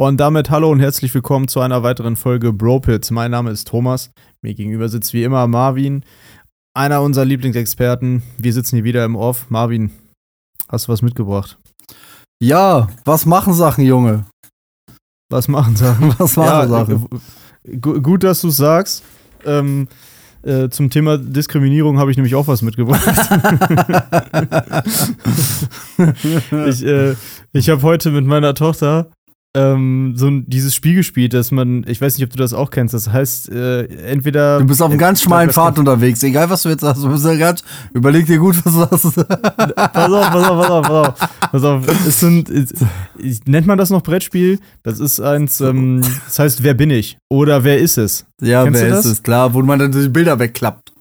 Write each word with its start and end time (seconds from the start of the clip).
Und 0.00 0.16
damit 0.18 0.48
hallo 0.48 0.70
und 0.70 0.80
herzlich 0.80 1.12
willkommen 1.12 1.46
zu 1.46 1.60
einer 1.60 1.82
weiteren 1.82 2.16
Folge 2.16 2.54
Bropits. 2.54 3.10
Mein 3.10 3.30
Name 3.32 3.50
ist 3.50 3.68
Thomas. 3.68 4.10
Mir 4.40 4.54
gegenüber 4.54 4.88
sitzt 4.88 5.12
wie 5.12 5.24
immer 5.24 5.46
Marvin, 5.46 6.06
einer 6.74 7.02
unserer 7.02 7.26
Lieblingsexperten. 7.26 8.22
Wir 8.38 8.54
sitzen 8.54 8.76
hier 8.76 8.84
wieder 8.84 9.04
im 9.04 9.14
Off. 9.14 9.50
Marvin, 9.50 9.90
hast 10.70 10.88
du 10.88 10.92
was 10.92 11.02
mitgebracht? 11.02 11.58
Ja, 12.42 12.88
was 13.04 13.26
machen 13.26 13.52
Sachen, 13.52 13.84
Junge? 13.84 14.24
Was 15.30 15.48
machen 15.48 15.76
Sachen? 15.76 16.14
Was 16.18 16.34
machen 16.34 16.48
Ja, 16.48 16.66
Sachen? 16.66 17.06
gu- 17.78 18.00
gut, 18.00 18.24
dass 18.24 18.40
du 18.40 18.48
es 18.48 18.56
sagst. 18.56 19.04
Ähm, 19.44 19.86
äh, 20.42 20.70
zum 20.70 20.88
Thema 20.88 21.18
Diskriminierung 21.18 21.98
habe 21.98 22.10
ich 22.10 22.16
nämlich 22.16 22.34
auch 22.34 22.46
was 22.48 22.62
mitgebracht. 22.62 23.06
ich 26.66 26.82
äh, 26.86 27.14
ich 27.52 27.68
habe 27.68 27.82
heute 27.82 28.10
mit 28.10 28.24
meiner 28.24 28.54
Tochter 28.54 29.10
ähm, 29.56 30.12
so 30.16 30.28
ein, 30.28 30.44
dieses 30.48 30.74
Spiel 30.74 30.94
gespielt, 30.94 31.34
dass 31.34 31.50
man, 31.50 31.84
ich 31.88 32.00
weiß 32.00 32.16
nicht, 32.16 32.24
ob 32.24 32.30
du 32.30 32.36
das 32.36 32.52
auch 32.54 32.70
kennst, 32.70 32.94
das 32.94 33.10
heißt, 33.12 33.48
äh, 33.50 33.84
entweder. 34.06 34.58
Du 34.60 34.66
bist 34.66 34.80
auf 34.80 34.90
einem 34.90 34.98
ganz 34.98 35.20
Äh, 35.20 35.24
schmalen 35.24 35.48
das- 35.48 35.56
Pfad 35.56 35.78
unterwegs. 35.78 36.22
Egal, 36.22 36.48
was 36.50 36.62
du 36.62 36.68
jetzt 36.68 36.82
sagst, 36.82 37.02
du 37.02 37.08
bist 37.10 37.24
ja 37.24 37.34
ganz, 37.34 37.64
überleg 37.92 38.26
dir 38.26 38.38
gut, 38.38 38.54
was 38.64 38.72
du 39.00 39.10
sagst. 39.10 39.26
Pass 39.76 40.12
auf, 40.12 40.30
pass 40.30 40.44
auf, 40.48 40.60
pass 40.60 40.70
auf, 40.70 40.82
pass 40.82 40.90
auf. 40.90 41.30
Pass 41.52 41.64
auf. 41.64 42.06
Es 42.06 42.20
sind, 42.20 42.48
es, 42.48 42.72
nennt 43.46 43.66
man 43.66 43.76
das 43.76 43.90
noch 43.90 44.02
Brettspiel? 44.02 44.60
Das 44.84 45.00
ist 45.00 45.18
eins, 45.20 45.60
ähm, 45.60 46.00
das 46.26 46.38
heißt, 46.38 46.62
wer 46.62 46.74
bin 46.74 46.90
ich? 46.90 47.18
Oder 47.28 47.64
wer 47.64 47.78
ist 47.78 47.98
es? 47.98 48.26
Ja, 48.40 48.62
Kennst 48.64 48.80
wer 48.82 48.98
ist 48.98 49.04
es? 49.04 49.22
Klar, 49.22 49.52
wo 49.52 49.62
man 49.62 49.78
dann 49.80 49.90
die 49.90 50.08
Bilder 50.08 50.38
wegklappt. 50.38 50.92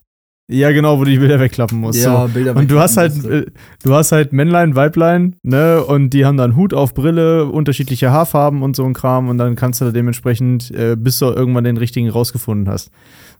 Ja, 0.52 0.72
genau, 0.72 0.98
wo 0.98 1.04
du 1.04 1.12
die 1.12 1.20
Bilder 1.20 1.40
wegklappen 1.40 1.80
musst. 1.80 2.02
so. 2.02 2.28
Bilder 2.34 2.56
Und 2.56 2.72
du 2.72 2.80
hast 2.80 2.98
halt, 2.98 3.24
äh, 3.24 3.46
du 3.84 3.94
hast 3.94 4.12
halt 4.12 4.34
Männlein, 4.34 4.76
Weiblein, 4.76 5.36
ne, 5.44 5.84
und 5.84 6.10
die 6.10 6.26
haben 6.26 6.38
dann 6.38 6.56
Hut 6.56 6.74
auf, 6.74 6.96
Brille, 6.96 7.46
unterschiedliche 7.46 8.10
Haarfarben 8.10 8.64
und 8.64 8.76
so 8.76 8.84
ein 8.84 8.96
Kram 8.96 9.30
und 9.30 9.38
dann 9.38 9.56
kannst 9.56 9.80
du 9.80 9.86
da 9.86 9.92
dementsprechend, 9.92 10.72
äh, 10.72 10.96
bis 10.98 11.20
du 11.20 11.26
irgendwann 11.28 11.66
den 11.66 11.78
richtigen 11.78 12.10
rausgefunden 12.10 12.68
hast. 12.68 12.90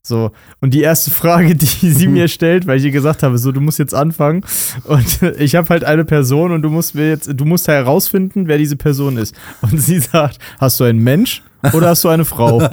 So, 0.04 0.30
und 0.62 0.76
die 0.76 0.82
erste 0.82 1.10
Frage, 1.10 1.56
die 1.58 1.66
sie 1.66 2.08
mir 2.08 2.28
stellt, 2.28 2.68
weil 2.68 2.78
ich 2.78 2.86
ihr 2.86 2.92
gesagt 2.92 3.24
habe, 3.24 3.40
so, 3.40 3.52
du 3.52 3.60
musst 3.60 3.80
jetzt 3.80 3.96
anfangen 3.96 4.46
und 4.84 5.24
ich 5.40 5.56
habe 5.56 5.68
halt 5.70 5.84
eine 5.84 6.06
Person 6.06 6.52
und 6.52 6.62
du 6.62 6.70
musst 6.70 6.94
mir 6.94 7.10
jetzt, 7.10 7.32
du 7.34 7.46
musst 7.46 7.68
herausfinden, 7.68 8.48
wer 8.48 8.60
diese 8.60 8.76
Person 8.76 9.18
ist. 9.18 9.36
Und 9.64 9.82
sie 9.82 9.98
sagt, 9.98 10.38
hast 10.60 10.80
du 10.80 10.84
einen 10.84 11.04
Mensch 11.04 11.42
oder 11.74 11.90
hast 11.90 12.04
du 12.04 12.10
eine 12.10 12.26
Frau? 12.26 12.62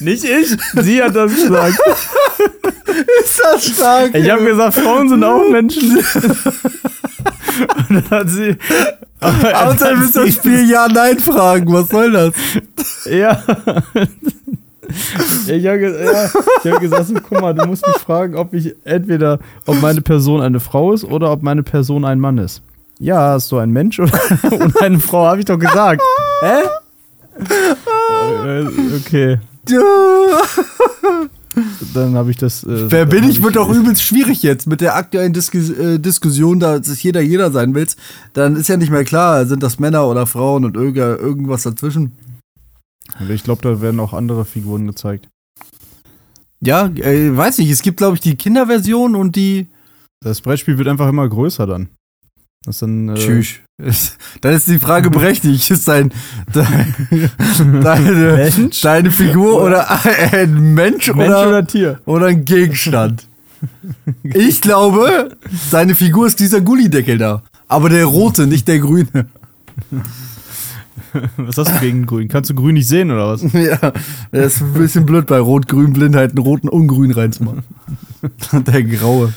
Nicht 0.00 0.24
ich, 0.24 0.56
sie 0.82 1.02
hat 1.02 1.14
das 1.16 1.34
gesagt. 1.34 1.78
Ist 3.24 3.40
das 3.42 3.64
stark? 3.66 4.14
Ich 4.14 4.30
habe 4.30 4.44
gesagt, 4.44 4.74
Frauen 4.74 5.08
sind 5.08 5.24
auch 5.24 5.48
Menschen. 5.50 5.98
Und 7.88 7.90
dann 7.90 8.10
hat 8.10 8.28
sie. 8.28 8.56
Aber 9.20 9.66
Außerdem 9.68 10.02
ist 10.02 10.16
das 10.16 10.34
Spiel 10.34 10.68
Ja-Nein-Fragen. 10.70 11.72
Was 11.72 11.88
soll 11.88 12.12
das? 12.12 12.32
Ja. 13.06 13.42
Ich 15.46 15.66
habe 15.66 15.80
ja, 15.80 16.30
ich 16.62 16.72
hab 16.72 16.80
gesagt, 16.80 17.06
so, 17.06 17.14
guck 17.14 17.40
mal, 17.40 17.54
du 17.54 17.66
musst 17.66 17.86
mich 17.86 17.96
fragen, 17.96 18.36
ob 18.36 18.52
ich 18.54 18.74
entweder, 18.84 19.38
ob 19.66 19.80
meine 19.80 20.02
Person 20.02 20.40
eine 20.42 20.60
Frau 20.60 20.92
ist 20.92 21.04
oder 21.04 21.32
ob 21.32 21.42
meine 21.42 21.62
Person 21.62 22.04
ein 22.04 22.20
Mann 22.20 22.38
ist. 22.38 22.62
Ja, 22.98 23.32
hast 23.32 23.50
du 23.50 23.58
ein 23.58 23.70
Mensch 23.70 23.98
oder 23.98 24.12
und 24.50 24.80
eine 24.80 24.98
Frau, 25.00 25.26
habe 25.26 25.40
ich 25.40 25.46
doch 25.46 25.58
gesagt. 25.58 26.00
Hä? 26.42 26.62
Äh, 28.46 28.66
Okay, 29.06 29.38
dann 31.94 32.14
habe 32.14 32.30
ich 32.30 32.36
das. 32.36 32.64
Äh, 32.64 32.90
Wer 32.90 33.06
bin 33.06 33.24
ich, 33.24 33.42
wird 33.42 33.56
doch 33.56 33.70
übelst 33.70 34.02
schwierig 34.02 34.42
jetzt 34.42 34.66
mit 34.66 34.80
der 34.80 34.96
aktuellen 34.96 35.32
Diskus 35.32 35.70
äh, 35.70 35.98
Diskussion, 35.98 36.60
da 36.60 36.76
es 36.76 37.02
jeder 37.02 37.20
jeder 37.20 37.50
sein 37.50 37.74
willst. 37.74 37.98
Dann 38.32 38.56
ist 38.56 38.68
ja 38.68 38.76
nicht 38.76 38.90
mehr 38.90 39.04
klar, 39.04 39.46
sind 39.46 39.62
das 39.62 39.78
Männer 39.78 40.06
oder 40.06 40.26
Frauen 40.26 40.64
und 40.64 40.76
irg 40.76 40.96
irgendwas 40.96 41.62
dazwischen. 41.62 42.12
Ich 43.28 43.44
glaube, 43.44 43.62
da 43.62 43.80
werden 43.80 44.00
auch 44.00 44.12
andere 44.12 44.44
Figuren 44.44 44.86
gezeigt. 44.86 45.28
Ja, 46.60 46.86
äh, 46.86 47.36
weiß 47.36 47.58
nicht. 47.58 47.70
Es 47.70 47.82
gibt, 47.82 47.98
glaube 47.98 48.14
ich, 48.14 48.20
die 48.20 48.36
Kinderversion 48.36 49.14
und 49.14 49.36
die. 49.36 49.68
Das 50.20 50.40
Brettspiel 50.40 50.78
wird 50.78 50.88
einfach 50.88 51.08
immer 51.08 51.28
größer 51.28 51.66
dann. 51.66 51.88
Das 52.64 52.76
ist 52.76 52.82
dann. 52.82 53.08
Äh, 53.10 53.14
Tschüss. 53.14 53.48
Dann 54.40 54.54
ist 54.54 54.68
die 54.68 54.78
Frage 54.78 55.10
berechtigt. 55.10 55.68
Ist 55.68 55.88
dein, 55.88 56.12
dein, 56.52 56.94
deine, 57.82 58.36
Mensch? 58.36 58.80
deine 58.80 59.10
Figur 59.10 59.60
oder 59.62 59.90
ein 60.32 60.74
Mensch, 60.74 61.08
Mensch 61.08 61.28
oder, 61.28 61.48
oder 61.48 61.66
Tier? 61.66 62.00
oder 62.06 62.26
ein 62.26 62.44
Gegenstand? 62.44 63.26
Ich 64.22 64.60
glaube, 64.60 65.36
deine 65.72 65.96
Figur 65.96 66.26
ist 66.28 66.38
dieser 66.38 66.60
Gullideckel 66.60 67.18
da. 67.18 67.42
Aber 67.66 67.88
der 67.88 68.04
rote, 68.04 68.46
nicht 68.46 68.68
der 68.68 68.78
grüne. 68.78 69.26
Was 71.36 71.58
hast 71.58 71.74
du 71.74 71.80
gegen 71.80 72.06
Grün? 72.06 72.28
Kannst 72.28 72.50
du 72.50 72.54
Grün 72.54 72.74
nicht 72.74 72.88
sehen 72.88 73.10
oder 73.10 73.28
was? 73.28 73.42
Ja, 73.52 73.92
das 74.32 74.56
ist 74.56 74.62
ein 74.62 74.72
bisschen 74.74 75.06
blöd 75.06 75.26
bei 75.26 75.38
Rot-Grün-Blindheit 75.38 76.30
einen 76.30 76.38
roten 76.38 76.68
und 76.68 76.88
grün 76.88 77.12
reinzumachen. 77.12 77.62
Der 78.52 78.82
graue. 78.82 79.32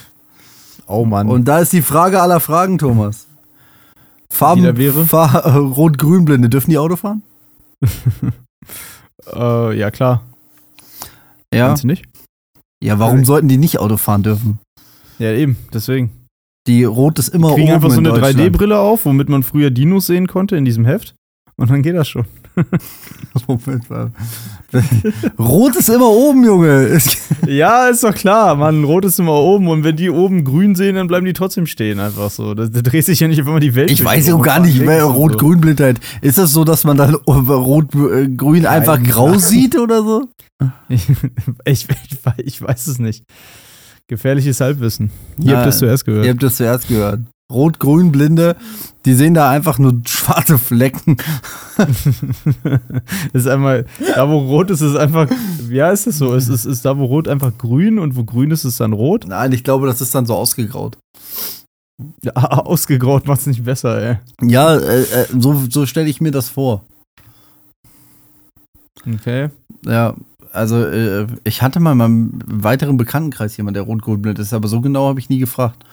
Oh 0.88 1.06
Mann. 1.06 1.28
Und 1.28 1.46
da 1.46 1.60
ist 1.60 1.74
die 1.74 1.82
Frage 1.82 2.22
aller 2.22 2.40
Fragen, 2.40 2.78
Thomas. 2.78 3.28
Farben, 4.30 4.78
wäre? 4.78 5.06
Fahr, 5.06 5.46
äh, 5.46 5.58
Rot-Grün-Blinde, 5.58 6.50
dürfen 6.50 6.70
die 6.70 6.78
Auto 6.78 6.96
fahren? 6.96 7.24
äh, 9.34 9.78
ja, 9.78 9.92
klar. 9.92 10.24
Ja. 11.54 11.68
Kannst 11.68 11.84
du 11.84 11.88
nicht? 11.88 12.06
Ja, 12.84 13.00
warum 13.00 13.26
sollten 13.26 13.48
die 13.48 13.58
nicht 13.58 13.80
Auto 13.80 13.98
fahren 13.98 14.24
dürfen? 14.24 14.60
Ja, 15.20 15.32
eben. 15.32 15.58
Deswegen. 15.74 16.12
Die 16.68 16.84
Rot 16.84 17.18
ist 17.18 17.30
immer 17.30 17.50
Die 17.50 17.56
kriegen 17.56 17.68
oben 17.68 17.76
einfach 17.76 17.92
so 17.92 18.00
in 18.00 18.08
eine 18.08 18.20
Deutschland. 18.20 18.40
3D-Brille 18.40 18.78
auf, 18.78 19.06
womit 19.06 19.30
man 19.30 19.44
früher 19.44 19.72
Dinos 19.72 20.08
sehen 20.08 20.28
konnte 20.28 20.58
in 20.58 20.66
diesem 20.66 20.86
Heft. 20.86 21.16
Und 21.56 21.70
dann 21.70 21.82
geht 21.82 21.96
das 21.96 22.08
schon. 22.08 22.26
Moment 23.48 23.90
mal. 23.90 24.12
Rot 25.40 25.76
ist 25.76 25.90
immer 25.90 26.10
oben, 26.10 26.44
Junge. 26.46 26.68
Es- 26.88 27.18
ja, 27.48 27.88
ist 27.88 28.04
doch 28.04 28.14
klar, 28.14 28.56
Mann. 28.56 28.84
Rot 28.84 29.06
ist 29.06 29.20
immer 29.20 29.34
oben 29.34 29.68
und 29.70 29.84
wenn 29.84 29.96
die 29.96 30.10
oben 30.10 30.44
grün 30.44 30.76
sehen, 30.76 30.96
dann 30.96 31.08
bleiben 31.08 31.26
die 31.26 31.34
trotzdem 31.34 31.66
stehen. 31.68 32.00
Einfach 32.00 32.30
so. 32.30 32.54
Da, 32.54 32.66
da 32.68 32.82
dreht 32.82 33.06
sich 33.06 33.20
ja 33.20 33.28
nicht 33.28 33.40
immer 33.40 33.60
die 33.60 33.76
Welt. 33.76 33.90
Ich 33.92 34.04
weiß 34.04 34.28
ja 34.28 34.36
auch 34.36 34.42
gar 34.42 34.60
nicht, 34.60 34.80
wer 34.86 35.02
so. 35.02 35.12
Rot-Grün-Blindheit. 35.12 36.00
Ist 36.22 36.38
das 36.38 36.52
so, 36.52 36.64
dass 36.64 36.84
man 36.84 36.98
dann 36.98 37.16
Rot-Grün 37.28 38.66
einfach 38.66 39.02
grau 39.02 39.36
sieht 39.38 39.78
oder 39.78 40.04
so? 40.04 40.30
Ich, 40.90 41.08
ich, 41.66 41.88
ich, 42.10 42.26
wei- 42.26 42.34
ich 42.38 42.62
weiß 42.62 42.88
es 42.88 43.00
nicht. 43.00 43.24
Gefährliches 44.08 44.60
Halbwissen. 44.62 45.12
Ihr 45.38 45.52
habt 45.52 45.58
Nein, 45.60 45.66
das 45.66 45.80
zuerst 45.80 46.06
gehört. 46.06 46.26
Ihr 46.26 46.32
habt 46.32 46.44
das 46.44 46.56
zuerst 46.58 46.88
gehört. 46.88 47.20
Rot-Grün-Blinde, 47.52 48.58
die 49.06 49.14
sehen 49.14 49.34
da 49.34 49.50
einfach 49.50 49.80
nur 49.80 50.02
schwarze 50.06 50.58
Flecken. 50.58 51.18
Ist 53.34 53.48
einmal, 53.48 53.86
da 54.16 54.28
wo 54.28 54.38
rot 54.40 54.70
ist, 54.72 54.82
ist 54.82 54.96
einfach, 54.96 55.30
ja, 55.70 55.92
ist 55.92 56.08
es 56.08 56.18
so? 56.18 56.34
Es 56.34 56.50
ist, 56.50 56.66
ist 56.66 56.84
da 56.84 56.98
wo 56.98 57.06
rot 57.06 57.28
einfach 57.28 57.58
grün 57.58 58.00
und 58.00 58.16
wo 58.16 58.24
grün 58.24 58.52
ist, 58.52 58.66
ist 58.66 58.80
dann 58.80 58.94
rot? 58.94 59.26
Nein, 59.28 59.52
ich 59.52 59.64
glaube, 59.64 59.86
das 59.88 60.02
ist 60.02 60.14
dann 60.16 60.26
so 60.26 60.34
ausgegraut. 60.34 60.98
Ja, 62.24 62.34
ausgegraut 62.36 63.28
macht 63.28 63.42
es 63.42 63.48
nicht 63.48 63.64
besser, 63.64 64.02
ey. 64.02 64.18
Ja, 64.42 64.76
äh, 64.76 65.04
äh, 65.04 65.28
so, 65.38 65.64
so 65.70 65.86
stelle 65.86 66.10
ich 66.10 66.20
mir 66.20 66.32
das 66.32 66.50
vor. 66.50 66.84
Okay. 69.06 69.50
Ja, 69.86 70.16
also 70.52 70.84
äh, 70.84 71.28
ich 71.44 71.62
hatte 71.62 71.80
mal 71.80 71.94
in 71.94 71.98
meinem 71.98 72.40
weiteren 72.46 72.98
Bekanntenkreis 72.98 73.56
jemand, 73.56 73.78
der 73.78 73.84
rot-grün-blind 73.84 74.40
ist, 74.40 74.54
aber 74.54 74.68
so 74.68 74.82
genau 74.82 75.08
habe 75.08 75.20
ich 75.20 75.30
nie 75.30 75.40
gefragt. 75.40 75.86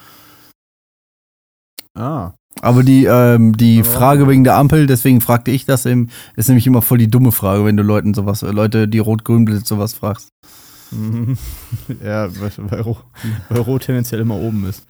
Ah. 1.94 2.32
Aber 2.60 2.82
die, 2.82 3.04
ähm, 3.04 3.56
die 3.56 3.78
Ja. 3.78 3.84
Frage 3.84 4.28
wegen 4.28 4.44
der 4.44 4.56
Ampel, 4.56 4.86
deswegen 4.86 5.20
fragte 5.20 5.50
ich 5.50 5.64
das 5.66 5.86
eben, 5.86 6.08
ist 6.36 6.48
nämlich 6.48 6.66
immer 6.66 6.82
voll 6.82 6.98
die 6.98 7.10
dumme 7.10 7.32
Frage, 7.32 7.64
wenn 7.64 7.76
du 7.76 7.82
Leuten 7.82 8.14
sowas, 8.14 8.42
äh, 8.42 8.50
Leute, 8.50 8.86
die 8.88 9.00
rot-grün 9.00 9.44
blind 9.44 9.66
sowas 9.66 9.94
fragst. 9.94 10.28
Mhm. 10.92 11.36
Ja, 12.04 12.28
weil, 12.40 12.52
weil, 12.70 12.96
weil 13.48 13.60
Rot 13.60 13.82
tendenziell 13.82 14.20
immer 14.20 14.36
oben 14.36 14.66
ist. 14.68 14.84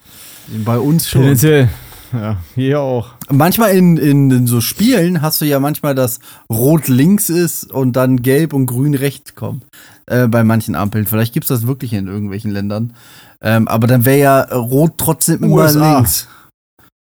Bei 0.65 0.79
uns 0.79 1.11
Tendenziell. 1.11 1.69
Ja, 2.13 2.37
hier 2.55 2.81
auch. 2.81 3.15
Manchmal 3.31 3.71
in, 3.71 3.97
in, 3.97 4.31
in 4.31 4.47
so 4.47 4.61
Spielen 4.61 5.21
hast 5.23 5.41
du 5.41 5.47
ja 5.47 5.59
manchmal, 5.59 5.95
dass 5.97 6.21
Rot 6.51 6.87
links 6.87 7.29
ist 7.31 7.73
und 7.73 7.95
dann 7.95 8.23
Gelb 8.23 8.53
und 8.53 8.67
Grün 8.67 8.95
rechts 8.95 9.35
kommt. 9.35 9.65
Äh, 10.07 10.29
bei 10.29 10.45
manchen 10.45 10.75
Ampeln. 10.77 11.07
Vielleicht 11.07 11.33
gibt's 11.33 11.49
das 11.49 11.67
wirklich 11.67 11.93
in 11.95 12.07
irgendwelchen 12.07 12.51
Ländern. 12.53 12.93
Ähm, 13.41 13.67
aber 13.67 13.87
dann 13.87 14.05
wäre 14.05 14.19
ja 14.19 14.41
Rot 14.43 14.93
trotzdem 14.99 15.43
immer 15.43 15.55
USA. 15.57 15.97
links. 15.97 16.29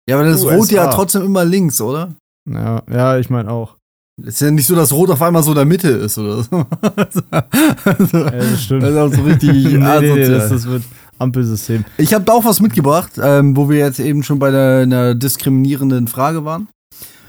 Ja, 0.09 0.17
aber 0.17 0.25
dann 0.25 0.35
ist 0.35 0.45
Rot 0.45 0.53
USA. 0.53 0.75
ja 0.75 0.87
trotzdem 0.89 1.23
immer 1.23 1.45
links, 1.45 1.81
oder? 1.81 2.15
Ja, 2.49 2.83
ja 2.91 3.19
ich 3.19 3.29
meine 3.31 3.51
auch. 3.51 3.77
Ist 4.23 4.41
ja 4.41 4.51
nicht 4.51 4.67
so, 4.67 4.75
dass 4.75 4.93
Rot 4.93 5.11
auf 5.11 5.21
einmal 5.21 5.43
so 5.43 5.51
in 5.51 5.57
der 5.57 5.65
Mitte 5.67 5.89
ist, 5.89 6.17
oder 6.17 6.43
so. 6.43 6.51
also, 6.97 7.21
Ja, 7.31 8.31
das 8.31 8.63
stimmt. 8.63 8.83
das 8.83 8.91
ist 8.91 8.97
auch 8.97 9.13
so 9.13 9.23
richtig 9.23 9.51
nee, 9.51 9.77
nee, 9.77 10.15
nee, 10.15 10.29
das, 10.29 10.49
das 10.49 10.67
wird 10.67 10.85
Ampelsystem. 11.19 11.85
Ich 11.99 12.15
habe 12.15 12.25
da 12.25 12.33
auch 12.33 12.45
was 12.45 12.61
mitgebracht, 12.61 13.13
ähm, 13.23 13.57
wo 13.57 13.69
wir 13.69 13.79
jetzt 13.79 14.01
eben 14.01 14.23
schon 14.23 14.39
bei 14.39 14.51
der, 14.51 14.81
einer 14.83 15.15
diskriminierenden 15.15 16.09
Frage 16.09 16.45
waren. 16.45 16.69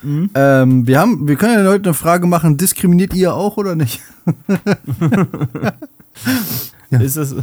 Mhm. 0.02 0.30
Ähm, 0.34 0.88
wir 0.88 1.00
haben, 1.00 1.28
wir 1.28 1.36
können 1.36 1.66
ja 1.66 1.70
heute 1.70 1.90
eine 1.90 1.94
Frage 1.94 2.26
machen, 2.28 2.58
diskriminiert 2.58 3.14
ihr 3.14 3.34
auch 3.34 3.58
oder 3.58 3.76
nicht? 3.76 4.02
Ja. 6.90 7.00
Ist 7.00 7.18
das. 7.18 7.36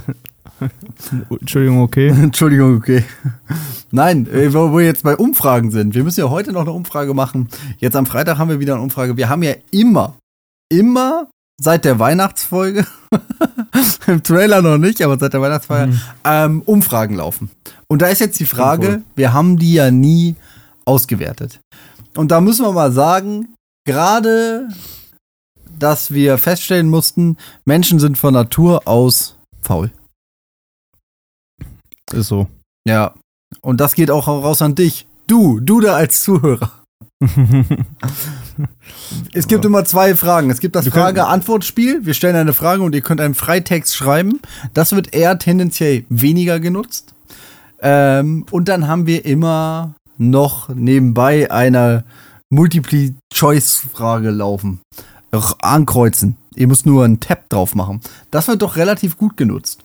Entschuldigung, 1.29 1.81
okay. 1.81 2.09
Entschuldigung, 2.09 2.77
okay. 2.77 3.05
Nein, 3.95 4.27
äh, 4.27 4.53
wo 4.53 4.77
wir 4.77 4.85
jetzt 4.85 5.05
bei 5.05 5.17
Umfragen 5.17 5.71
sind. 5.71 5.95
Wir 5.95 6.03
müssen 6.03 6.19
ja 6.19 6.29
heute 6.29 6.51
noch 6.51 6.63
eine 6.63 6.73
Umfrage 6.73 7.15
machen. 7.15 7.49
Jetzt 7.79 7.95
am 7.95 8.07
Freitag 8.07 8.39
haben 8.39 8.49
wir 8.49 8.59
wieder 8.59 8.75
eine 8.75 8.83
Umfrage. 8.83 9.17
Wir 9.17 9.29
haben 9.29 9.45
ja 9.45 9.55
immer, 9.71 10.17
immer 10.69 11.29
seit 11.63 11.85
der 11.85 12.01
Weihnachtsfolge, 12.01 12.85
im 14.09 14.21
Trailer 14.25 14.63
noch 14.63 14.79
nicht, 14.79 15.01
aber 15.01 15.17
seit 15.17 15.33
der 15.33 15.41
Weihnachtsfolge, 15.41 15.93
mhm. 15.93 16.01
ähm, 16.25 16.63
Umfragen 16.63 17.15
laufen. 17.15 17.53
Und 17.87 18.03
da 18.03 18.09
ist 18.09 18.19
jetzt 18.19 18.41
die 18.41 18.47
Frage, 18.47 19.03
wir 19.15 19.33
haben 19.33 19.59
die 19.59 19.75
ja 19.75 19.93
nie 19.93 20.35
ausgewertet. 20.85 21.61
Und 22.17 22.33
da 22.33 22.41
müssen 22.41 22.65
wir 22.65 22.73
mal 22.73 22.91
sagen, 22.91 23.55
gerade, 23.87 24.71
dass 25.79 26.11
wir 26.11 26.37
feststellen 26.39 26.91
mussten, 26.91 27.37
Menschen 27.65 28.01
sind 28.01 28.19
von 28.19 28.35
Natur 28.35 28.89
aus 28.89 29.39
faul. 29.63 29.93
Ist 32.13 32.27
so. 32.27 32.49
Ja. 32.89 33.15
Und 33.65 33.81
das 33.81 33.95
geht 33.95 34.11
auch 34.11 34.29
raus 34.29 34.61
an 34.61 34.75
dich. 34.75 35.07
Du, 35.27 35.59
du 35.59 35.81
da 35.81 35.95
als 35.95 36.23
Zuhörer. 36.23 36.71
es 39.33 39.49
gibt 39.49 39.65
immer 39.65 39.87
zwei 39.87 40.15
Fragen. 40.15 40.51
Es 40.51 40.61
gibt 40.61 40.77
das 40.77 40.87
Frage-Antwort-Spiel. 40.89 42.05
Wir 42.05 42.13
stellen 42.13 42.37
eine 42.37 42.53
Frage 42.53 42.83
und 42.83 42.95
ihr 42.95 43.01
könnt 43.01 43.23
einen 43.23 43.35
Freitext 43.35 43.97
schreiben. 43.97 44.41
Das 44.75 44.95
wird 44.95 45.15
eher 45.15 45.39
tendenziell 45.39 46.05
weniger 46.11 46.61
genutzt. 46.61 47.15
Ähm, 47.81 48.45
und 48.51 48.69
dann 48.69 48.87
haben 48.87 49.07
wir 49.07 49.25
immer 49.25 49.95
noch 50.19 50.69
nebenbei 50.69 51.51
eine 51.51 52.05
Multiple-Choice-Frage 52.51 54.31
laufen. 54.31 54.81
Ankreuzen. 55.63 56.37
Ihr 56.55 56.69
müsst 56.69 56.85
nur 56.85 57.05
einen 57.05 57.19
Tab 57.19 57.49
drauf 57.49 57.75
machen. 57.75 58.01
Das 58.31 58.47
wird 58.47 58.61
doch 58.61 58.77
relativ 58.77 59.17
gut 59.17 59.39
genutzt. 59.39 59.84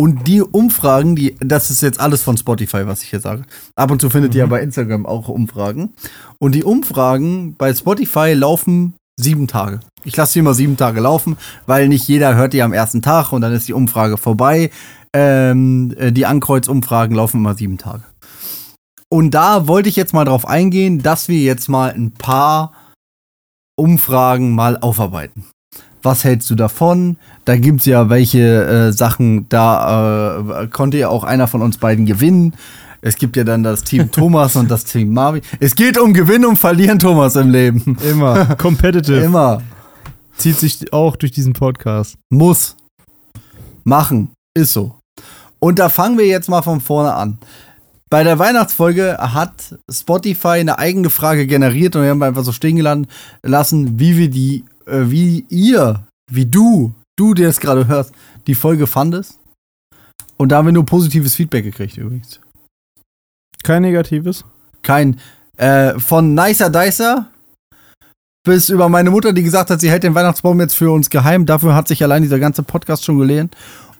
Und 0.00 0.26
die 0.26 0.40
Umfragen, 0.40 1.14
die, 1.14 1.36
das 1.40 1.68
ist 1.68 1.82
jetzt 1.82 2.00
alles 2.00 2.22
von 2.22 2.38
Spotify, 2.38 2.86
was 2.86 3.02
ich 3.02 3.10
hier 3.10 3.20
sage. 3.20 3.42
Ab 3.76 3.90
und 3.90 4.00
zu 4.00 4.08
findet 4.08 4.32
mhm. 4.32 4.36
ihr 4.36 4.44
ja 4.44 4.46
bei 4.46 4.62
Instagram 4.62 5.04
auch 5.04 5.28
Umfragen. 5.28 5.92
Und 6.38 6.54
die 6.54 6.64
Umfragen 6.64 7.54
bei 7.58 7.74
Spotify 7.74 8.32
laufen 8.32 8.94
sieben 9.20 9.46
Tage. 9.46 9.80
Ich 10.04 10.16
lasse 10.16 10.32
sie 10.32 10.38
immer 10.38 10.54
sieben 10.54 10.78
Tage 10.78 11.00
laufen, 11.00 11.36
weil 11.66 11.86
nicht 11.88 12.08
jeder 12.08 12.34
hört 12.34 12.54
die 12.54 12.62
am 12.62 12.72
ersten 12.72 13.02
Tag 13.02 13.30
und 13.32 13.42
dann 13.42 13.52
ist 13.52 13.68
die 13.68 13.74
Umfrage 13.74 14.16
vorbei. 14.16 14.70
Ähm, 15.14 15.94
äh, 15.98 16.12
die 16.12 16.24
Ankreuzumfragen 16.24 17.14
laufen 17.14 17.36
immer 17.36 17.54
sieben 17.54 17.76
Tage. 17.76 18.04
Und 19.10 19.32
da 19.32 19.68
wollte 19.68 19.90
ich 19.90 19.96
jetzt 19.96 20.14
mal 20.14 20.24
drauf 20.24 20.48
eingehen, 20.48 21.02
dass 21.02 21.28
wir 21.28 21.40
jetzt 21.40 21.68
mal 21.68 21.92
ein 21.92 22.12
paar 22.12 22.72
Umfragen 23.76 24.54
mal 24.54 24.78
aufarbeiten 24.78 25.44
was 26.02 26.24
hältst 26.24 26.50
du 26.50 26.54
davon? 26.54 27.16
Da 27.44 27.56
gibt 27.56 27.80
es 27.80 27.86
ja 27.86 28.08
welche 28.08 28.64
äh, 28.64 28.92
Sachen, 28.92 29.48
da 29.48 30.38
äh, 30.62 30.66
konnte 30.68 30.98
ja 30.98 31.08
auch 31.08 31.24
einer 31.24 31.46
von 31.46 31.62
uns 31.62 31.78
beiden 31.78 32.06
gewinnen. 32.06 32.54
Es 33.02 33.16
gibt 33.16 33.36
ja 33.36 33.44
dann 33.44 33.62
das 33.62 33.82
Team 33.82 34.10
Thomas 34.12 34.56
und 34.56 34.70
das 34.70 34.84
Team 34.84 35.12
Marvin. 35.12 35.42
Es 35.58 35.74
geht 35.74 35.98
um 35.98 36.12
Gewinnen 36.12 36.46
und 36.46 36.56
Verlieren, 36.56 36.98
Thomas, 36.98 37.36
im 37.36 37.50
Leben. 37.50 37.96
Immer. 38.08 38.46
Competitive. 38.56 39.20
Immer. 39.20 39.62
Zieht 40.36 40.58
sich 40.58 40.92
auch 40.92 41.16
durch 41.16 41.32
diesen 41.32 41.52
Podcast. 41.52 42.16
Muss. 42.30 42.76
Machen. 43.84 44.30
Ist 44.54 44.72
so. 44.72 44.96
Und 45.58 45.78
da 45.78 45.88
fangen 45.88 46.18
wir 46.18 46.26
jetzt 46.26 46.48
mal 46.48 46.62
von 46.62 46.80
vorne 46.80 47.14
an. 47.14 47.38
Bei 48.08 48.24
der 48.24 48.38
Weihnachtsfolge 48.40 49.18
hat 49.20 49.78
Spotify 49.88 50.58
eine 50.58 50.78
eigene 50.78 51.10
Frage 51.10 51.46
generiert 51.46 51.94
und 51.94 52.02
wir 52.02 52.10
haben 52.10 52.22
einfach 52.22 52.42
so 52.42 52.50
stehen 52.50 52.76
gelassen, 52.76 54.00
wie 54.00 54.16
wir 54.16 54.28
die 54.28 54.64
wie 54.90 55.46
ihr, 55.48 56.06
wie 56.30 56.46
du, 56.46 56.94
du, 57.16 57.34
der 57.34 57.48
es 57.48 57.60
gerade 57.60 57.86
hörst, 57.86 58.12
die 58.46 58.54
Folge 58.54 58.86
fandest. 58.86 59.38
Und 60.36 60.50
da 60.50 60.56
haben 60.58 60.66
wir 60.66 60.72
nur 60.72 60.86
positives 60.86 61.34
Feedback 61.34 61.64
gekriegt 61.64 61.96
übrigens. 61.98 62.40
Kein 63.62 63.82
negatives? 63.82 64.44
Kein. 64.82 65.20
Äh, 65.56 65.98
von 65.98 66.34
Nicer 66.34 66.70
Dicer 66.70 67.28
bis 68.42 68.70
über 68.70 68.88
meine 68.88 69.10
Mutter, 69.10 69.32
die 69.32 69.42
gesagt 69.42 69.70
hat, 69.70 69.80
sie 69.80 69.90
hält 69.90 70.02
den 70.02 70.14
Weihnachtsbaum 70.14 70.58
jetzt 70.60 70.74
für 70.74 70.90
uns 70.90 71.10
geheim. 71.10 71.44
Dafür 71.44 71.74
hat 71.74 71.88
sich 71.88 72.02
allein 72.02 72.22
dieser 72.22 72.38
ganze 72.38 72.62
Podcast 72.62 73.04
schon 73.04 73.18
gelehnt. 73.18 73.54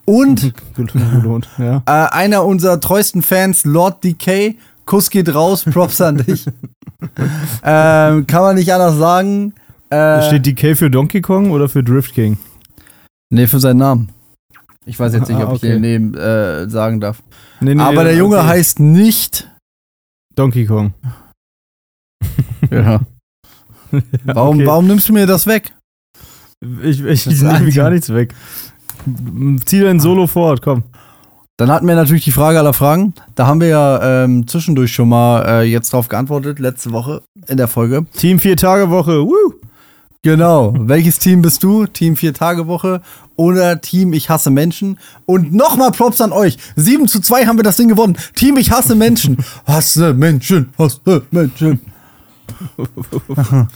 Und 0.07 0.55
gelohnt, 0.75 1.49
ja. 1.59 1.83
äh, 1.87 1.91
einer 1.91 2.45
unserer 2.45 2.81
treuesten 2.81 3.23
Fans, 3.23 3.65
Lord 3.65 4.03
Decay, 4.03 4.57
Kuss 4.87 5.11
geht 5.11 5.33
raus, 5.35 5.65
Props 5.65 6.01
an 6.01 6.17
dich. 6.17 6.47
ähm, 7.63 8.27
kann 8.27 8.43
man 8.43 8.57
nicht 8.57 8.73
anders 8.73 8.97
sagen. 8.97 9.55
Äh, 9.91 10.23
Steht 10.23 10.47
DK 10.47 10.77
für 10.77 10.91
Donkey 10.91 11.21
Kong 11.21 11.51
oder 11.51 11.69
für 11.69 11.83
Drift 11.83 12.15
King? 12.15 12.39
Nee, 13.31 13.47
für 13.47 13.61
seinen 13.61 13.79
Namen. 13.79 14.13
Ich 14.87 14.99
weiß 14.99 15.13
jetzt 15.13 15.29
nicht, 15.29 15.37
ob 15.39 15.49
ah, 15.49 15.53
okay. 15.53 15.75
ich 15.75 15.81
den 15.81 16.13
Namen 16.13 16.15
äh, 16.15 16.69
sagen 16.69 17.01
darf. 17.01 17.23
Nee, 17.61 17.75
nee, 17.75 17.83
Aber 17.83 18.05
der 18.05 18.17
Junge 18.17 18.39
okay. 18.39 18.47
heißt 18.47 18.81
nicht 18.81 19.49
Donkey 20.35 20.67
Kong. 20.67 20.95
ja. 22.71 23.01
Warum, 24.25 24.57
okay. 24.57 24.67
warum 24.67 24.87
nimmst 24.87 25.09
du 25.09 25.13
mir 25.13 25.27
das 25.27 25.49
weg? 25.49 25.73
Ich, 26.83 27.03
ich, 27.03 27.27
ich 27.27 27.43
nehme 27.43 27.73
gar 27.73 27.91
nichts 27.91 28.13
weg. 28.15 28.35
Zieh 29.65 29.81
dein 29.81 29.99
Solo 29.99 30.29
fort, 30.29 30.63
komm. 30.63 30.85
Dann 31.57 31.71
hatten 31.71 31.89
wir 31.89 31.95
natürlich 31.95 32.25
die 32.25 32.33
Frage 32.33 32.59
aller 32.59 32.73
Fragen. 32.73 33.15
Da 33.35 33.47
haben 33.47 33.61
wir 33.61 33.69
ja 33.69 34.25
ähm, 34.25 34.47
zwischendurch 34.47 34.93
schon 34.93 35.09
mal 35.09 35.45
äh, 35.45 35.63
jetzt 35.63 35.93
drauf 35.93 36.09
geantwortet, 36.09 36.59
letzte 36.59 36.93
Woche 36.93 37.23
in 37.49 37.57
der 37.57 37.69
Folge. 37.69 38.07
Team 38.17 38.39
Vier-Tage-Woche, 38.39 39.27
woo! 39.27 39.60
Genau. 40.23 40.75
Welches 40.77 41.19
Team 41.19 41.41
bist 41.41 41.63
du? 41.63 41.87
Team 41.87 42.15
Vier-Tage-Woche 42.15 43.01
oder 43.37 43.81
Team 43.81 44.13
Ich 44.13 44.29
hasse 44.29 44.51
Menschen? 44.51 44.99
Und 45.25 45.55
nochmal 45.55 45.93
Props 45.93 46.21
an 46.21 46.33
euch. 46.33 46.59
7 46.77 47.09
zu 47.09 47.21
2 47.21 47.47
haben 47.47 47.59
wir 47.59 47.63
das 47.63 47.77
Ding 47.77 47.89
gewonnen. 47.89 48.19
Team 48.35 48.59
Ich 48.59 48.71
hasse 48.71 48.95
Menschen. 48.95 49.39
hasse 49.67 50.13
Menschen, 50.13 50.69
hasse 50.77 51.23
Menschen. 51.31 51.81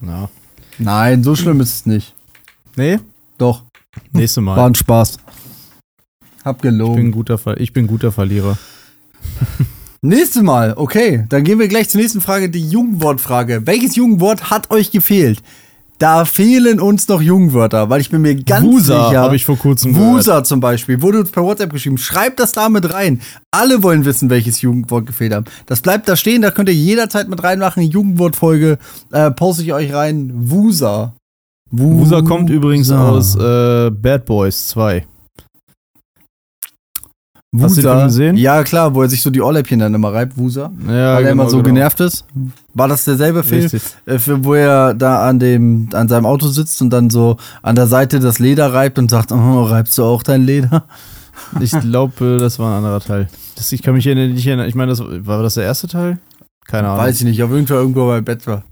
no. 0.00 0.30
Nein, 0.78 1.22
so 1.22 1.36
schlimm 1.36 1.60
ist 1.60 1.74
es 1.74 1.86
nicht. 1.86 2.14
Nee? 2.76 2.98
Doch. 3.36 3.62
Nächstes 4.12 4.42
Mal. 4.42 4.56
War 4.56 4.66
ein 4.66 4.74
Spaß. 4.74 5.18
Hab 6.46 6.62
gelogen. 6.62 6.94
Ich 6.94 7.02
bin 7.02 7.12
guter, 7.12 7.36
Ver 7.36 7.60
ich 7.60 7.74
bin 7.74 7.86
guter 7.86 8.10
Verlierer. 8.10 8.56
Nächstes 10.00 10.42
Mal, 10.42 10.72
okay. 10.76 11.26
Dann 11.28 11.44
gehen 11.44 11.58
wir 11.58 11.68
gleich 11.68 11.90
zur 11.90 12.00
nächsten 12.00 12.22
Frage, 12.22 12.48
die 12.48 12.66
Jugendwortfrage. 12.66 13.66
Welches 13.66 13.96
Jugendwort 13.96 14.50
hat 14.50 14.70
euch 14.70 14.90
gefehlt? 14.90 15.42
Da 15.98 16.24
fehlen 16.24 16.80
uns 16.80 17.06
noch 17.06 17.22
Jugendwörter, 17.22 17.88
weil 17.88 18.00
ich 18.00 18.10
bin 18.10 18.22
mir 18.22 18.34
ganz 18.34 18.66
Wusa 18.66 19.08
sicher. 19.08 19.20
habe 19.20 19.36
ich 19.36 19.44
vor 19.44 19.56
kurzem 19.56 19.94
Wusa 19.94 20.30
gehört. 20.32 20.46
zum 20.46 20.60
Beispiel, 20.60 21.00
wurde 21.02 21.20
uns 21.20 21.30
per 21.30 21.44
WhatsApp 21.44 21.72
geschrieben. 21.72 21.98
Schreibt 21.98 22.40
das 22.40 22.52
da 22.52 22.68
mit 22.68 22.92
rein. 22.92 23.20
Alle 23.52 23.82
wollen 23.82 24.04
wissen, 24.04 24.28
welches 24.28 24.60
Jugendwort 24.60 25.06
gefehlt 25.06 25.32
hat. 25.32 25.48
Das 25.66 25.82
bleibt 25.82 26.08
da 26.08 26.16
stehen, 26.16 26.42
da 26.42 26.50
könnt 26.50 26.68
ihr 26.68 26.74
jederzeit 26.74 27.28
mit 27.28 27.42
reinmachen. 27.44 27.82
Jugendwortfolge 27.84 28.78
äh, 29.12 29.30
poste 29.30 29.62
ich 29.62 29.72
euch 29.72 29.94
rein. 29.94 30.32
Wusa. 30.34 31.14
Wusa, 31.70 31.98
Wusa 32.00 32.22
kommt 32.22 32.50
übrigens 32.50 32.90
aus 32.90 33.36
äh, 33.36 33.90
Bad 33.90 34.26
Boys 34.26 34.68
2. 34.68 35.06
Wusa. 37.54 37.66
Hast 37.66 37.76
du 37.78 37.82
den 37.82 38.04
gesehen? 38.06 38.36
Ja, 38.36 38.64
klar, 38.64 38.94
wo 38.94 39.02
er 39.02 39.08
sich 39.08 39.22
so 39.22 39.30
die 39.30 39.40
Ohrläppchen 39.40 39.78
dann 39.78 39.94
immer 39.94 40.12
reibt, 40.12 40.36
Wusa. 40.36 40.72
Ja, 40.86 41.14
weil 41.14 41.16
genau, 41.18 41.26
er 41.26 41.30
immer 41.30 41.48
so 41.48 41.58
genau. 41.58 41.74
genervt 41.74 42.00
ist. 42.00 42.24
War 42.74 42.88
das 42.88 43.04
derselbe 43.04 43.44
Film, 43.44 43.70
äh, 44.06 44.18
wo 44.42 44.54
er 44.54 44.94
da 44.94 45.28
an 45.28 45.38
dem 45.38 45.88
an 45.92 46.08
seinem 46.08 46.26
Auto 46.26 46.48
sitzt 46.48 46.82
und 46.82 46.90
dann 46.90 47.10
so 47.10 47.36
an 47.62 47.76
der 47.76 47.86
Seite 47.86 48.18
das 48.18 48.40
Leder 48.40 48.74
reibt 48.74 48.98
und 48.98 49.08
sagt, 49.08 49.30
oh, 49.30 49.62
reibst 49.62 49.96
du 49.98 50.02
auch 50.02 50.24
dein 50.24 50.42
Leder? 50.42 50.84
Ich 51.60 51.70
glaube, 51.70 52.38
das 52.38 52.58
war 52.58 52.72
ein 52.72 52.78
anderer 52.78 53.00
Teil. 53.00 53.28
Das, 53.54 53.70
ich 53.70 53.82
kann 53.82 53.94
mich 53.94 54.06
nicht 54.06 54.46
erinnern. 54.46 54.68
Ich 54.68 54.74
meine, 54.74 54.90
das, 54.90 55.00
war 55.00 55.42
das 55.42 55.54
der 55.54 55.64
erste 55.64 55.86
Teil? 55.86 56.18
Keine 56.66 56.88
Ahnung. 56.88 57.04
Weiß 57.04 57.18
ich 57.18 57.24
nicht. 57.24 57.42
Auf 57.42 57.50
jeden 57.50 57.66
Fall 57.66 57.76
irgendwo 57.76 58.06
bei 58.06 58.20
Bett 58.20 58.46
war. 58.46 58.64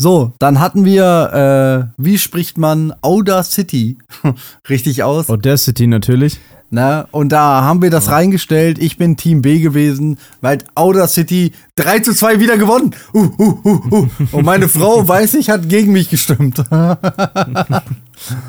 So, 0.00 0.32
dann 0.38 0.60
hatten 0.60 0.84
wir, 0.84 1.90
äh, 1.96 2.02
wie 2.02 2.18
spricht 2.18 2.56
man 2.56 2.94
Audacity 3.02 3.98
richtig 4.68 5.02
aus? 5.02 5.28
Audacity 5.28 5.86
natürlich. 5.86 6.38
Na, 6.70 7.08
und 7.12 7.30
da 7.30 7.62
haben 7.62 7.80
wir 7.80 7.88
das 7.90 8.06
ja. 8.06 8.12
reingestellt. 8.12 8.78
Ich 8.78 8.98
bin 8.98 9.16
Team 9.16 9.40
B 9.40 9.60
gewesen, 9.60 10.18
weil 10.42 10.58
Audacity 10.74 11.52
3 11.76 12.00
zu 12.00 12.14
2 12.14 12.40
wieder 12.40 12.58
gewonnen. 12.58 12.94
Uh, 13.14 13.30
uh, 13.38 13.60
uh, 13.64 13.80
uh. 13.90 14.08
Und 14.32 14.44
meine 14.44 14.68
Frau, 14.68 15.08
weiß 15.08 15.34
ich, 15.34 15.48
hat 15.48 15.68
gegen 15.70 15.92
mich 15.92 16.10
gestimmt. 16.10 16.62
ja, 16.70 16.98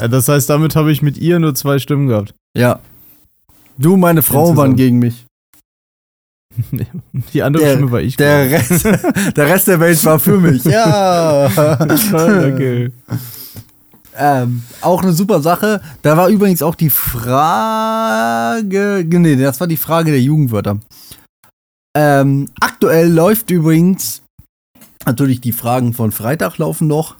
das 0.10 0.28
heißt, 0.28 0.50
damit 0.50 0.76
habe 0.76 0.92
ich 0.92 1.02
mit 1.02 1.18
ihr 1.18 1.40
nur 1.40 1.56
zwei 1.56 1.80
Stimmen 1.80 2.08
gehabt. 2.08 2.34
Ja. 2.58 2.82
Du, 3.78 3.96
meine 3.96 4.22
Frau 4.22 4.58
waren 4.58 4.76
gegen 4.76 5.00
mich. 5.00 5.26
Die 7.34 7.42
andere 7.42 7.64
der, 7.64 7.74
Stimme 7.76 7.92
war 7.92 8.02
ich. 8.02 8.18
Der 8.18 8.52
Rest, 8.52 8.84
der 8.84 9.48
Rest 9.48 9.68
der 9.70 9.80
Welt 9.80 10.04
war 10.04 10.20
für 10.20 10.38
mich. 10.40 10.66
Ja. 10.66 11.46
okay. 11.46 12.92
Ähm, 14.22 14.64
auch 14.82 15.02
eine 15.02 15.14
super 15.14 15.42
Sache. 15.42 15.82
Da 16.02 16.18
war 16.18 16.28
übrigens 16.28 16.62
auch 16.62 16.76
die 16.76 16.90
Frage. 16.90 18.62
Nee, 19.08 19.38
das 19.38 19.62
war 19.62 19.68
die 19.68 19.78
Frage 19.78 20.12
der 20.12 20.22
Jugendwörter. 20.22 20.80
Ähm, 21.96 22.50
aktuell 22.60 23.10
läuft 23.12 23.50
übrigens 23.50 24.22
natürlich 25.06 25.40
die 25.40 25.54
Fragen 25.54 25.94
von 25.94 26.12
Freitag 26.12 26.58
laufen 26.58 26.88
noch. 26.88 27.16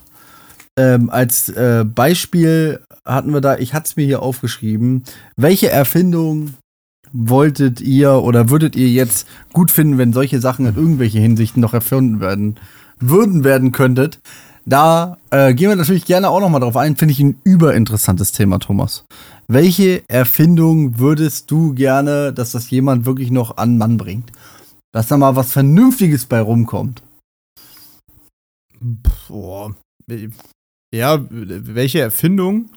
Ähm, 0.78 1.08
als 1.08 1.48
äh, 1.48 1.86
Beispiel 1.86 2.80
hatten 3.06 3.32
wir 3.32 3.40
da, 3.40 3.56
ich 3.56 3.72
hatte 3.72 3.86
es 3.86 3.96
mir 3.96 4.04
hier 4.04 4.20
aufgeschrieben, 4.22 5.04
welche 5.36 5.70
Erfindung 5.70 6.54
wolltet 7.12 7.80
ihr 7.80 8.12
oder 8.12 8.50
würdet 8.50 8.76
ihr 8.76 8.88
jetzt 8.88 9.26
gut 9.52 9.70
finden, 9.70 9.96
wenn 9.96 10.12
solche 10.12 10.38
Sachen 10.40 10.66
in 10.66 10.76
irgendwelche 10.76 11.18
Hinsichten 11.18 11.60
noch 11.60 11.72
erfunden 11.74 12.20
werden, 12.20 12.56
würden 12.98 13.42
werden 13.42 13.72
könntet? 13.72 14.20
Da 14.66 15.18
äh, 15.30 15.54
gehen 15.54 15.68
wir 15.68 15.76
natürlich 15.76 16.04
gerne 16.04 16.28
auch 16.28 16.40
noch 16.40 16.50
mal 16.50 16.60
drauf 16.60 16.76
ein. 16.76 16.96
Finde 16.96 17.12
ich 17.12 17.20
ein 17.20 17.40
überinteressantes 17.44 18.32
Thema, 18.32 18.58
Thomas. 18.58 19.04
Welche 19.48 20.02
Erfindung 20.08 20.98
würdest 20.98 21.50
du 21.50 21.74
gerne, 21.74 22.32
dass 22.32 22.52
das 22.52 22.70
jemand 22.70 23.06
wirklich 23.06 23.30
noch 23.30 23.56
an 23.56 23.78
Mann 23.78 23.96
bringt? 23.96 24.30
Dass 24.92 25.08
da 25.08 25.16
mal 25.16 25.36
was 25.36 25.52
Vernünftiges 25.52 26.26
bei 26.26 26.40
rumkommt. 26.40 27.02
Boah. 29.28 29.74
Ja, 30.94 31.24
welche 31.30 32.00
Erfindung? 32.00 32.70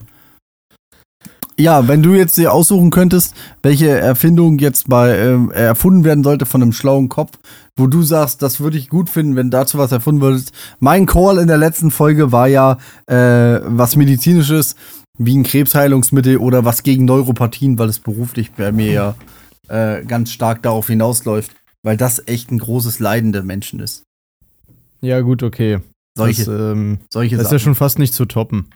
Ja, 1.60 1.88
wenn 1.88 2.02
du 2.02 2.14
jetzt 2.14 2.38
dir 2.38 2.52
aussuchen 2.52 2.90
könntest, 2.90 3.36
welche 3.62 3.90
Erfindung 3.90 4.58
jetzt 4.58 4.90
bei 4.90 5.12
äh, 5.12 5.54
erfunden 5.54 6.04
werden 6.04 6.24
sollte 6.24 6.46
von 6.46 6.62
einem 6.62 6.74
schlauen 6.74 7.10
Kopf, 7.10 7.38
wo 7.76 7.88
du 7.88 8.02
sagst, 8.02 8.42
das 8.42 8.60
würde 8.60 8.78
ich 8.78 8.90
gut 8.90 9.10
finden, 9.10 9.36
wenn 9.36 9.52
dazu 9.52 9.78
was 9.78 9.92
erfunden 9.92 10.22
würdest. 10.22 10.52
Mein 10.80 11.06
Call 11.06 11.38
in 11.38 11.48
der 11.48 11.58
letzten 11.58 11.92
Folge 11.92 12.32
war 12.32 12.48
ja 12.48 12.78
äh, 13.06 13.60
was 13.66 13.96
medizinisches, 13.96 14.76
wie 15.18 15.38
ein 15.38 15.44
Krebsheilungsmittel 15.44 16.38
oder 16.38 16.66
was 16.66 16.82
gegen 16.82 17.06
Neuropathien, 17.06 17.78
weil 17.78 17.90
es 17.90 18.00
beruflich 18.00 18.52
bei 18.54 18.72
mir 18.72 18.92
ja 18.92 19.16
äh, 19.68 20.04
ganz 20.06 20.32
stark 20.32 20.64
darauf 20.64 20.88
hinausläuft, 20.88 21.52
weil 21.84 21.98
das 21.98 22.28
echt 22.28 22.52
ein 22.52 22.60
großes 22.60 23.00
Leiden 23.00 23.32
der 23.32 23.44
Menschen 23.44 23.80
ist. 23.80 24.04
Ja, 25.02 25.22
gut, 25.22 25.44
okay. 25.44 25.80
Solche, 26.16 26.46
das, 26.46 26.72
ähm, 26.72 27.00
solche 27.12 27.38
das 27.38 27.48
ist 27.48 27.52
ja 27.52 27.60
schon 27.60 27.76
fast 27.76 28.00
nicht 28.00 28.14
zu 28.14 28.26
toppen. 28.26 28.70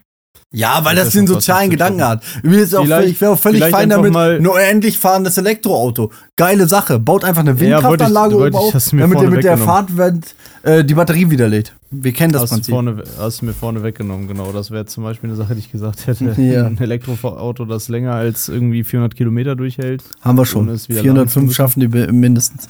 Ja, 0.53 0.79
weil 0.85 0.95
das, 0.95 1.05
Das 1.07 1.13
den 1.13 1.27
sozialen 1.27 1.69
Gedanken 1.69 2.01
hat. 2.01 2.23
Ich 2.41 2.49
völlig, 2.69 3.19
wäre 3.19 3.31
auch 3.33 3.39
völlig 3.39 3.63
fein 3.65 3.89
damit. 3.89 4.13
mal- 4.13 4.39
Nur 4.39 4.59
endlich 4.61 4.97
fahrendes 4.97 5.37
Elektroauto. 5.37 6.09
Geile 6.37 6.67
Sache. 6.69 6.99
Baut 6.99 7.25
einfach 7.25 7.41
eine 7.41 7.51
Ja, 7.51 7.59
Windkraftanlage 7.59 8.35
wollte 8.35 8.57
oben 8.57 8.67
ich- 8.69 8.75
auf, 8.75 8.89
damit 8.91 9.21
ihr 9.21 9.29
mit 9.29 9.43
der. 9.43 9.57
Fahrtwand 9.57 10.35
äh, 10.63 10.85
die 10.85 10.93
Batterie 10.93 11.29
wieder 11.29 11.49
lädt. 11.49 11.73
Wir 11.91 12.13
kennen 12.13 12.31
das 12.31 12.43
hast, 12.43 12.51
du 12.51 12.55
Prinzip. 12.55 12.73
vorne, 12.73 13.03
hast 13.19 13.41
du 13.41 13.45
mir 13.45 13.53
vorne 13.53 13.83
weggenommen, 13.83 14.29
genau. 14.29 14.53
Das 14.53 14.71
wäre 14.71 14.85
zum 14.85 15.03
Beispiel 15.03 15.29
eine 15.29 15.35
Sache, 15.37 15.53
die 15.53 15.59
ich 15.59 15.71
gesagt 15.71 16.07
hätte. 16.07 16.33
Ja. 16.41 16.65
Ein 16.65 16.77
Elektroauto, 16.79 17.65
das 17.65 17.89
länger 17.89 18.13
als 18.13 18.47
irgendwie 18.47 18.85
400 18.85 19.15
Kilometer 19.17 19.55
durchhält. 19.57 20.01
Haben 20.21 20.37
wir 20.37 20.45
schon. 20.45 20.63
Ohne 20.63 20.71
es 20.73 20.87
wieder 20.87 21.03
laden 21.03 21.27
zu 21.27 21.41
405 21.41 21.43
müssen. 21.43 21.55
schaffen 21.55 21.79
die 21.81 21.87
mindestens. 22.13 22.69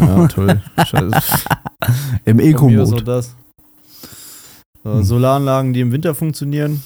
Ja, 0.00 0.26
toll. 0.28 0.62
Scheiße. 0.78 1.10
Im 2.24 2.38
Eco-Mode. 2.40 3.24
Solaranlagen, 5.02 5.72
die 5.72 5.80
im 5.80 5.92
Winter 5.92 6.14
funktionieren. 6.14 6.82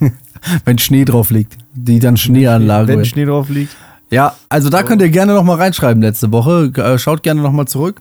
Wenn 0.64 0.78
Schnee 0.78 1.04
drauf 1.04 1.30
liegt. 1.30 1.56
Die 1.74 1.98
dann 1.98 2.16
Schneeanlage. 2.16 2.88
Wenn 2.88 2.98
wird. 2.98 3.08
Schnee 3.08 3.24
drauf 3.24 3.48
liegt. 3.48 3.76
Ja, 4.10 4.36
also 4.48 4.70
da 4.70 4.80
So. 4.80 4.84
könnt 4.86 5.02
ihr 5.02 5.10
gerne 5.10 5.34
noch 5.34 5.42
mal 5.42 5.56
reinschreiben 5.56 6.02
letzte 6.02 6.30
Woche. 6.32 6.70
Äh, 6.76 6.98
Schaut 6.98 7.22
gerne 7.22 7.42
noch 7.42 7.52
mal 7.52 7.66
zurück. 7.66 8.00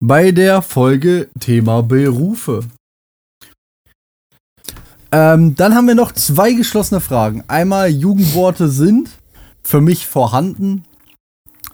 Bei 0.00 0.30
der 0.30 0.62
Folge 0.62 1.28
Thema 1.40 1.82
Berufe. 1.82 2.60
Ähm, 5.10 5.54
dann 5.56 5.74
haben 5.74 5.86
wir 5.86 5.94
noch 5.94 6.12
zwei 6.12 6.52
geschlossene 6.52 7.00
Fragen. 7.00 7.44
Einmal 7.48 7.88
Jugendworte 7.90 8.68
sind 8.68 9.10
für 9.62 9.80
mich 9.80 10.06
vorhanden. 10.06 10.84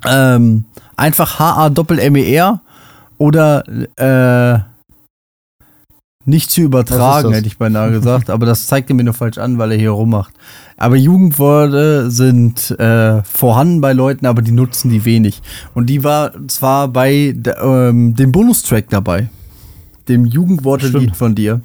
Ähm, 0.06 0.64
einfach 0.96 1.38
H-A-Doppel-M-E-R 1.38 2.60
oder 3.18 3.64
äh, 3.96 4.60
nicht 6.28 6.50
zu 6.50 6.60
übertragen, 6.60 7.32
hätte 7.32 7.46
ich 7.46 7.58
beinahe 7.58 7.90
gesagt. 7.90 8.30
aber 8.30 8.46
das 8.46 8.66
zeigt 8.66 8.90
er 8.90 8.96
mir 8.96 9.04
nur 9.04 9.14
falsch 9.14 9.38
an, 9.38 9.58
weil 9.58 9.72
er 9.72 9.78
hier 9.78 9.90
rummacht. 9.90 10.34
Aber 10.76 10.94
Jugendworte 10.96 12.10
sind 12.10 12.70
äh, 12.78 13.22
vorhanden 13.24 13.80
bei 13.80 13.94
Leuten, 13.94 14.26
aber 14.26 14.42
die 14.42 14.52
nutzen 14.52 14.90
die 14.90 15.04
wenig. 15.04 15.40
Und 15.74 15.86
die 15.86 16.04
war 16.04 16.32
zwar 16.46 16.88
bei 16.88 17.34
ähm, 17.62 18.14
dem 18.14 18.30
Bonustrack 18.30 18.88
dabei, 18.90 19.28
dem 20.08 20.24
Jugendworte-Lied 20.26 21.02
Stimmt. 21.02 21.16
von 21.16 21.34
dir, 21.34 21.60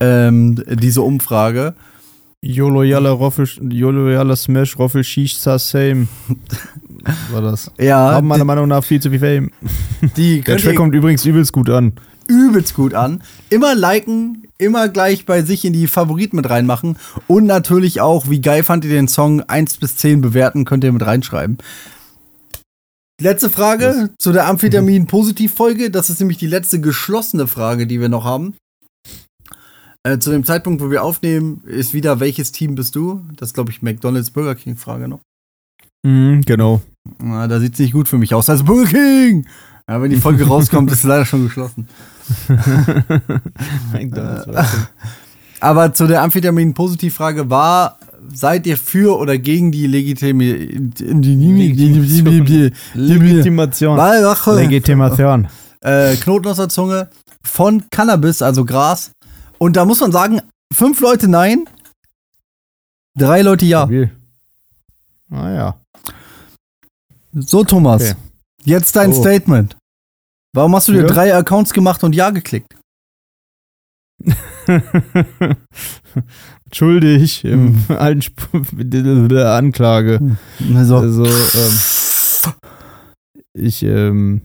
ähm, 0.00 0.56
diese 0.68 1.02
Umfrage. 1.02 1.74
Joloyala 2.42 3.10
Roffel, 3.10 3.46
Joloyala 3.68 4.34
Smash, 4.34 4.78
Roffel 4.78 5.04
Shish 5.04 5.36
Sa 5.36 5.58
Same. 5.58 6.08
War 7.32 7.42
das. 7.42 7.70
Ja, 7.78 8.12
Haben 8.12 8.28
meiner 8.28 8.46
Meinung 8.46 8.66
nach 8.68 8.82
viel 8.82 8.98
zu 9.00 9.10
viel 9.10 9.18
Fame. 9.18 9.50
die, 10.16 10.40
Der 10.40 10.56
Track 10.56 10.76
kommt 10.76 10.94
übrigens 10.94 11.24
übelst 11.26 11.52
gut 11.52 11.68
an. 11.68 11.92
Übelst 12.30 12.74
gut 12.74 12.94
an. 12.94 13.22
Immer 13.50 13.74
liken, 13.74 14.46
immer 14.58 14.88
gleich 14.88 15.26
bei 15.26 15.42
sich 15.42 15.64
in 15.64 15.72
die 15.72 15.86
Favoriten 15.86 16.36
mit 16.36 16.48
reinmachen. 16.48 16.96
Und 17.26 17.46
natürlich 17.46 18.00
auch, 18.00 18.30
wie 18.30 18.40
geil 18.40 18.62
fand 18.62 18.84
ihr 18.84 18.90
den 18.90 19.08
Song 19.08 19.42
1 19.42 19.78
bis 19.78 19.96
10 19.96 20.20
bewerten, 20.20 20.64
könnt 20.64 20.84
ihr 20.84 20.92
mit 20.92 21.04
reinschreiben. 21.04 21.58
Letzte 23.20 23.50
Frage 23.50 24.10
zu 24.18 24.32
der 24.32 24.46
Amphetamin-Positiv-Folge. 24.48 25.90
Das 25.90 26.08
ist 26.08 26.20
nämlich 26.20 26.38
die 26.38 26.46
letzte 26.46 26.80
geschlossene 26.80 27.46
Frage, 27.46 27.86
die 27.86 28.00
wir 28.00 28.08
noch 28.08 28.24
haben. 28.24 28.54
Äh, 30.02 30.18
zu 30.18 30.30
dem 30.30 30.44
Zeitpunkt, 30.44 30.80
wo 30.82 30.90
wir 30.90 31.04
aufnehmen, 31.04 31.62
ist 31.66 31.92
wieder, 31.92 32.20
welches 32.20 32.52
Team 32.52 32.74
bist 32.74 32.96
du? 32.96 33.26
Das 33.36 33.50
ist, 33.50 33.54
glaube 33.54 33.70
ich, 33.70 33.82
McDonalds 33.82 34.30
Burger 34.30 34.54
King-Frage 34.54 35.08
noch. 35.08 35.20
Mhm, 36.02 36.42
genau. 36.46 36.80
Na, 37.18 37.46
da 37.46 37.60
sieht 37.60 37.74
es 37.74 37.78
nicht 37.78 37.92
gut 37.92 38.08
für 38.08 38.16
mich 38.16 38.32
aus. 38.32 38.48
Also 38.48 38.64
Burger 38.64 38.88
King! 38.88 39.46
Ja, 39.88 40.00
wenn 40.00 40.10
die 40.10 40.16
Folge 40.16 40.44
rauskommt, 40.48 40.90
ist 40.90 40.98
es 40.98 41.04
leider 41.04 41.26
schon 41.26 41.44
geschlossen. 41.44 41.88
McDonald's 43.92 44.46
das. 44.46 44.76
Aber 45.60 45.92
zu 45.92 46.06
der 46.06 46.22
Amphetamin-Positiv-Frage 46.22 47.50
war, 47.50 47.98
seid 48.32 48.66
ihr 48.66 48.76
für 48.76 49.18
oder 49.18 49.36
gegen 49.38 49.72
die 49.72 49.86
Legitimation. 49.86 50.92
Legitimation. 52.96 53.96
äh, 55.80 56.16
Knoten 56.16 56.48
aus 56.48 56.56
der 56.56 56.68
Zunge 56.68 57.08
von 57.42 57.84
Cannabis, 57.90 58.42
also 58.42 58.64
Gras. 58.64 59.12
Und 59.58 59.76
da 59.76 59.84
muss 59.84 60.00
man 60.00 60.12
sagen, 60.12 60.40
fünf 60.72 61.00
Leute 61.00 61.28
nein, 61.28 61.64
drei 63.18 63.42
Leute 63.42 63.66
ja. 63.66 63.80
Stabil. 63.82 64.10
Ah 65.30 65.50
ja. 65.50 65.76
So, 67.32 67.64
Thomas, 67.64 68.02
Okay. 68.02 68.14
jetzt 68.64 68.96
dein 68.96 69.12
Oh. 69.12 69.20
Statement. 69.20 69.76
Warum 70.54 70.74
hast 70.74 70.88
du 70.88 70.92
dir 70.92 71.02
Ja. 71.02 71.06
drei 71.06 71.34
Accounts 71.34 71.72
gemacht 71.72 72.02
und 72.04 72.14
ja 72.14 72.30
geklickt? 72.30 72.74
Schuldig 76.72 77.44
im 77.44 77.82
alten 77.88 78.20
Sp 78.22 78.50
der 78.72 79.54
Anklage. 79.54 80.36
Also, 80.74 80.96
Also, 80.98 81.24
ähm, 81.24 81.80
ich, 83.54 83.82
ähm, 83.82 84.42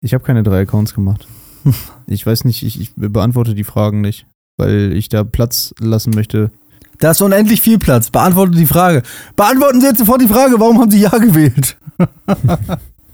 ich 0.00 0.14
habe 0.14 0.24
keine 0.24 0.42
drei 0.42 0.60
Accounts 0.62 0.94
gemacht. 0.94 1.26
Ich 2.06 2.26
weiß 2.26 2.44
nicht, 2.44 2.62
ich, 2.62 2.78
ich 2.78 2.92
beantworte 2.94 3.54
die 3.54 3.64
Fragen 3.64 4.02
nicht, 4.02 4.26
weil 4.58 4.92
ich 4.92 5.08
da 5.08 5.24
Platz 5.24 5.74
lassen 5.80 6.10
möchte. 6.10 6.50
da 6.98 7.12
ist 7.12 7.22
unendlich 7.22 7.62
viel 7.62 7.78
Platz. 7.78 8.10
Beantworte 8.10 8.52
die 8.58 8.66
Frage. 8.66 9.02
Beantworten 9.36 9.80
Sie 9.80 9.86
jetzt 9.86 10.00
sofort 10.00 10.20
die 10.20 10.28
Frage, 10.28 10.60
warum 10.60 10.78
haben 10.78 10.90
Sie 10.90 11.00
ja 11.00 11.08
gewählt? 11.16 11.78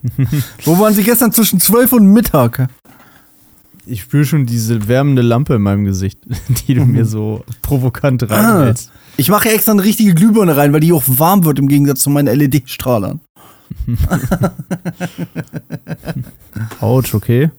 Wo 0.64 0.78
waren 0.78 0.94
Sie 0.94 1.02
gestern 1.02 1.32
zwischen 1.32 1.60
12 1.60 1.92
und 1.92 2.06
Mittag? 2.12 2.68
Ich 3.86 4.02
spüre 4.02 4.24
schon 4.24 4.46
diese 4.46 4.88
wärmende 4.88 5.22
Lampe 5.22 5.54
in 5.54 5.62
meinem 5.62 5.84
Gesicht, 5.84 6.18
die 6.66 6.74
du 6.74 6.84
mir 6.84 7.04
so 7.04 7.44
provokant 7.62 8.28
reinhältst. 8.30 8.90
Ich 9.16 9.28
mache 9.28 9.48
ja 9.48 9.54
extra 9.54 9.72
eine 9.72 9.84
richtige 9.84 10.14
Glühbirne 10.14 10.56
rein, 10.56 10.72
weil 10.72 10.80
die 10.80 10.92
auch 10.92 11.04
warm 11.06 11.44
wird 11.44 11.58
im 11.58 11.68
Gegensatz 11.68 12.02
zu 12.02 12.10
meinen 12.10 12.34
LED-Strahlern. 12.34 13.20
Autsch, 16.80 17.14
okay. 17.14 17.50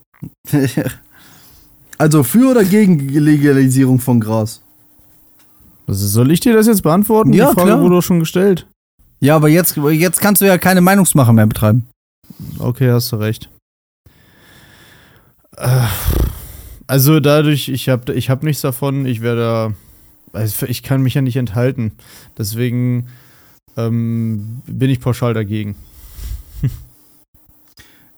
also 1.97 2.23
für 2.23 2.51
oder 2.51 2.63
gegen 2.63 3.07
Legalisierung 3.09 3.99
von 3.99 4.19
Gras? 4.19 4.61
Also 5.87 6.07
soll 6.07 6.31
ich 6.31 6.39
dir 6.39 6.53
das 6.53 6.67
jetzt 6.67 6.83
beantworten? 6.83 7.33
Ja, 7.33 7.49
die 7.49 7.55
Frage 7.55 7.71
klar. 7.71 7.81
wurde 7.81 7.95
doch 7.95 8.01
schon 8.01 8.19
gestellt. 8.19 8.67
Ja, 9.19 9.35
aber 9.35 9.49
jetzt, 9.49 9.77
jetzt 9.77 10.21
kannst 10.21 10.41
du 10.41 10.45
ja 10.45 10.57
keine 10.57 10.81
Meinungsmache 10.81 11.33
mehr 11.33 11.47
betreiben. 11.47 11.87
Okay, 12.59 12.91
hast 12.91 13.11
du 13.11 13.15
recht. 13.17 13.49
Äh, 15.57 15.67
Also 16.87 17.19
dadurch, 17.19 17.69
ich 17.69 17.87
habe 17.89 18.13
ich 18.13 18.29
hab 18.29 18.43
nichts 18.43 18.61
davon, 18.61 19.05
ich 19.05 19.21
werde 19.21 19.73
also 20.33 20.65
ich 20.65 20.83
kann 20.83 21.01
mich 21.01 21.13
ja 21.13 21.21
nicht 21.21 21.35
enthalten. 21.37 21.91
Deswegen 22.37 23.07
ähm, 23.77 24.61
bin 24.65 24.89
ich 24.89 24.99
pauschal 24.99 25.33
dagegen. 25.33 25.75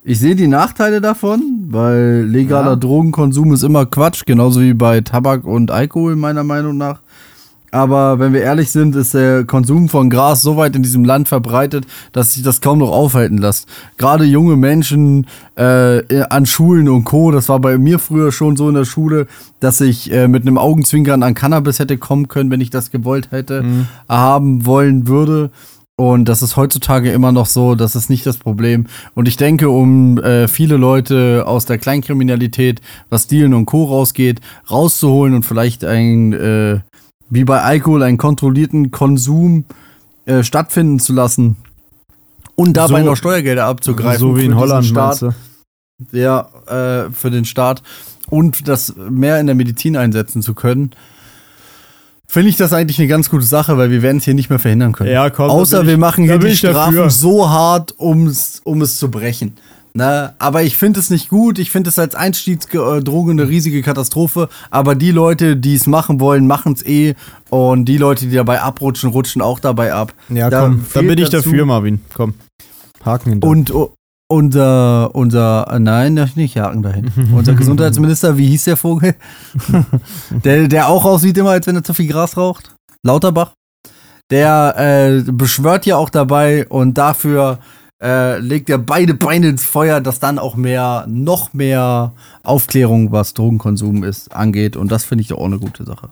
Ich 0.06 0.18
sehe 0.20 0.36
die 0.36 0.48
Nachteile 0.48 1.00
davon, 1.00 1.64
weil 1.68 2.26
legaler 2.28 2.72
Ja. 2.72 2.76
Drogenkonsum 2.76 3.54
ist 3.54 3.62
immer 3.62 3.86
Quatsch, 3.86 4.26
genauso 4.26 4.60
wie 4.60 4.74
bei 4.74 5.00
Tabak 5.00 5.44
und 5.44 5.70
Alkohol 5.70 6.14
meiner 6.14 6.44
Meinung 6.44 6.76
nach. 6.76 7.00
Aber 7.74 8.20
wenn 8.20 8.32
wir 8.32 8.40
ehrlich 8.40 8.70
sind, 8.70 8.94
ist 8.94 9.14
der 9.14 9.42
Konsum 9.44 9.88
von 9.88 10.08
Gras 10.08 10.42
so 10.42 10.56
weit 10.56 10.76
in 10.76 10.84
diesem 10.84 11.04
Land 11.04 11.26
verbreitet, 11.26 11.86
dass 12.12 12.34
sich 12.34 12.44
das 12.44 12.60
kaum 12.60 12.78
noch 12.78 12.92
aufhalten 12.92 13.36
lässt. 13.38 13.66
Gerade 13.96 14.22
junge 14.24 14.54
Menschen 14.56 15.26
äh, 15.56 16.22
an 16.30 16.46
Schulen 16.46 16.88
und 16.88 17.02
Co., 17.02 17.32
das 17.32 17.48
war 17.48 17.58
bei 17.58 17.76
mir 17.76 17.98
früher 17.98 18.30
schon 18.30 18.54
so 18.56 18.68
in 18.68 18.76
der 18.76 18.84
Schule, 18.84 19.26
dass 19.58 19.80
ich 19.80 20.12
äh, 20.12 20.28
mit 20.28 20.42
einem 20.42 20.56
Augenzwinkern 20.56 21.24
an 21.24 21.34
Cannabis 21.34 21.80
hätte 21.80 21.98
kommen 21.98 22.28
können, 22.28 22.48
wenn 22.52 22.60
ich 22.60 22.70
das 22.70 22.92
gewollt 22.92 23.32
hätte, 23.32 23.64
Mhm. 23.64 23.86
haben 24.08 24.66
wollen 24.66 25.08
würde. 25.08 25.50
Und 25.96 26.28
das 26.28 26.42
ist 26.42 26.56
heutzutage 26.56 27.10
immer 27.12 27.32
noch 27.32 27.46
so, 27.46 27.74
das 27.74 27.96
ist 27.96 28.08
nicht 28.08 28.24
das 28.24 28.36
Problem. 28.36 28.86
Und 29.14 29.26
ich 29.26 29.36
denke, 29.36 29.68
um 29.68 30.18
äh, 30.18 30.46
viele 30.46 30.76
Leute 30.76 31.44
aus 31.46 31.66
der 31.66 31.78
Kleinkriminalität, 31.78 32.80
was 33.10 33.26
Dealen 33.26 33.54
und 33.54 33.66
Co. 33.66 33.84
rausgeht, 33.84 34.40
rauszuholen 34.70 35.34
und 35.34 35.44
vielleicht 35.44 35.84
ein, 35.84 36.32
äh, 36.32 36.80
wie 37.34 37.44
bei 37.44 37.60
Alkohol, 37.60 38.02
einen 38.02 38.18
kontrollierten 38.18 38.90
Konsum 38.90 39.64
äh, 40.26 40.42
stattfinden 40.42 40.98
zu 41.00 41.12
lassen 41.12 41.56
und 42.54 42.74
dabei 42.76 43.00
So- 43.00 43.06
noch 43.10 43.16
Steuergelder 43.16 43.66
abzugreifen. 43.66 44.18
so 44.20 44.36
wie 44.36 44.44
in 44.44 44.56
Holland, 44.56 44.86
Staat, 44.86 45.24
ja, 46.12 46.48
äh, 46.66 47.10
für 47.10 47.30
den 47.30 47.44
Staat 47.44 47.82
und 48.30 48.68
das 48.68 48.94
mehr 48.96 49.38
in 49.40 49.46
der 49.46 49.54
Medizin 49.54 49.96
einsetzen 49.96 50.42
zu 50.42 50.54
können, 50.54 50.90
finde 52.26 52.48
ich 52.48 52.56
das 52.56 52.72
eigentlich 52.72 52.98
eine 52.98 53.08
ganz 53.08 53.30
gute 53.30 53.44
Sache, 53.44 53.76
weil 53.76 53.90
wir 53.90 54.02
werden 54.02 54.16
es 54.18 54.24
hier 54.24 54.34
nicht 54.34 54.50
mehr 54.50 54.58
verhindern 54.58 54.92
können. 54.92 55.10
Ja, 55.10 55.30
komm, 55.30 55.50
Außer 55.50 55.86
wir 55.86 55.98
machen 55.98 56.24
hier 56.24 56.38
die 56.38 56.48
ich 56.48 56.60
dafür. 56.62 56.92
Strafen 56.92 57.10
so 57.10 57.48
hart, 57.50 57.94
um's, 57.98 58.60
um 58.64 58.80
es 58.82 58.98
zu 58.98 59.10
brechen. 59.10 59.52
Na, 59.96 60.34
aber 60.40 60.64
ich 60.64 60.76
finde 60.76 60.98
es 60.98 61.08
nicht 61.08 61.28
gut. 61.28 61.60
Ich 61.60 61.70
finde 61.70 61.88
es 61.88 61.98
als 62.00 62.16
Einstiegsdroge 62.16 63.30
eine 63.30 63.48
riesige 63.48 63.80
Katastrophe. 63.80 64.48
Aber 64.70 64.96
die 64.96 65.12
Leute, 65.12 65.56
die 65.56 65.76
es 65.76 65.86
machen 65.86 66.18
wollen, 66.18 66.48
machen 66.48 66.72
es 66.72 66.84
eh. 66.84 67.14
Und 67.48 67.84
die 67.84 67.96
Leute, 67.96 68.26
die 68.26 68.34
dabei 68.34 68.60
abrutschen, 68.60 69.10
rutschen 69.10 69.40
auch 69.40 69.60
dabei 69.60 69.92
ab. 69.94 70.12
Ja, 70.30 70.50
Da 70.50 70.62
komm, 70.62 70.78
da 70.78 70.84
fehlt 71.00 71.08
bin 71.08 71.18
ich 71.18 71.30
dazu- 71.30 71.50
dafür, 71.50 71.64
Marvin. 71.66 72.00
Komm. 72.12 72.34
Haken 73.04 73.30
hinter. 73.30 73.46
Und 73.46 73.72
uh, 73.72 73.90
unser, 74.26 75.14
unser, 75.14 75.78
nein, 75.78 76.14
nicht 76.34 76.56
Haken 76.58 76.82
dahin. 76.82 77.12
unser 77.32 77.54
Gesundheitsminister, 77.54 78.36
wie 78.36 78.48
hieß 78.48 78.64
der 78.64 78.76
Vogel? 78.76 79.14
der, 80.30 80.66
der 80.66 80.88
auch 80.88 81.04
aussieht 81.04 81.38
immer, 81.38 81.50
als 81.50 81.68
wenn 81.68 81.76
er 81.76 81.84
zu 81.84 81.94
viel 81.94 82.08
Gras 82.08 82.36
raucht. 82.36 82.74
Lauterbach. 83.04 83.52
Der 84.30 84.74
äh, 84.76 85.30
beschwört 85.30 85.86
ja 85.86 85.96
auch 85.98 86.10
dabei 86.10 86.66
und 86.66 86.98
dafür 86.98 87.60
äh, 88.02 88.38
legt 88.38 88.68
er 88.70 88.78
beide 88.78 89.14
Beine 89.14 89.48
ins 89.48 89.64
Feuer, 89.64 90.00
dass 90.00 90.20
dann 90.20 90.38
auch 90.38 90.56
mehr, 90.56 91.06
noch 91.08 91.52
mehr 91.52 92.12
Aufklärung, 92.42 93.12
was 93.12 93.34
Drogenkonsum 93.34 94.04
ist, 94.04 94.34
angeht. 94.34 94.76
Und 94.76 94.90
das 94.92 95.04
finde 95.04 95.22
ich 95.22 95.28
doch 95.28 95.38
auch 95.38 95.46
eine 95.46 95.58
gute 95.58 95.84
Sache. 95.84 96.10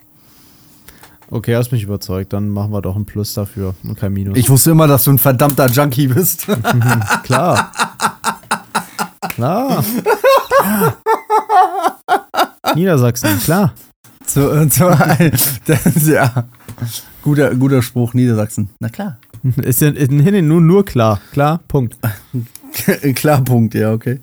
okay, 1.31 1.57
hast 1.57 1.73
mich 1.73 1.83
überzeugt. 1.83 2.33
Dann 2.33 2.49
machen 2.49 2.73
wir 2.73 2.83
doch 2.83 2.97
ein 2.97 3.05
Plus 3.05 3.35
dafür 3.35 3.75
und 3.85 3.99
kein 3.99 4.13
Minus. 4.13 4.39
Ich 4.39 4.49
wusste 4.49 4.71
immer, 4.71 4.87
dass 4.87 5.05
du 5.05 5.13
ein 5.13 5.19
verdammter 5.19 5.67
Junkie 5.67 6.09
bist. 6.09 6.47
Klar. 6.47 6.63
klar. 7.23 7.73
klar. 9.29 9.85
Niedersachsen, 12.75 13.39
klar. 13.41 13.73
Zu, 14.27 14.69
zu 14.69 14.87
ein, 14.87 15.33
das, 15.67 16.07
ja. 16.07 16.47
Guter, 17.23 17.55
guter 17.55 17.83
Spruch, 17.83 18.15
Niedersachsen. 18.15 18.71
Na 18.81 18.89
klar. 18.89 19.19
Ist 19.63 19.81
ja 19.81 19.91
nur, 19.91 20.61
nur 20.61 20.85
klar. 20.85 21.21
Klar, 21.33 21.61
Punkt. 21.67 21.97
klar, 23.15 23.43
Punkt, 23.43 23.75
ja, 23.75 23.93
okay. 23.93 24.21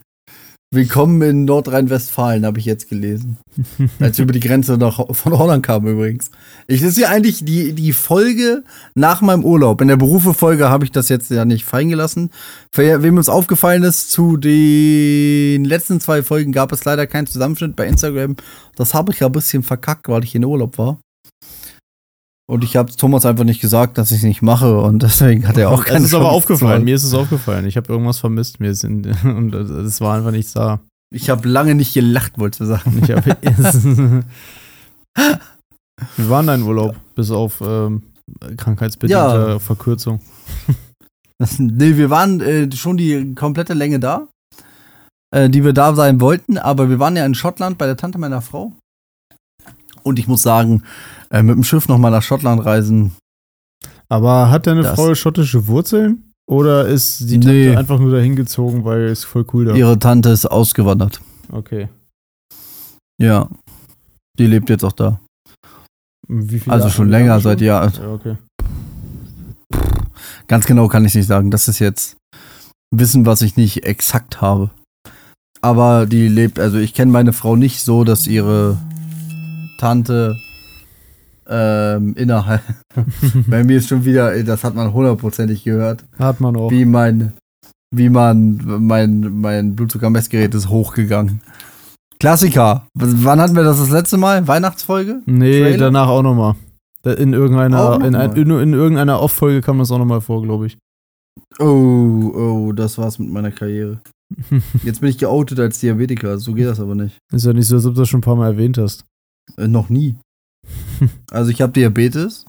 Willkommen 0.72 1.20
in 1.24 1.46
Nordrhein-Westfalen, 1.46 2.46
habe 2.46 2.60
ich 2.60 2.66
jetzt 2.66 2.90
gelesen. 2.90 3.38
Als 4.00 4.18
wir 4.18 4.24
über 4.24 4.34
die 4.34 4.40
Grenze 4.40 4.78
nach, 4.78 5.04
von 5.14 5.38
Holland 5.38 5.66
kamen 5.66 5.88
übrigens. 5.88 6.30
Ich, 6.68 6.82
das 6.82 6.92
ist 6.92 7.00
ja 7.00 7.10
eigentlich 7.10 7.44
die, 7.44 7.74
die 7.74 7.92
Folge 7.92 8.64
nach 8.94 9.22
meinem 9.22 9.44
Urlaub. 9.44 9.82
In 9.82 9.88
der 9.88 9.98
Berufe-Folge 9.98 10.70
habe 10.70 10.86
ich 10.86 10.92
das 10.92 11.10
jetzt 11.10 11.32
ja 11.32 11.44
nicht 11.44 11.66
fallen 11.66 11.90
gelassen. 11.90 12.30
Für 12.72 13.02
wem 13.02 13.18
uns 13.18 13.30
aufgefallen 13.30 13.84
ist, 13.84 14.12
zu 14.12 14.38
den 14.38 15.66
letzten 15.66 16.00
zwei 16.00 16.22
Folgen 16.22 16.52
gab 16.52 16.72
es 16.72 16.86
leider 16.86 17.08
keinen 17.08 17.28
Zusammenschnitt 17.28 17.76
bei 17.76 17.88
Instagram. 17.88 18.36
Das 18.76 18.94
habe 18.94 19.12
ich 19.12 19.20
ja 19.20 19.26
ein 19.26 19.34
bisschen 19.34 19.64
verkackt, 19.64 20.08
weil 20.08 20.24
ich 20.24 20.36
in 20.36 20.46
Urlaub 20.46 20.78
war. 20.78 21.00
Und 22.50 22.64
ich 22.64 22.76
habe 22.76 22.92
Thomas 22.92 23.28
einfach 23.28 23.44
nicht 23.44 23.62
gesagt, 23.62 24.00
dass 24.00 24.10
ich 24.10 24.18
es 24.18 24.24
nicht 24.24 24.42
mache 24.42 24.80
und 24.82 25.04
deswegen 25.04 25.48
hat 25.48 25.56
er 25.58 25.70
auch 25.70 25.86
keine 25.86 26.00
Es 26.00 26.06
ist 26.06 26.14
aber 26.16 26.24
Chance 26.26 26.36
aufgefallen. 26.38 26.82
zu- 26.82 26.86
Mir 26.86 26.96
ist 26.96 27.04
es 27.04 27.14
aufgefallen. 27.14 27.66
Ich 27.68 27.78
habe 27.78 27.92
irgendwas 27.94 28.18
vermisst. 28.20 28.60
Mir 28.60 28.74
sind 28.74 29.06
und 29.24 29.54
es 29.54 30.02
war 30.02 30.18
einfach 30.18 30.32
nichts 30.32 30.54
da. 30.54 30.80
Ich 31.14 31.30
habe 31.30 31.48
lange 31.48 31.76
nicht 31.76 31.94
gelacht, 31.94 32.40
wollte 32.40 32.64
ich 32.64 32.68
sagen. 32.70 33.02
Ich 33.04 33.12
hab, 33.12 33.26
Wir 36.16 36.30
waren 36.30 36.48
da 36.48 36.56
in 36.56 36.64
Urlaub, 36.64 36.96
bis 37.16 37.30
auf 37.32 37.62
ähm, 37.62 38.04
krankheitsbedingte 38.58 39.14
Ja. 39.54 39.60
Verkürzung. 39.60 40.20
nee, 41.58 41.98
wir 41.98 42.10
waren 42.10 42.42
äh, 42.42 42.72
schon 42.76 42.98
die 42.98 43.36
komplette 43.36 43.74
Länge 43.74 44.00
da, 44.00 44.28
äh, 45.36 45.50
die 45.50 45.64
wir 45.64 45.74
da 45.74 45.94
sein 45.96 46.22
wollten, 46.22 46.58
aber 46.58 46.90
wir 46.90 47.00
waren 47.00 47.16
ja 47.16 47.26
in 47.26 47.36
Schottland 47.36 47.78
bei 47.78 47.86
der 47.86 47.98
Tante 47.98 48.18
meiner 48.18 48.42
Frau. 48.42 48.74
Und 50.04 50.20
ich 50.20 50.28
muss 50.28 50.42
sagen, 50.42 50.84
äh, 51.32 51.44
mit 51.44 51.56
dem 51.56 51.64
Schiff 51.64 51.88
nochmal 51.88 52.12
nach 52.12 52.24
Schottland 52.24 52.64
reisen, 52.66 53.12
Aber 54.10 54.50
hat 54.50 54.66
deine 54.68 54.84
Frau 54.84 55.14
schottische 55.16 55.68
Wurzeln? 55.68 56.32
Oder 56.50 56.88
ist 56.88 57.20
die 57.30 57.40
Tante 57.40 57.50
Nee. 57.50 57.76
einfach 57.76 58.00
nur 58.00 58.12
dahin 58.12 58.36
gezogen, 58.36 58.84
weil 58.84 59.02
es 59.04 59.24
voll 59.24 59.46
cool 59.54 59.66
da 59.66 59.76
ihre 59.76 60.00
Tante 60.00 60.30
ist 60.30 60.48
ausgewandert. 60.48 61.22
Okay. 61.52 61.88
Ja. 63.22 63.48
Die 64.40 64.48
lebt 64.48 64.70
jetzt 64.72 64.84
auch 64.84 64.94
da. 64.94 65.20
Also 66.28 66.58
Jahre- 66.68 66.90
schon 66.90 67.10
länger, 67.10 67.36
schon? 67.36 67.44
seit 67.44 67.62
Jahren. 67.62 67.94
Ja, 68.02 68.12
okay. 68.12 68.38
Ganz 70.48 70.66
genau 70.66 70.88
kann 70.88 71.06
ich 71.06 71.14
nicht 71.14 71.28
sagen. 71.28 71.52
Das 71.52 71.68
ist 71.68 71.80
jetzt 71.80 72.18
Wissen, 72.92 73.26
was 73.28 73.42
ich 73.44 73.56
nicht 73.56 73.84
exakt 73.86 74.42
habe. 74.42 74.72
Aber 75.62 76.06
die 76.08 76.28
lebt, 76.28 76.58
also 76.60 76.78
ich 76.78 76.94
kenne 76.94 77.12
meine 77.12 77.34
Frau 77.34 77.56
nicht 77.56 77.82
so, 77.84 78.04
dass 78.04 78.26
ihre 78.26 78.78
Tante 79.80 80.36
ähm, 81.48 82.14
innerhalb. 82.16 82.62
Bei 83.48 83.64
mir 83.64 83.78
ist 83.78 83.90
schon 83.90 84.06
wieder, 84.06 84.44
das 84.44 84.64
hat 84.64 84.76
man 84.76 84.94
hundertprozentig 84.94 85.64
gehört, 85.64 86.06
Hat 86.20 86.40
man 86.40 86.56
auch. 86.56 86.70
wie 86.70 86.86
mein, 86.86 87.34
wie 87.92 88.10
man, 88.10 88.60
mein, 88.86 89.42
mein 89.42 89.76
Blutzuckermessgerät 89.76 90.54
ist 90.54 90.70
hochgegangen. 90.70 91.42
Klassiker. 92.20 92.86
Wann 92.94 93.40
hatten 93.40 93.56
wir 93.56 93.64
das 93.64 93.80
das 93.80 93.90
letzte 93.90 94.18
Mal? 94.18 94.48
Weihnachtsfolge? 94.48 95.22
Nee, 95.26 95.62
Trailer? 95.62 95.78
danach 95.78 96.10
auch 96.10 96.22
nochmal. 96.22 96.56
In 97.06 97.32
irgendeiner, 97.32 97.98
noch 97.98 98.06
in, 98.06 98.14
ein, 98.14 98.34
in, 98.34 98.52
in 98.52 98.74
irgendeiner 98.74 99.22
Off-Folge 99.22 99.62
kam 99.62 99.80
das 99.80 99.90
auch 99.90 99.98
nochmal 99.98 100.20
vor, 100.20 100.44
glaube 100.44 100.68
ich. 100.68 100.78
Oh, 101.60 101.64
oh, 101.64 102.74
das 102.74 102.98
war's 102.98 103.20
mit 103.20 103.30
meiner 103.30 103.52
Karriere. 103.52 104.02
Jetzt 104.84 105.00
bin 105.00 105.10
ich 105.10 105.18
geoutet 105.18 105.60
als 105.60 105.80
Diabetiker, 105.80 106.38
so 106.38 106.54
geht 106.54 106.68
das 106.68 106.80
aber 106.82 106.96
nicht. 106.96 107.18
Ist 107.32 107.46
ja 107.46 107.54
nicht 107.54 107.68
so, 107.68 107.78
als 107.78 107.86
ob 107.86 107.96
du 107.96 108.02
das 108.02 108.10
schon 108.10 108.20
ein 108.20 108.24
paar 108.24 108.36
Mal 108.36 108.52
erwähnt 108.52 108.78
hast. 108.78 109.06
Äh, 109.58 109.68
noch 109.68 109.90
nie. 109.90 110.16
Also 111.32 111.52
ich 111.52 111.62
habe 111.62 111.72
Diabetes 111.72 112.44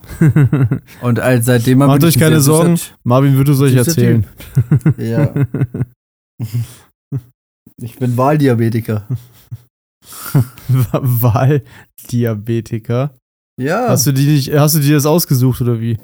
und 1.01 1.21
als 1.21 1.45
seitdem 1.45 1.77
Macht 1.77 2.03
euch 2.03 2.19
keine 2.19 2.41
Sorgen. 2.41 2.77
Marvin 3.03 3.37
wird 3.37 3.47
es 3.47 3.61
euch 3.61 3.75
erzählen. 3.75 4.27
Ja, 4.97 5.33
ich 7.81 7.97
bin 7.97 8.17
Wahldiabetiker. 8.17 9.07
Wahldiabetiker. 10.67 13.13
Ja. 13.61 13.87
Hast 13.87 14.07
du 14.07 14.11
die 14.11 14.25
nicht, 14.25 14.53
hast 14.53 14.75
du 14.75 14.79
dir 14.79 14.95
das 14.95 15.05
ausgesucht 15.05 15.61
oder 15.61 15.79
wie? 15.79 15.97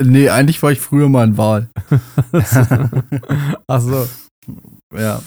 nee, 0.00 0.30
eigentlich 0.30 0.60
war 0.62 0.72
ich 0.72 0.80
früher 0.80 1.08
mal 1.08 1.24
ein 1.24 1.36
Wahl. 1.36 1.68
Ach 3.68 3.80
so. 3.80 4.08
Ja. 4.92 5.22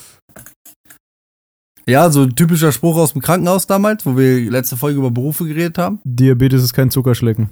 Ja, 1.87 2.09
so 2.09 2.23
ein 2.23 2.35
typischer 2.35 2.71
Spruch 2.71 2.97
aus 2.97 3.13
dem 3.13 3.21
Krankenhaus 3.21 3.67
damals, 3.67 4.05
wo 4.05 4.17
wir 4.17 4.49
letzte 4.49 4.77
Folge 4.77 4.99
über 4.99 5.11
Berufe 5.11 5.45
geredet 5.45 5.77
haben. 5.77 5.99
Diabetes 6.03 6.63
ist 6.63 6.73
kein 6.73 6.91
Zuckerschlecken. 6.91 7.49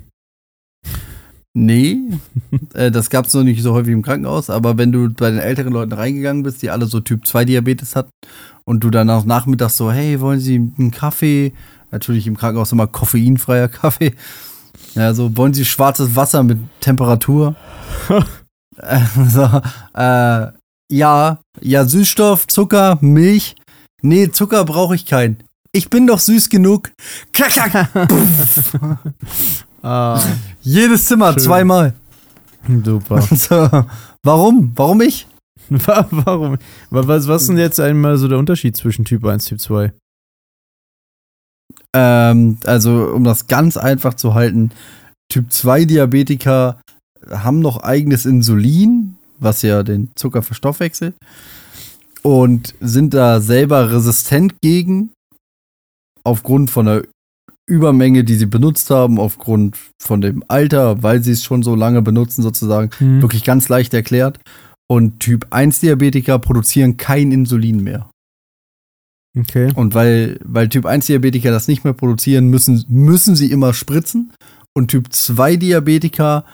Nee, 1.55 1.97
äh, 2.73 2.91
das 2.91 3.09
gab's 3.09 3.33
noch 3.33 3.43
nicht 3.43 3.63
so 3.63 3.73
häufig 3.73 3.93
im 3.93 4.03
Krankenhaus, 4.03 4.49
aber 4.49 4.77
wenn 4.77 4.91
du 4.91 5.09
bei 5.09 5.31
den 5.31 5.39
älteren 5.39 5.73
Leuten 5.73 5.93
reingegangen 5.93 6.43
bist, 6.43 6.61
die 6.61 6.69
alle 6.69 6.85
so 6.85 6.99
Typ 6.99 7.25
2 7.25 7.45
Diabetes 7.45 7.95
hatten 7.95 8.11
und 8.65 8.83
du 8.83 8.89
danach 8.91 9.25
nachmittags 9.25 9.75
so, 9.75 9.91
hey, 9.91 10.19
wollen 10.21 10.39
Sie 10.39 10.55
einen 10.55 10.91
Kaffee? 10.91 11.53
Natürlich 11.91 12.27
im 12.27 12.37
Krankenhaus 12.37 12.71
immer 12.71 12.87
koffeinfreier 12.87 13.67
Kaffee. 13.69 14.13
Ja, 14.93 15.13
so, 15.13 15.35
wollen 15.35 15.53
Sie 15.53 15.65
schwarzes 15.65 16.15
Wasser 16.15 16.43
mit 16.43 16.59
Temperatur? 16.81 17.55
so, 18.07 19.61
äh, 19.95 20.47
ja, 20.91 21.39
ja, 21.61 21.85
Süßstoff, 21.85 22.47
Zucker, 22.47 22.97
Milch. 23.01 23.55
Nee, 24.01 24.31
Zucker 24.31 24.65
brauche 24.65 24.95
ich 24.95 25.05
keinen. 25.05 25.37
Ich 25.71 25.89
bin 25.89 26.07
doch 26.07 26.19
süß 26.19 26.49
genug. 26.49 26.91
Klack, 27.33 27.49
klack. 27.51 27.89
Ah, 29.81 30.21
Jedes 30.61 31.05
Zimmer 31.05 31.31
Schön. 31.33 31.39
zweimal. 31.43 31.93
super. 32.83 33.21
So, 33.35 33.69
warum? 34.23 34.73
Warum 34.75 34.99
ich? 35.01 35.25
Wa- 35.69 36.05
Warum? 36.11 36.57
Wa- 36.89 37.07
Was, 37.07 37.27
was 37.29 37.43
ist 37.43 37.47
denn 37.47 37.57
jetzt 37.57 37.79
einmal 37.79 38.17
so 38.17 38.27
der 38.27 38.39
Unterschied 38.39 38.75
zwischen 38.75 39.05
Typ 39.05 39.23
1 39.25 39.43
und 39.45 39.49
Typ 39.49 39.61
2? 39.61 39.93
Ähm, 41.95 42.57
also, 42.65 43.05
um 43.13 43.23
das 43.23 43.47
ganz 43.47 43.77
einfach 43.77 44.13
zu 44.15 44.33
halten, 44.33 44.71
Typ 45.31 45.51
2 45.53 45.85
Diabetiker 45.85 46.81
haben 47.29 47.59
noch 47.59 47.81
eigenes 47.83 48.25
Insulin, 48.25 49.15
was 49.39 49.61
ja 49.61 49.83
den 49.83 50.09
Zucker 50.15 50.41
verstoffwechselt, 50.41 51.15
und 52.23 52.75
sind 52.79 53.13
da 53.13 53.41
selber 53.41 53.91
resistent 53.91 54.61
gegen, 54.61 55.11
aufgrund 56.23 56.69
von 56.69 56.87
einer 56.87 57.03
Übermenge, 57.69 58.23
die 58.23 58.35
sie 58.35 58.47
benutzt 58.47 58.89
haben, 58.89 59.19
aufgrund 59.19 59.77
von 60.01 60.21
dem 60.21 60.43
Alter, 60.47 61.03
weil 61.03 61.23
sie 61.23 61.31
es 61.31 61.43
schon 61.43 61.61
so 61.63 61.75
lange 61.75 62.01
benutzen, 62.01 62.41
sozusagen, 62.41 62.89
Mhm. 62.99 63.21
wirklich 63.21 63.43
ganz 63.43 63.69
leicht 63.69 63.93
erklärt. 63.93 64.39
Und 64.91 65.19
Typ 65.19 65.47
1 65.51 65.79
Diabetiker 65.79 66.39
produzieren 66.39 66.97
kein 66.97 67.31
Insulin 67.31 67.83
mehr. 67.83 68.09
Okay. 69.37 69.71
Und 69.75 69.93
weil, 69.93 70.39
weil 70.43 70.67
Typ 70.69 70.85
1 70.87 71.05
Diabetiker 71.05 71.51
das 71.51 71.67
nicht 71.67 71.83
mehr 71.83 71.93
produzieren, 71.93 72.49
müssen, 72.49 72.83
müssen 72.89 73.35
sie 73.35 73.51
immer 73.51 73.73
spritzen. 73.73 74.33
Und 74.75 74.89
Typ 74.89 75.13
2 75.13 75.55
Diabetiker 75.57 76.45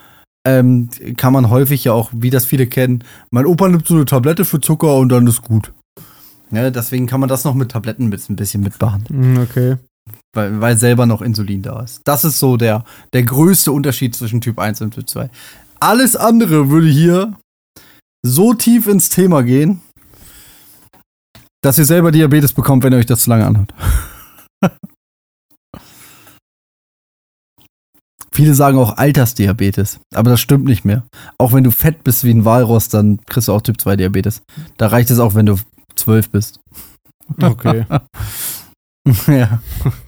ähm, 0.45 0.89
kann 1.17 1.33
man 1.33 1.49
häufig 1.49 1.83
ja 1.83 1.93
auch, 1.93 2.09
wie 2.13 2.29
das 2.29 2.45
viele 2.45 2.67
kennen, 2.67 3.03
mein 3.31 3.45
Opa 3.45 3.67
nimmt 3.67 3.87
so 3.87 3.95
eine 3.95 4.05
Tablette 4.05 4.45
für 4.45 4.61
Zucker 4.61 4.95
und 4.97 5.09
dann 5.09 5.27
ist 5.27 5.41
gut. 5.41 5.73
Ja, 6.51 6.69
deswegen 6.69 7.07
kann 7.07 7.19
man 7.19 7.27
das 7.29 7.43
noch 7.43 7.55
mit 7.55 7.71
Tabletten 7.71 8.07
mit, 8.07 8.29
ein 8.29 8.35
bisschen 8.35 8.61
mitbehandeln, 8.61 9.33
Mhm, 9.33 9.37
Okay. 9.39 9.77
weil, 10.35 10.61
weil 10.61 10.77
selber 10.77 11.05
noch 11.07 11.21
Insulin 11.21 11.63
da 11.63 11.81
ist. 11.81 12.01
Das 12.05 12.23
ist 12.23 12.39
so 12.39 12.55
der, 12.57 12.83
der 13.13 13.23
größte 13.23 13.71
Unterschied 13.71 14.15
zwischen 14.15 14.41
Typ 14.41 14.59
1 14.59 14.81
und 14.81 14.93
Typ 14.93 15.09
2. 15.09 15.29
Alles 15.79 16.15
andere 16.15 16.69
würde 16.69 16.87
hier 16.87 17.35
so 18.25 18.53
tief 18.53 18.87
ins 18.87 19.09
Thema 19.09 19.41
gehen, 19.43 19.81
dass 21.63 21.77
ihr 21.79 21.85
selber 21.85 22.11
Diabetes 22.11 22.53
bekommt, 22.53 22.83
wenn 22.83 22.93
ihr 22.93 22.99
euch 22.99 23.05
das 23.07 23.23
zu 23.23 23.29
lange 23.31 23.45
anhört. 23.47 23.73
Viele 28.35 28.53
sagen 28.53 28.77
auch 28.77 28.97
Altersdiabetes, 28.97 30.01
aber 30.13 30.29
das 30.31 30.41
stimmt 30.41 30.65
nicht 30.65 30.83
mehr. 30.83 31.05
Auch 31.37 31.53
wenn 31.53 31.63
du 31.63 31.71
fett 31.71 32.03
bist 32.03 32.25
wie 32.25 32.31
ein 32.31 32.43
Walross, 32.43 32.89
dann 32.89 33.21
kriegst 33.27 33.47
du 33.47 33.53
auch 33.53 33.61
Typ 33.61 33.79
2 33.79 33.95
Diabetes. 33.95 34.41
Da 34.77 34.87
reicht 34.87 35.09
es 35.09 35.19
auch, 35.19 35.35
wenn 35.35 35.45
du 35.45 35.55
12 35.95 36.31
bist. 36.31 36.59
Okay. 37.41 37.85
ja. 39.27 39.61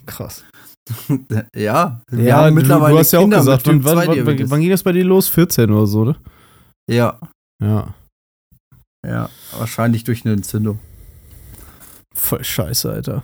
Krass. 0.05 0.43
Ja, 1.53 2.01
wir 2.09 2.23
ja, 2.23 2.37
haben 2.37 2.53
mittlerweile 2.55 2.93
du 2.93 2.99
hast 2.99 3.11
ja 3.11 3.19
auch 3.19 3.23
Kinder 3.23 3.37
mit 3.39 3.45
gesagt, 3.45 3.67
wann, 3.67 3.83
wann, 3.83 3.93
2 3.97 4.07
wann, 4.07 4.15
Diabetes. 4.15 4.49
wann 4.49 4.61
ging 4.61 4.69
das 4.69 4.83
bei 4.83 4.91
dir 4.93 5.03
los? 5.03 5.27
14 5.27 5.69
oder 5.69 5.85
so, 5.85 6.05
ne? 6.05 6.15
Ja, 6.89 7.19
Ja. 7.61 7.93
ja, 9.05 9.29
wahrscheinlich 9.57 10.05
durch 10.05 10.23
eine 10.25 10.33
Entzündung. 10.35 10.79
Voll 12.15 12.43
scheiße, 12.43 12.89
Alter. 12.89 13.23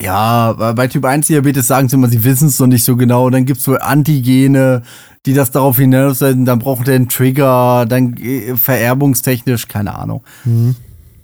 Ja, 0.00 0.52
bei- 0.52 0.86
Typ 0.86 1.04
1 1.04 1.26
Diabetes 1.26 1.66
sagen 1.66 1.88
sie 1.88 1.96
immer, 1.96 2.08
sie 2.08 2.22
wissen 2.22 2.48
es 2.48 2.58
noch 2.60 2.68
nicht 2.68 2.84
so 2.84 2.96
genau. 2.96 3.30
Dann 3.30 3.44
gibt 3.46 3.58
es 3.60 3.66
wohl 3.66 3.78
Antigene, 3.78 4.82
die 5.26 5.34
das 5.34 5.50
darauf 5.50 5.76
hinausweisen. 5.78 6.44
Dann 6.44 6.60
braucht 6.60 6.86
er 6.86 6.94
einen 6.94 7.08
Trigger, 7.08 7.84
dann 7.86 8.16
äh, 8.16 8.56
vererbungstechnisch, 8.56 9.66
keine 9.66 9.96
Ahnung. 9.96 10.22
Mhm. 10.44 10.76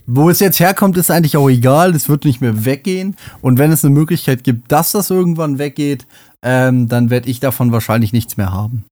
Wo 0.06 0.28
es 0.28 0.40
jetzt 0.40 0.58
herkommt, 0.60 0.96
ist 0.98 1.10
eigentlich 1.10 1.36
auch 1.36 1.48
egal. 1.48 1.94
Es 1.94 2.08
wird 2.08 2.24
nicht 2.24 2.40
mehr 2.40 2.64
weggehen. 2.64 3.16
Und 3.40 3.58
wenn 3.58 3.70
es 3.72 3.84
eine 3.84 3.94
Möglichkeit 3.94 4.42
gibt, 4.44 4.70
dass 4.72 4.92
das 4.92 5.08
irgendwann 5.08 5.58
weggeht, 5.58 6.06
ähm, 6.42 6.88
dann 6.88 7.10
werde 7.10 7.30
ich 7.30 7.40
davon 7.40 7.70
wahrscheinlich 7.72 8.12
nichts 8.12 8.36
mehr 8.36 8.52
haben. 8.52 8.84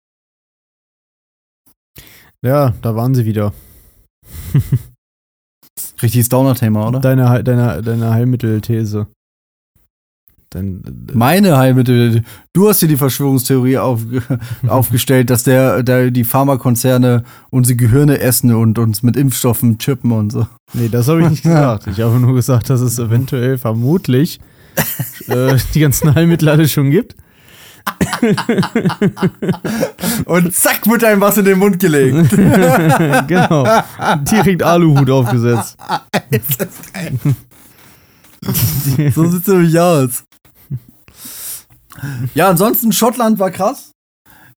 Ja, 2.45 2.73
da 2.83 2.95
waren 2.97 3.15
sie 3.15 3.25
wieder. 3.27 3.53
Richtiges 6.03 6.29
Downer-Thema, 6.29 6.89
oder? 6.89 7.01
Deine, 7.01 7.45
deine, 7.45 7.83
deine 7.83 8.11
Heilmittelthese. 8.11 9.07
Dein, 10.53 10.83
Meine 11.15 11.57
Heilmittel. 11.57 12.25
Du 12.53 12.69
hast 12.69 12.83
dir 12.83 12.89
die 12.89 12.99
Verschwörungstheorie 12.99 13.79
aufge 13.79 14.23
aufgestellt, 14.69 15.31
dass 15.31 15.45
der, 15.45 15.83
der, 15.83 16.11
die 16.11 16.25
Pharmakonzerne 16.25 17.25
unsere 17.49 17.77
Gehirne 17.77 18.21
essen 18.21 18.55
und 18.55 18.79
uns 18.79 19.03
mit 19.03 19.17
Impfstoffen 19.17 19.79
chippen 19.79 20.13
und 20.13 20.31
so. 20.31 20.47
nee, 20.75 20.91
das 20.91 21.09
habe 21.09 21.23
ich 21.23 21.31
nicht 21.31 21.43
gesagt. 21.43 21.87
Ich 21.87 22.01
habe 22.01 22.21
nur 22.21 22.35
gesagt, 22.35 22.69
dass 22.69 22.83
es 22.83 22.99
eventuell, 22.99 23.57
vermutlich, 23.57 24.41
äh, 25.29 25.57
die 25.75 25.81
ganzen 25.81 26.15
Heilmittel 26.15 26.51
alle 26.51 26.69
schon 26.69 26.91
gibt. 26.91 27.17
Und 30.27 30.55
zack, 30.55 30.87
wird 30.87 31.03
einem 31.03 31.21
was 31.23 31.39
in 31.39 31.47
den 31.47 31.59
Mund 31.59 31.79
gelegt. 31.79 32.31
genau. 33.27 33.67
Direkt 34.31 34.63
Aluhut 34.63 35.11
aufgesetzt. 35.11 35.77
so 39.15 39.31
sieht's 39.31 39.49
nämlich 39.49 39.81
aus. 39.81 40.25
Ja, 42.35 42.49
ansonsten 42.49 42.93
Schottland 42.93 43.39
war 43.39 43.51
krass. 43.51 43.93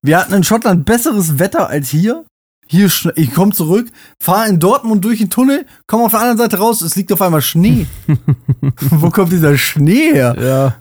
Wir 0.02 0.18
hatten 0.18 0.34
in 0.34 0.44
Schottland 0.44 0.84
besseres 0.84 1.38
Wetter 1.38 1.68
als 1.68 1.88
hier. 1.88 2.24
Hier, 2.68 2.90
ich 3.14 3.32
komme 3.32 3.52
zurück, 3.52 3.88
fahre 4.20 4.48
in 4.48 4.58
Dortmund 4.58 5.04
durch 5.04 5.18
den 5.20 5.30
Tunnel, 5.30 5.66
komme 5.86 6.04
auf 6.04 6.10
der 6.10 6.20
anderen 6.20 6.38
Seite 6.38 6.58
raus, 6.58 6.80
es 6.82 6.96
liegt 6.96 7.12
auf 7.12 7.22
einmal 7.22 7.40
Schnee. 7.40 7.86
Wo 8.90 9.10
kommt 9.10 9.30
dieser 9.30 9.56
Schnee 9.56 10.12
her? 10.12 10.34
Ja, 10.40 10.76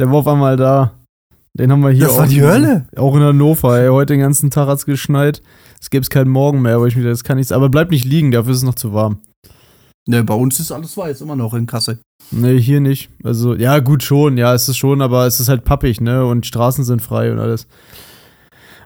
der 0.00 0.10
war 0.10 0.16
auf 0.16 0.26
einmal 0.26 0.56
da. 0.56 0.94
Den 1.54 1.70
haben 1.70 1.80
wir 1.80 1.90
hier 1.90 2.06
Das 2.06 2.14
auch. 2.14 2.18
war 2.18 2.26
die 2.26 2.42
Hölle. 2.42 2.86
Auch 2.96 3.14
in 3.14 3.22
Hannover, 3.22 3.78
ey. 3.78 3.88
Heute 3.88 4.14
den 4.14 4.20
ganzen 4.20 4.50
Tag 4.50 4.66
hat's 4.66 4.84
geschneit. 4.86 5.42
Es 5.80 5.90
gäbe 5.90 6.04
keinen 6.06 6.30
Morgen 6.30 6.62
mehr, 6.62 6.76
aber 6.76 6.86
ich 6.88 6.96
mir 6.96 7.04
das 7.04 7.22
kann 7.24 7.36
nichts. 7.36 7.52
Aber 7.52 7.68
bleibt 7.68 7.90
nicht 7.92 8.04
liegen, 8.04 8.32
dafür 8.32 8.52
ist 8.52 8.58
es 8.58 8.64
noch 8.64 8.74
zu 8.74 8.92
warm. 8.94 9.18
Ne, 10.08 10.24
bei 10.24 10.34
uns 10.34 10.58
ist 10.58 10.72
alles 10.72 10.96
weiß, 10.96 11.20
immer 11.20 11.36
noch 11.36 11.54
in 11.54 11.66
Kassel. 11.66 12.00
Nee, 12.32 12.58
hier 12.58 12.80
nicht. 12.80 13.10
Also, 13.22 13.54
ja, 13.54 13.78
gut 13.78 14.02
schon, 14.02 14.36
ja, 14.36 14.52
es 14.52 14.68
ist 14.68 14.76
schon, 14.76 15.00
aber 15.00 15.26
es 15.26 15.38
ist 15.38 15.48
halt 15.48 15.64
pappig, 15.64 16.00
ne? 16.00 16.26
Und 16.26 16.46
Straßen 16.46 16.84
sind 16.84 17.02
frei 17.02 17.30
und 17.30 17.38
alles. 17.38 17.68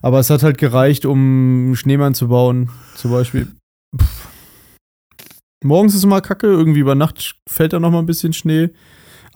Aber 0.03 0.19
es 0.19 0.29
hat 0.29 0.43
halt 0.43 0.59
gereicht, 0.59 1.07
um 1.07 1.75
Schneemann 1.75 2.15
zu 2.15 2.29
bauen, 2.29 2.71
zum 2.97 3.13
Beispiel. 3.13 3.49
Pff. 3.99 4.29
Morgens 5.65 5.95
ist 5.95 6.05
immer 6.05 6.21
kacke, 6.21 6.47
irgendwie 6.47 6.81
über 6.81 6.95
Nacht 6.95 7.37
fällt 7.49 7.73
da 7.73 7.81
noch 7.81 7.91
mal 7.91 8.01
ein 8.01 8.07
bisschen 8.07 8.33
Schnee. 8.33 8.71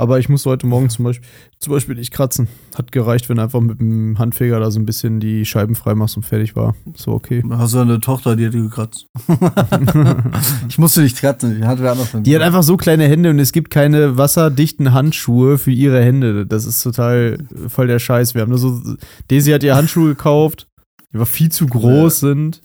Aber 0.01 0.19
ich 0.19 0.31
muss 0.31 0.47
heute 0.47 0.67
Morgen 0.67 0.89
zum 0.89 1.05
Beispiel, 1.05 1.29
zum 1.59 1.75
Beispiel 1.75 1.95
nicht 1.95 2.11
kratzen. 2.11 2.49
Hat 2.75 2.91
gereicht, 2.91 3.29
wenn 3.29 3.37
du 3.37 3.43
einfach 3.43 3.61
mit 3.61 3.81
dem 3.81 4.19
Handfeger 4.19 4.59
da 4.59 4.71
so 4.71 4.81
ein 4.81 4.87
bisschen 4.87 5.21
die 5.21 5.45
Scheiben 5.45 5.75
frei 5.75 5.95
machst 5.95 6.17
und 6.17 6.23
fertig 6.23 6.57
war. 6.57 6.75
So 6.95 7.13
okay. 7.13 7.43
Hast 7.51 7.75
du 7.75 7.81
eine 7.81 8.01
Tochter, 8.01 8.35
die 8.35 8.47
hat 8.47 8.53
gekratzt. 8.55 9.09
ich 10.71 10.79
musste 10.79 11.03
nicht 11.03 11.19
kratzen, 11.19 11.55
die 11.55 11.67
hatte 11.67 11.83
wer 11.83 11.93
anders. 11.93 12.09
Die 12.15 12.35
hat 12.35 12.41
einfach 12.41 12.63
so 12.63 12.79
kleine 12.79 13.09
Hände 13.09 13.29
und 13.29 13.39
es 13.41 13.53
gibt 13.53 13.69
keine 13.69 14.17
wasserdichten 14.17 14.95
Handschuhe 14.95 15.59
für 15.59 15.71
ihre 15.71 16.03
Hände. 16.03 16.47
Das 16.47 16.65
ist 16.65 16.83
total 16.83 17.37
voll 17.69 17.87
der 17.87 17.99
Scheiß. 17.99 18.35
Wir 18.35 18.41
haben 18.41 18.49
nur 18.49 18.59
so. 18.59 18.81
Daisy 19.29 19.51
hat 19.51 19.63
ihr 19.63 19.77
Handschuhe 19.77 20.09
gekauft, 20.09 20.67
die 21.13 21.17
aber 21.17 21.27
viel 21.27 21.53
zu 21.53 21.67
groß 21.67 22.21
sind. 22.21 22.63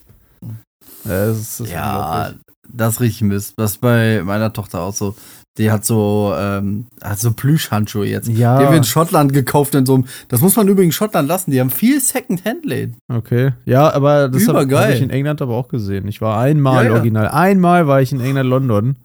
Ja, 1.03 1.25
das 1.25 1.37
ist, 1.37 1.59
das 1.59 1.67
ist 1.67 1.73
Ja, 1.73 2.31
das 2.69 2.93
ist 2.93 3.01
richtig 3.01 3.23
Mist. 3.23 3.55
Das 3.57 3.71
ist 3.71 3.81
bei 3.81 4.21
meiner 4.23 4.53
Tochter 4.53 4.79
auch 4.79 4.93
so. 4.93 5.15
Die 5.57 5.71
hat 5.71 5.85
so, 5.85 6.33
ähm, 6.37 6.85
hat 7.01 7.17
so 7.19 7.31
Plüschhandschuhe 7.31 8.05
jetzt. 8.05 8.27
Ja. 8.27 8.57
Die 8.59 8.65
haben 8.65 8.71
wir 8.73 8.77
in 8.77 8.83
Schottland 8.83 9.31
gekauft 9.31 9.73
in 9.75 9.85
so 9.85 9.95
einem. 9.95 10.05
Das 10.27 10.41
muss 10.41 10.55
man 10.57 10.67
übrigens 10.67 10.95
Schottland 10.95 11.29
lassen. 11.29 11.51
Die 11.51 11.61
haben 11.61 11.69
viel 11.69 12.01
Second-Hand-Läden. 12.01 12.97
Okay. 13.07 13.53
Ja, 13.65 13.93
aber 13.93 14.27
das 14.27 14.47
habe 14.49 14.67
hab 14.77 14.89
ich 14.89 15.01
in 15.01 15.09
England 15.09 15.41
aber 15.41 15.55
auch 15.55 15.69
gesehen. 15.69 16.07
Ich 16.09 16.19
war 16.19 16.39
einmal 16.39 16.83
Ja, 16.85 16.91
ja. 16.91 16.97
original. 16.97 17.29
Einmal 17.29 17.87
war 17.87 18.01
ich 18.01 18.11
in 18.11 18.19
England, 18.19 18.49
London. 18.49 18.97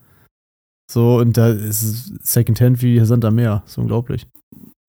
So, 0.91 1.19
und 1.19 1.37
da 1.37 1.51
ist 1.51 1.83
es 1.83 2.13
Secondhand 2.25 2.83
wie 2.83 2.99
Sand 3.05 3.25
am 3.25 3.37
Meer. 3.37 3.63
ist 3.65 3.79
unglaublich. 3.79 4.27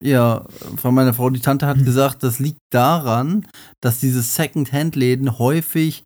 Ja, 0.02 0.44
von 0.78 0.96
meiner 0.96 1.14
Frau, 1.14 1.30
die 1.30 1.38
Tante 1.38 1.68
hat 1.68 1.84
gesagt, 1.84 2.24
das 2.24 2.40
liegt 2.40 2.58
daran, 2.70 3.46
dass 3.80 4.00
diese 4.00 4.20
Second-Hand-Läden 4.20 5.38
häufig 5.38 6.02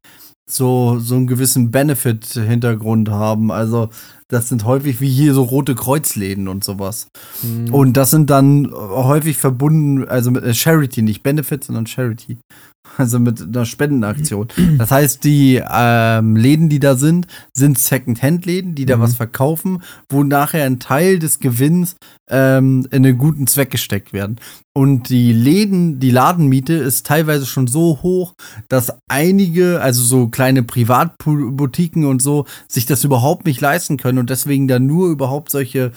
so, 0.49 0.99
so 0.99 1.17
einen 1.17 1.27
gewissen 1.27 1.71
Benefit-Hintergrund 1.71 3.11
haben. 3.11 3.51
Also, 3.51 3.91
das 4.29 4.49
sind 4.49 4.65
häufig 4.65 5.01
wie 5.01 5.09
hier 5.09 5.35
so 5.35 5.43
rote 5.43 5.75
Kreuzläden 5.75 6.49
und 6.49 6.65
sowas. 6.65 7.09
Mhm. 7.43 7.73
Und 7.73 7.97
das 7.97 8.11
sind 8.11 8.31
dann 8.31 8.71
häufig 8.73 9.37
verbunden, 9.37 10.07
also 10.09 10.31
mit 10.31 10.45
äh, 10.45 10.55
Charity, 10.55 11.03
nicht 11.03 11.23
Benefit, 11.23 11.65
sondern 11.65 11.87
Charity. 11.87 12.39
Also 12.99 13.19
mit 13.19 13.43
einer 13.43 13.67
Spendenaktion. 13.67 14.49
Das 14.79 14.91
heißt, 14.91 15.23
die 15.23 15.63
ähm, 15.71 16.35
Läden, 16.35 16.71
die 16.71 16.79
da 16.79 16.97
sind, 16.97 17.27
sind 17.53 17.79
Second-Hand-Läden, 17.79 18.75
die 18.75 18.87
da 18.87 18.97
Mhm. 18.97 19.01
was 19.03 19.15
verkaufen, 19.17 19.83
wo 20.09 20.25
nachher 20.25 20.65
ein 20.65 20.81
Teil 20.81 21.19
des 21.19 21.39
Gewinns 21.39 21.97
ähm, 22.31 22.87
in 22.91 23.05
einen 23.05 23.19
guten 23.19 23.47
Zweck 23.47 23.71
gesteckt 23.71 24.15
werden. 24.15 24.37
Und 24.75 25.11
die 25.11 25.33
Läden, 25.33 26.01
die 26.01 26.11
Ladenmiete 26.11 26.73
ist 26.73 27.07
teilweise 27.07 27.45
schon 27.45 27.67
so 27.67 28.01
hoch, 28.03 28.33
dass 28.69 28.93
einige, 29.09 29.81
also 29.83 30.03
so 30.03 30.29
kleine 30.29 30.63
Privatboutiquen 30.63 32.07
und 32.07 32.23
so, 32.23 32.47
sich 32.67 32.87
das 32.87 33.05
überhaupt 33.05 33.45
nicht 33.45 33.61
leisten 33.61 33.99
können 33.99 34.19
und 34.19 34.31
deswegen 34.31 34.69
dann 34.69 34.87
nur 34.87 35.11
überhaupt 35.11 35.51
solche 35.51 35.93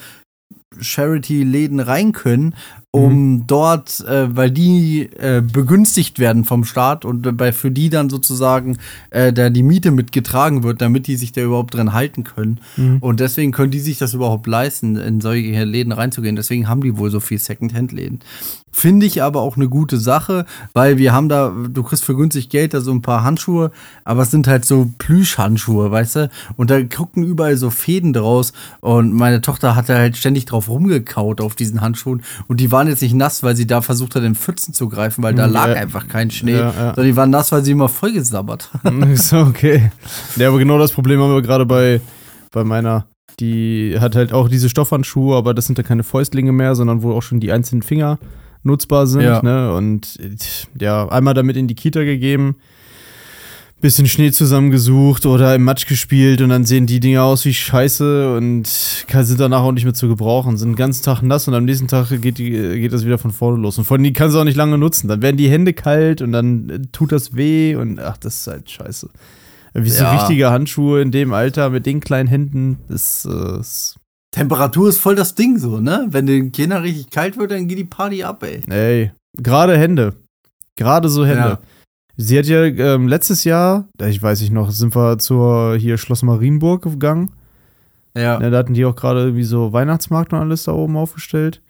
Charity-Läden 0.78 1.80
rein 1.80 2.12
können, 2.12 2.54
um 2.92 3.46
dort, 3.46 4.00
äh, 4.00 4.34
weil 4.34 4.50
die 4.50 5.02
äh, 5.02 5.42
begünstigt 5.42 6.18
werden 6.18 6.44
vom 6.44 6.64
Staat 6.64 7.04
und 7.04 7.24
äh, 7.24 7.30
bei, 7.30 7.52
für 7.52 7.70
die 7.70 7.88
dann 7.88 8.10
sozusagen 8.10 8.78
äh, 9.10 9.32
da 9.32 9.48
die 9.48 9.62
Miete 9.62 9.92
mitgetragen 9.92 10.64
wird, 10.64 10.80
damit 10.80 11.06
die 11.06 11.14
sich 11.14 11.30
da 11.30 11.40
überhaupt 11.40 11.74
drin 11.74 11.92
halten 11.92 12.24
können. 12.24 12.58
Mhm. 12.76 12.98
Und 12.98 13.20
deswegen 13.20 13.52
können 13.52 13.70
die 13.70 13.78
sich 13.78 13.98
das 13.98 14.12
überhaupt 14.12 14.48
leisten, 14.48 14.96
in 14.96 15.20
solche 15.20 15.62
Läden 15.62 15.92
reinzugehen. 15.92 16.34
Deswegen 16.34 16.68
haben 16.68 16.82
die 16.82 16.98
wohl 16.98 17.10
so 17.10 17.20
viel 17.20 17.38
Second-Hand-Läden. 17.38 18.20
Finde 18.72 19.04
ich 19.04 19.20
aber 19.22 19.40
auch 19.40 19.56
eine 19.56 19.68
gute 19.68 19.98
Sache, 19.98 20.46
weil 20.74 20.96
wir 20.96 21.12
haben 21.12 21.28
da, 21.28 21.52
du 21.68 21.82
kriegst 21.82 22.04
für 22.04 22.14
günstig 22.14 22.50
Geld 22.50 22.72
da 22.72 22.80
so 22.80 22.92
ein 22.92 23.02
paar 23.02 23.24
Handschuhe, 23.24 23.72
aber 24.04 24.22
es 24.22 24.30
sind 24.30 24.46
halt 24.46 24.64
so 24.64 24.88
Plüschhandschuhe, 24.98 25.90
weißt 25.90 26.16
du? 26.16 26.30
Und 26.56 26.70
da 26.70 26.80
gucken 26.82 27.24
überall 27.24 27.56
so 27.56 27.70
Fäden 27.70 28.12
draus 28.12 28.52
und 28.80 29.12
meine 29.12 29.40
Tochter 29.40 29.74
hat 29.74 29.88
da 29.88 29.96
halt 29.96 30.16
ständig 30.16 30.44
drauf 30.44 30.68
rumgekaut 30.68 31.40
auf 31.40 31.56
diesen 31.56 31.80
Handschuhen 31.80 32.22
und 32.46 32.60
die 32.60 32.70
war 32.70 32.79
waren 32.80 32.88
jetzt 32.88 33.02
nicht 33.02 33.14
nass, 33.14 33.42
weil 33.42 33.54
sie 33.56 33.66
da 33.66 33.82
versucht 33.82 34.14
hat, 34.14 34.22
in 34.22 34.34
Pfützen 34.34 34.72
zu 34.72 34.88
greifen, 34.88 35.22
weil 35.22 35.34
da 35.34 35.46
Mhm, 35.46 35.52
lag 35.52 35.68
ja. 35.68 35.74
einfach 35.74 36.08
kein 36.08 36.30
Schnee. 36.30 36.52
Ja, 36.54 36.70
ja. 36.70 36.86
Sondern 36.94 37.04
die 37.04 37.16
waren 37.16 37.28
nass, 37.28 37.52
weil 37.52 37.62
sie 37.62 37.72
immer 37.72 37.90
vollgesabbert 37.90 38.70
hat. 38.72 38.90
Ist 39.12 39.34
okay. 39.34 39.92
Ja, 40.36 40.48
aber 40.48 40.58
genau 40.58 40.78
das 40.78 40.92
Problem 40.92 41.20
haben 41.20 41.34
wir 41.34 41.42
gerade 41.42 41.66
bei, 41.66 42.00
bei 42.50 42.64
meiner. 42.64 43.06
Die 43.38 43.96
hat 44.00 44.16
halt 44.16 44.32
auch 44.32 44.48
diese 44.48 44.70
Stoffhandschuhe, 44.70 45.36
aber 45.36 45.52
das 45.52 45.66
sind 45.66 45.76
ja 45.76 45.84
keine 45.84 46.04
Fäustlinge 46.04 46.52
mehr, 46.52 46.74
sondern 46.74 47.02
wo 47.02 47.12
auch 47.12 47.22
schon 47.22 47.38
die 47.38 47.52
einzelnen 47.52 47.82
Finger 47.82 48.18
nutzbar 48.62 49.06
sind. 49.06 49.22
Ja. 49.22 49.42
Ne? 49.42 49.74
Und 49.74 50.16
ja, 50.80 51.06
einmal 51.08 51.34
damit 51.34 51.56
in 51.58 51.66
die 51.68 51.74
Kita 51.74 52.02
gegeben, 52.04 52.56
bisschen 53.80 54.06
Schnee 54.06 54.30
zusammengesucht 54.30 55.26
oder 55.26 55.54
im 55.54 55.64
Matsch 55.64 55.86
gespielt 55.86 56.40
und 56.42 56.50
dann 56.50 56.64
sehen 56.64 56.86
die 56.86 57.00
Dinger 57.00 57.22
aus 57.24 57.44
wie 57.44 57.54
Scheiße 57.54 58.36
und 58.36 58.66
sind 58.66 59.40
danach 59.40 59.62
auch 59.62 59.72
nicht 59.72 59.84
mehr 59.84 59.94
zu 59.94 60.08
gebrauchen. 60.08 60.56
Sind 60.56 60.70
den 60.70 60.76
ganzen 60.76 61.02
Tag 61.04 61.22
nass 61.22 61.48
und 61.48 61.54
am 61.54 61.64
nächsten 61.64 61.88
Tag 61.88 62.08
geht, 62.20 62.38
die, 62.38 62.50
geht 62.50 62.92
das 62.92 63.04
wieder 63.04 63.18
von 63.18 63.30
vorne 63.32 63.60
los. 63.62 63.78
Und 63.78 63.84
von 63.84 64.02
die 64.02 64.12
kannst 64.12 64.34
du 64.36 64.40
auch 64.40 64.44
nicht 64.44 64.56
lange 64.56 64.76
nutzen. 64.78 65.08
Dann 65.08 65.22
werden 65.22 65.36
die 65.36 65.50
Hände 65.50 65.72
kalt 65.72 66.20
und 66.22 66.32
dann 66.32 66.68
äh, 66.68 66.78
tut 66.92 67.12
das 67.12 67.34
weh 67.34 67.74
und 67.74 67.98
ach, 68.00 68.16
das 68.18 68.40
ist 68.40 68.46
halt 68.46 68.70
scheiße. 68.70 69.08
Wie 69.74 69.88
so 69.90 70.02
Ja. 70.04 70.12
richtige 70.16 70.50
Handschuhe 70.50 71.00
in 71.00 71.10
dem 71.10 71.32
Alter 71.32 71.70
mit 71.70 71.86
den 71.86 72.00
kleinen 72.00 72.28
Händen, 72.28 72.78
das 72.88 73.26
äh, 73.30 73.60
ist, 73.60 73.96
Temperatur 74.32 74.88
ist 74.88 74.98
voll 74.98 75.14
das 75.16 75.34
Ding 75.34 75.58
so, 75.58 75.80
ne? 75.80 76.06
Wenn 76.10 76.26
den 76.26 76.52
Kindern 76.52 76.82
richtig 76.82 77.10
kalt 77.10 77.36
wird, 77.38 77.50
dann 77.50 77.66
geht 77.66 77.78
die 77.78 77.84
Party 77.84 78.22
ab, 78.24 78.42
ey. 78.42 78.62
ey, 78.68 79.12
gerade 79.36 79.76
Hände. 79.78 80.14
Gerade 80.76 81.08
so 81.08 81.24
Hände. 81.24 81.40
Ja. 81.40 81.60
Sie 82.22 82.38
hat 82.38 82.44
ja 82.46 82.64
ähm, 82.64 83.08
letztes 83.08 83.44
Jahr, 83.44 83.88
da 83.96 84.06
ich 84.06 84.22
weiß 84.22 84.42
nicht 84.42 84.52
noch, 84.52 84.70
sind 84.72 84.94
wir 84.94 85.16
zur 85.16 85.76
hier 85.78 85.96
Schloss 85.96 86.22
Marienburg 86.22 86.82
gegangen. 86.82 87.32
Ja. 88.14 88.38
Ne, 88.38 88.50
da 88.50 88.58
hatten 88.58 88.74
die 88.74 88.84
auch 88.84 88.94
gerade 88.94 89.20
irgendwie 89.20 89.44
so 89.44 89.72
Weihnachtsmarkt 89.72 90.34
und 90.34 90.40
alles 90.40 90.64
da 90.64 90.72
oben 90.72 90.98
aufgestellt. 90.98 91.62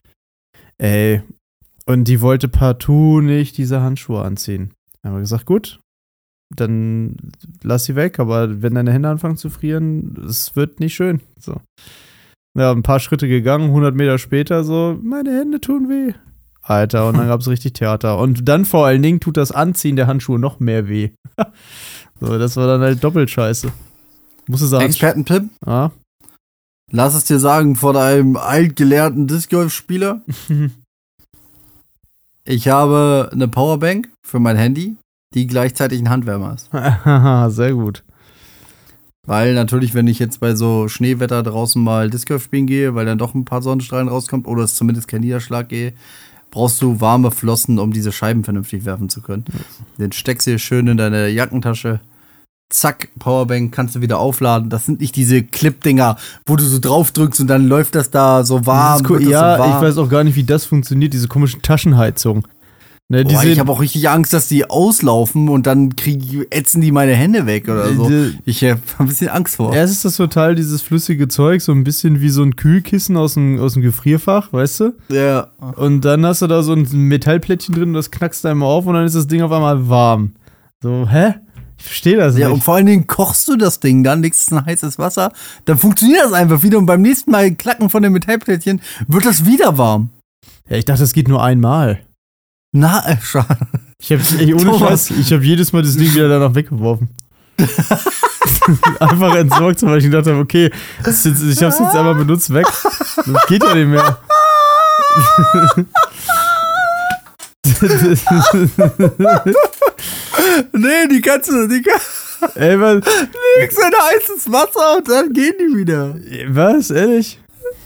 Ey. 0.79 1.23
Und 1.87 2.05
die 2.09 2.21
wollte 2.21 2.49
partout 2.49 3.21
nicht 3.21 3.59
diese 3.59 3.81
Handschuhe 3.81 4.23
anziehen. 4.23 4.75
Dann 5.03 5.13
haben 5.13 5.19
wir 5.19 5.23
gesagt, 5.23 5.47
gut, 5.47 5.81
dann 6.55 7.17
lass 7.63 7.85
sie 7.85 7.95
weg, 7.95 8.19
aber 8.19 8.61
wenn 8.61 8.75
deine 8.75 8.93
Hände 8.93 9.09
anfangen 9.09 9.37
zu 9.37 9.51
frieren, 9.51 10.17
es 10.29 10.57
wird 10.57 10.81
nicht 10.81 10.95
schön. 10.95 11.21
So. 11.39 11.61
Ja, 12.59 12.73
ein 12.73 12.83
paar 12.83 12.99
Schritte 12.99 13.29
gegangen, 13.29 13.67
100 13.67 13.95
Meter 13.95 14.19
später 14.19 14.65
so, 14.65 14.99
meine 15.01 15.31
Hände 15.31 15.61
tun 15.61 15.89
weh. 15.89 16.13
Alter, 16.71 17.09
und 17.09 17.19
dann 17.19 17.27
gab 17.29 17.41
es 17.41 17.49
richtig 17.49 17.73
Theater. 17.75 18.19
Und 18.19 18.49
dann 18.49 18.65
vor 18.65 18.87
allen 18.87 19.03
Dingen 19.03 19.21
tut 19.21 19.37
das 19.37 19.51
Anziehen 19.53 19.97
der 19.97 20.07
Handschuhe 20.07 20.39
noch 20.39 20.61
mehr 20.61 20.89
weh. 20.89 21.11
so, 22.21 22.39
das 22.39 22.57
war 22.57 22.67
dann 22.67 22.81
halt 22.81 23.03
doppelt 23.03 23.29
scheiße. 23.31 23.73
Musste 24.47 24.67
sagen. 24.67 24.85
Experten-Tipp, 24.87 25.49
Ah. 25.67 25.91
lass 26.93 27.15
es 27.15 27.25
dir 27.25 27.39
sagen 27.39 27.77
von 27.77 27.97
einem 27.97 28.37
altgelehrten 28.37 29.27
Disc-Golf-Spieler. 29.27 30.23
Ich 32.45 32.69
habe 32.69 33.29
eine 33.33 33.49
Powerbank 33.49 34.09
für 34.27 34.41
mein 34.41 34.57
Handy, 34.57 34.97
die 35.35 35.47
gleichzeitig 35.47 36.01
ein 36.01 36.09
Handwärmer 36.11 36.55
ist. 36.55 36.71
Sehr 37.55 37.75
gut. 37.75 38.03
Weil 39.27 39.55
natürlich, 39.55 39.95
wenn 39.95 40.09
ich 40.09 40.19
jetzt 40.19 40.41
bei 40.41 40.55
so 40.57 40.89
Schneewetter 40.89 41.43
draußen 41.43 41.81
mal 41.81 42.11
Disc 42.11 42.27
Golf 42.27 42.43
spielen 42.45 42.67
gehe, 42.67 42.95
weil 42.95 43.07
dann 43.07 43.19
doch 43.19 43.35
ein 43.35 43.45
paar 43.45 43.63
Sonnenstrahlen 43.63 44.09
rauskommt 44.09 44.49
oder 44.49 44.65
es 44.65 44.75
zumindest 44.75 45.07
kein 45.07 45.21
Niederschlag 45.21 45.69
gehe, 45.69 45.93
brauchst 46.51 46.83
du 46.83 47.01
warme 47.01 47.31
Flossen, 47.31 47.79
um 47.79 47.93
diese 47.93 48.13
Scheiben 48.13 48.45
vernünftig 48.45 48.85
werfen 48.85 49.09
zu 49.09 49.21
können. 49.21 49.45
Den 49.99 50.13
steckst 50.13 50.47
du 50.47 50.53
hier 50.53 50.59
schön 50.59 50.87
in 50.87 50.97
deine 50.97 51.29
Jackentasche. 51.29 52.01
Zack, 52.69 53.09
Powerbank 53.19 53.73
kannst 53.73 53.97
du 53.97 54.01
wieder 54.01 54.19
aufladen. 54.19 54.71
Das 54.71 54.87
sind 54.87 55.01
nicht 55.01 55.17
diese 55.17 55.43
Clip-Dinger, 55.43 56.17
wo 56.47 56.55
du 56.55 56.63
so 56.63 56.79
drauf 56.79 57.11
drückst 57.11 57.41
und 57.41 57.49
dann 57.49 57.67
läuft 57.67 57.97
das 57.97 58.11
da 58.11 58.45
so 58.45 58.65
warm. 58.65 59.03
Das 59.03 59.23
ja, 59.23 59.57
so 59.57 59.63
warm. 59.63 59.71
ich 59.77 59.89
weiß 59.89 59.99
auch 59.99 60.09
gar 60.09 60.23
nicht, 60.23 60.37
wie 60.37 60.45
das 60.45 60.67
funktioniert, 60.67 61.13
diese 61.13 61.27
komischen 61.27 61.63
Taschenheizungen. 61.63 62.45
Ne, 63.13 63.25
Boah, 63.25 63.43
ich 63.43 63.59
habe 63.59 63.73
auch 63.73 63.81
richtig 63.81 64.09
Angst, 64.09 64.33
dass 64.33 64.47
die 64.47 64.71
auslaufen 64.71 65.49
und 65.49 65.67
dann 65.67 65.97
krieg, 65.97 66.47
ätzen 66.51 66.81
die 66.81 66.93
meine 66.93 67.13
Hände 67.13 67.45
weg 67.45 67.69
oder 67.69 67.93
so. 67.93 68.09
die- 68.09 68.39
Ich 68.45 68.63
habe 68.63 68.79
ein 68.99 69.09
bisschen 69.09 69.29
Angst 69.31 69.57
vor. 69.57 69.75
Erst 69.75 69.93
ist 69.93 70.05
das 70.05 70.17
total 70.17 70.55
dieses 70.55 70.81
flüssige 70.81 71.27
Zeug, 71.27 71.61
so 71.61 71.73
ein 71.73 71.83
bisschen 71.83 72.21
wie 72.21 72.29
so 72.29 72.45
ein 72.45 72.55
Kühlkissen 72.55 73.17
aus 73.17 73.35
dem, 73.35 73.59
aus 73.59 73.73
dem 73.73 73.83
Gefrierfach, 73.83 74.53
weißt 74.53 74.79
du? 74.81 74.93
Ja. 75.09 75.49
Und 75.75 76.05
dann 76.05 76.25
hast 76.25 76.41
du 76.43 76.47
da 76.47 76.63
so 76.63 76.73
ein 76.73 76.87
Metallplättchen 76.93 77.75
drin 77.75 77.89
und 77.89 77.95
das 77.95 78.13
knackst 78.13 78.45
du 78.45 78.49
einmal 78.49 78.69
auf 78.69 78.87
und 78.87 78.95
dann 78.95 79.05
ist 79.05 79.17
das 79.17 79.27
Ding 79.27 79.43
auf 79.43 79.51
einmal 79.51 79.89
warm. 79.89 80.31
So, 80.81 81.09
hä? 81.11 81.35
Ich 81.79 81.85
verstehe 81.87 82.17
das 82.17 82.39
Ja, 82.39 82.47
und 82.47 82.55
nicht. 82.55 82.65
vor 82.65 82.77
allen 82.77 82.87
Dingen 82.87 83.09
kochst 83.09 83.49
du 83.49 83.57
das 83.57 83.81
Ding, 83.81 84.05
dann 84.05 84.23
legst 84.23 84.43
es 84.43 84.53
in 84.53 84.65
heißes 84.65 85.01
Wasser, 85.01 85.33
dann 85.65 85.79
funktioniert 85.79 86.23
das 86.27 86.33
einfach 86.33 86.63
wieder 86.63 86.79
und 86.79 86.87
beim 86.87 87.03
nächsten 87.03 87.33
Mal 87.33 87.51
klacken 87.57 87.91
von 87.91 88.05
dem 88.05 88.13
Metallplättchen 88.13 88.81
wird 89.09 89.25
das 89.25 89.47
wieder 89.47 89.79
warm. 89.79 90.11
Ja, 90.69 90.77
ich 90.77 90.85
dachte, 90.85 91.01
das 91.01 91.13
geht 91.13 91.27
nur 91.27 91.43
einmal. 91.43 91.99
Na, 92.73 93.05
äh, 93.07 93.17
schade. 93.21 93.59
Ich 93.99 94.13
hab, 94.13 94.21
ey, 94.39 94.55
ohne 94.55 94.65
Thomas. 94.65 95.09
Scheiß, 95.09 95.19
ich 95.19 95.33
habe 95.33 95.45
jedes 95.45 95.73
Mal 95.73 95.83
das 95.83 95.97
Ding 95.97 96.13
wieder 96.15 96.29
danach 96.29 96.55
weggeworfen. 96.55 97.09
einfach 99.01 99.35
entsorgt, 99.35 99.83
weil 99.83 99.99
ich 99.99 100.05
gedacht 100.05 100.27
habe, 100.27 100.39
okay, 100.39 100.71
jetzt, 101.05 101.27
ich 101.27 101.35
habe 101.35 101.73
es 101.73 101.79
jetzt 101.79 101.95
einmal 101.95 102.15
benutzt, 102.15 102.53
weg. 102.53 102.67
Das 103.17 103.47
geht 103.49 103.63
ja 103.63 103.75
nicht 103.75 103.89
mehr. 103.89 104.19
Nee, 110.73 111.09
die 111.11 111.21
kannst 111.21 111.51
du, 111.51 111.67
die 111.67 111.83
kannst 111.83 112.07
Ey, 112.55 112.81
was? 112.81 113.05
legst 113.59 113.79
in 113.79 113.85
heißes 113.85 114.53
Wasser 114.53 114.97
und 114.97 115.09
dann 115.09 115.33
gehen 115.33 115.55
die 115.59 115.77
wieder. 115.77 116.15
Was? 116.49 116.91
Ehrlich? 116.91 117.40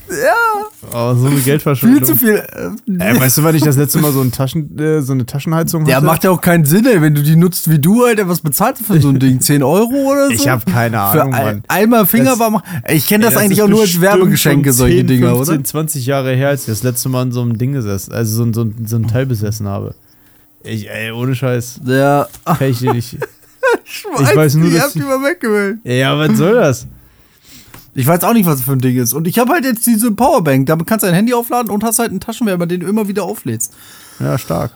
Ja, 0.09 0.65
Oh, 0.93 1.15
so 1.15 1.25
eine 1.25 1.35
viel 1.37 1.43
Geldverschwendung. 1.45 2.03
zu 2.05 2.15
viel. 2.15 2.35
äh, 2.35 2.69
Ey, 2.99 3.19
weißt 3.19 3.37
du, 3.39 3.43
wann 3.43 3.55
ich 3.55 3.63
das 3.63 3.75
letzte 3.75 3.97
Mal 3.99 4.11
so, 4.11 4.21
ein 4.21 4.31
Taschen, 4.31 4.77
äh, 4.77 5.01
so 5.01 5.13
eine 5.13 5.25
Taschenheizung 5.25 5.81
hatte? 5.81 5.91
Der 5.91 6.01
macht 6.01 6.23
ja 6.23 6.29
auch 6.29 6.39
keinen 6.41 6.63
Sinn, 6.65 6.85
ey, 6.85 7.01
wenn 7.01 7.15
du 7.15 7.23
die 7.23 7.35
nutzt 7.35 7.69
wie 7.71 7.79
du, 7.79 8.03
Alter. 8.05 8.27
Was 8.29 8.39
bezahlst 8.41 8.81
du 8.81 8.93
für 8.93 9.01
so 9.01 9.09
ein 9.09 9.19
Ding? 9.19 9.41
10 9.41 9.63
Euro 9.63 9.89
oder 10.11 10.27
so? 10.27 10.33
Ich 10.33 10.47
habe 10.47 10.63
keine 10.71 10.97
Für 10.97 11.01
Ahnung, 11.23 11.33
ein, 11.33 11.45
Mann. 11.45 11.63
einmal 11.67 12.05
Finger 12.05 12.37
warm 12.37 12.53
machen. 12.53 12.81
Ich 12.87 13.07
kenne 13.07 13.25
das, 13.25 13.33
Ey, 13.35 13.41
eigentlich 13.45 13.61
auch 13.63 13.67
nur 13.67 13.81
als 13.81 13.99
Werbegeschenke, 13.99 14.69
schon 14.69 14.73
solche 14.77 14.97
10, 14.97 15.07
Dinger, 15.07 15.35
15, 15.35 15.55
oder? 15.55 15.63
20 15.65 16.05
Jahre 16.05 16.35
her, 16.35 16.49
als 16.49 16.61
ich 16.61 16.67
das 16.67 16.83
letzte 16.83 17.09
Mal 17.09 17.23
in 17.23 17.31
so 17.31 17.41
einem 17.41 17.57
Ding 17.57 17.73
gesessen, 17.73 18.13
also 18.13 18.35
so, 18.37 18.43
ein- 18.43 18.53
so, 18.53 18.61
ein- 18.61 18.85
so 18.85 18.95
ein 18.97 19.07
Teil 19.07 19.25
besessen 19.25 19.67
habe. 19.67 19.95
Ich, 20.63 20.89
ey, 20.89 21.11
ohne 21.11 21.33
Scheiß. 21.35 21.81
Ja. 21.85 22.27
Kann 22.45 22.69
ich 22.69 22.79
dir 22.79 22.93
nicht. 22.93 23.17
Ich 23.87 24.35
weiß 24.35 24.55
nur, 24.55 24.69
die 24.69 24.75
dass 24.77 24.93
die 24.93 24.99
mal 24.99 25.19
weggewählt. 25.21 25.79
ja, 25.83 26.17
was 26.17 26.37
soll 26.37 26.53
das? 26.55 26.87
Ich 27.97 28.05
weiß 28.05 28.25
auch 28.25 28.33
nicht, 28.33 28.45
was 28.45 28.57
das 28.57 28.65
für 28.65 28.73
ein 28.73 28.79
Ding 28.79 28.97
ist. 28.97 29.13
Und 29.13 29.25
ich 29.25 29.39
habe 29.39 29.53
halt 29.53 29.63
jetzt 29.63 29.87
diese 29.87 30.11
Powerbank. 30.11 30.65
Damit 30.65 30.85
kannst 30.85 31.03
du 31.03 31.07
dein 31.07 31.15
Handy 31.15 31.33
aufladen 31.33 31.71
und 31.71 31.81
hast 31.85 31.97
halt 31.97 32.09
einen 32.09 32.19
Taschenwärmer, 32.19 32.65
den 32.65 32.81
du 32.81 32.87
immer 32.87 33.07
wieder 33.07 33.23
auflädst. 33.23 33.73
Ja, 34.19 34.37
stark. 34.37 34.71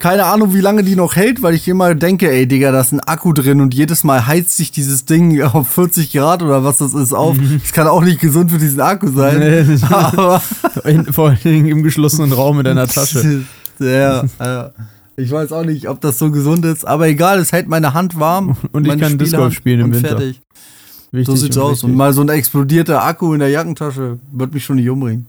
Keine 0.00 0.24
Ahnung, 0.24 0.54
wie 0.54 0.60
lange 0.60 0.82
die 0.82 0.96
noch 0.96 1.14
hält, 1.14 1.40
weil 1.42 1.54
ich 1.54 1.68
immer 1.68 1.94
denke, 1.94 2.28
ey, 2.30 2.46
Digga, 2.48 2.72
da 2.72 2.80
ist 2.80 2.92
ein 2.92 3.00
Akku 3.00 3.32
drin 3.32 3.60
und 3.60 3.74
jedes 3.74 4.02
Mal 4.02 4.26
heizt 4.26 4.56
sich 4.56 4.72
dieses 4.72 5.04
Ding 5.04 5.40
auf 5.52 5.68
40 5.68 6.12
Grad 6.12 6.42
oder 6.42 6.64
was 6.64 6.78
das 6.78 6.94
ist 6.94 7.12
auf. 7.12 7.36
Das 7.62 7.72
kann 7.72 7.86
auch 7.86 8.02
nicht 8.02 8.20
gesund 8.20 8.50
für 8.50 8.58
diesen 8.58 8.80
Akku 8.80 9.08
sein. 9.08 9.38
Nee. 9.38 9.78
Aber 9.90 10.42
In, 10.84 11.12
vor 11.12 11.28
allen 11.28 11.38
Dingen 11.42 11.68
im 11.68 11.82
geschlossenen 11.84 12.32
Raum 12.32 12.58
in 12.58 12.64
deiner 12.64 12.88
Tasche. 12.88 13.44
ja, 13.78 14.24
ja. 14.40 14.72
Ich 15.16 15.30
weiß 15.30 15.52
auch 15.52 15.64
nicht, 15.64 15.88
ob 15.88 16.00
das 16.00 16.18
so 16.18 16.30
gesund 16.30 16.64
ist, 16.64 16.86
aber 16.86 17.08
egal, 17.08 17.40
es 17.40 17.50
hält 17.50 17.68
meine 17.68 17.92
Hand 17.92 18.20
warm. 18.20 18.56
Und 18.70 18.86
ich 18.86 18.96
kann 18.98 19.18
Disc 19.18 19.30
Spielhand 19.30 19.42
Golf 19.42 19.54
spielen 19.54 19.80
im 19.80 19.92
Winter. 19.92 20.10
Fertig. 20.10 20.40
Wichtig 21.10 21.26
So 21.26 21.36
sieht's 21.36 21.56
und 21.56 21.62
aus. 21.62 21.70
wichtig. 21.72 21.84
Und 21.90 21.94
mal 21.96 22.12
so 22.12 22.20
ein 22.20 22.28
explodierter 22.28 23.02
Akku 23.04 23.32
in 23.32 23.40
der 23.40 23.48
Jackentasche 23.48 24.18
wird 24.32 24.52
mich 24.54 24.64
schon 24.64 24.76
nicht 24.76 24.88
umbringen. 24.88 25.26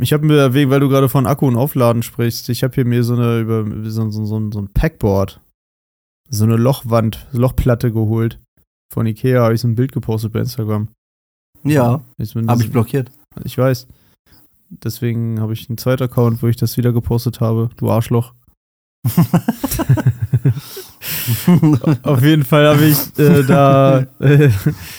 Ich 0.00 0.12
habe 0.12 0.26
mir, 0.26 0.54
wegen, 0.54 0.70
weil 0.70 0.80
du 0.80 0.88
gerade 0.88 1.08
von 1.08 1.26
Akku 1.26 1.46
und 1.46 1.56
Aufladen 1.56 2.02
sprichst, 2.02 2.48
ich 2.48 2.64
habe 2.64 2.74
hier 2.74 2.84
mir 2.84 3.04
so 3.04 3.14
eine 3.14 3.38
über 3.40 3.64
so, 3.88 4.10
so, 4.10 4.24
so, 4.26 4.50
so 4.50 4.58
ein 4.60 4.68
Packboard, 4.74 5.40
so 6.28 6.44
eine 6.44 6.56
Lochwand, 6.56 7.26
Lochplatte 7.32 7.92
geholt. 7.92 8.40
Von 8.92 9.06
Ikea 9.06 9.42
habe 9.42 9.54
ich 9.54 9.60
so 9.60 9.68
ein 9.68 9.76
Bild 9.76 9.92
gepostet 9.92 10.32
bei 10.32 10.40
Instagram. 10.40 10.88
Ja, 11.62 12.02
habe 12.48 12.62
ich 12.62 12.70
blockiert. 12.72 13.10
ich 13.44 13.56
weiß. 13.56 13.86
Deswegen 14.70 15.40
habe 15.40 15.52
ich 15.52 15.68
einen 15.68 15.78
zweiten 15.78 16.02
Account, 16.02 16.42
wo 16.42 16.48
ich 16.48 16.56
das 16.56 16.76
wieder 16.76 16.92
gepostet 16.92 17.40
habe. 17.40 17.70
Du 17.76 17.90
Arschloch. 17.90 18.34
Auf 22.02 22.22
jeden 22.22 22.44
Fall 22.44 22.66
habe 22.68 22.84
ich 22.84 23.18
äh, 23.18 23.42
da 23.44 24.06
äh, 24.20 24.50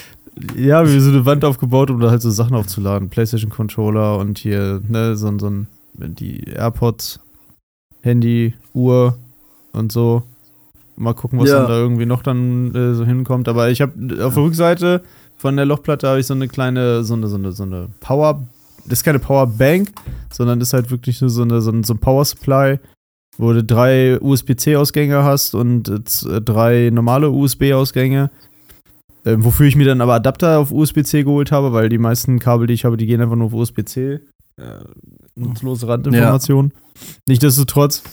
ja, 0.58 0.86
wie 0.88 1.00
so 1.00 1.10
eine 1.12 1.26
Wand 1.26 1.46
aufgebaut, 1.46 1.90
um 1.92 2.00
da 2.00 2.10
halt 2.12 2.22
so 2.22 2.30
Sachen 2.32 2.56
aufzuladen. 2.56 3.10
PlayStation 3.10 3.50
Controller 3.52 4.18
und 4.18 4.38
hier, 4.38 4.82
ne, 4.88 5.16
so, 5.16 5.28
ein- 5.28 5.40
so 5.40 5.50
ein, 5.50 5.68
die 5.94 6.44
AirPods, 6.50 7.20
Handy, 8.02 8.54
Uhr 8.74 9.18
und 9.74 9.92
so. 9.92 10.24
Mal 10.98 11.14
gucken, 11.14 11.40
was 11.40 11.50
Ja. 11.50 11.60
dann 11.60 11.68
da 11.68 11.78
irgendwie 11.78 12.06
noch 12.06 12.24
dann 12.24 12.74
äh, 12.74 12.94
so 12.96 13.06
hinkommt. 13.06 13.48
Aber 13.50 13.70
ich 13.70 13.82
habe 13.82 13.94
auf 14.26 14.34
der 14.34 14.44
Rückseite 14.44 15.02
von 15.38 15.56
der 15.58 15.66
Lochplatte 15.66 16.08
habe 16.08 16.20
ich 16.22 16.26
so 16.28 16.34
eine 16.34 16.48
kleine, 16.48 17.04
so 17.04 17.14
eine, 17.16 17.28
so 17.28 17.36
eine, 17.36 17.52
so 17.52 17.64
eine 17.64 17.90
Power, 18.00 18.48
das 18.86 19.00
ist 19.00 19.04
keine 19.04 19.20
Powerbank, 19.20 19.90
sondern 20.32 20.62
ist 20.62 20.72
halt 20.74 20.92
wirklich 20.92 21.20
nur 21.20 21.30
so, 21.30 21.42
eine, 21.42 21.60
so 21.62 21.72
ein, 21.72 21.84
so 21.84 21.94
ein 21.94 21.98
Power 21.98 22.24
Supply, 22.24 22.80
wo 23.38 23.54
du 23.54 23.64
drei 23.64 24.20
USB-C-Ausgänge 24.22 25.24
hast 25.24 25.56
und 25.56 25.90
äh, 25.90 25.96
äh, 26.30 26.42
drei 26.42 26.90
normale 26.92 27.30
USB-Ausgänge. 27.30 28.32
Ähm, 29.26 29.44
wofür 29.44 29.66
ich 29.66 29.76
mir 29.76 29.86
dann 29.86 30.02
aber 30.02 30.14
Adapter 30.14 30.60
auf 30.60 30.72
USB-C 30.72 31.24
geholt 31.24 31.52
habe, 31.52 31.74
weil 31.74 31.90
die 31.90 31.98
meisten 31.98 32.40
Kabel, 32.40 32.68
die 32.68 32.76
ich 32.76 32.86
habe, 32.86 32.98
die 32.98 33.08
gehen 33.08 33.22
einfach 33.22 33.36
nur 33.36 33.48
auf 33.48 33.54
USB-C. 33.54 34.14
Äh, 34.14 34.22
nutzlose 35.36 35.88
Randinformation. 35.88 36.72
Nichtsdestotrotz 37.28 38.04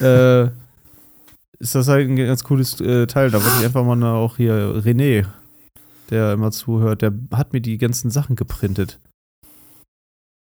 äh, 0.00 0.44
ist 1.58 1.74
das 1.74 1.88
halt 1.88 2.08
ein 2.08 2.16
ganz 2.16 2.44
cooles 2.44 2.80
äh, 2.80 3.06
Teil. 3.06 3.30
Da 3.30 3.42
wollte 3.42 3.58
ich 3.58 3.66
einfach 3.66 3.84
mal 3.84 4.02
auch 4.14 4.36
hier 4.36 4.54
René, 4.76 5.26
der 6.10 6.32
immer 6.32 6.52
zuhört, 6.52 7.02
der 7.02 7.12
hat 7.32 7.52
mir 7.52 7.60
die 7.60 7.78
ganzen 7.78 8.10
Sachen 8.10 8.36
geprintet. 8.36 8.98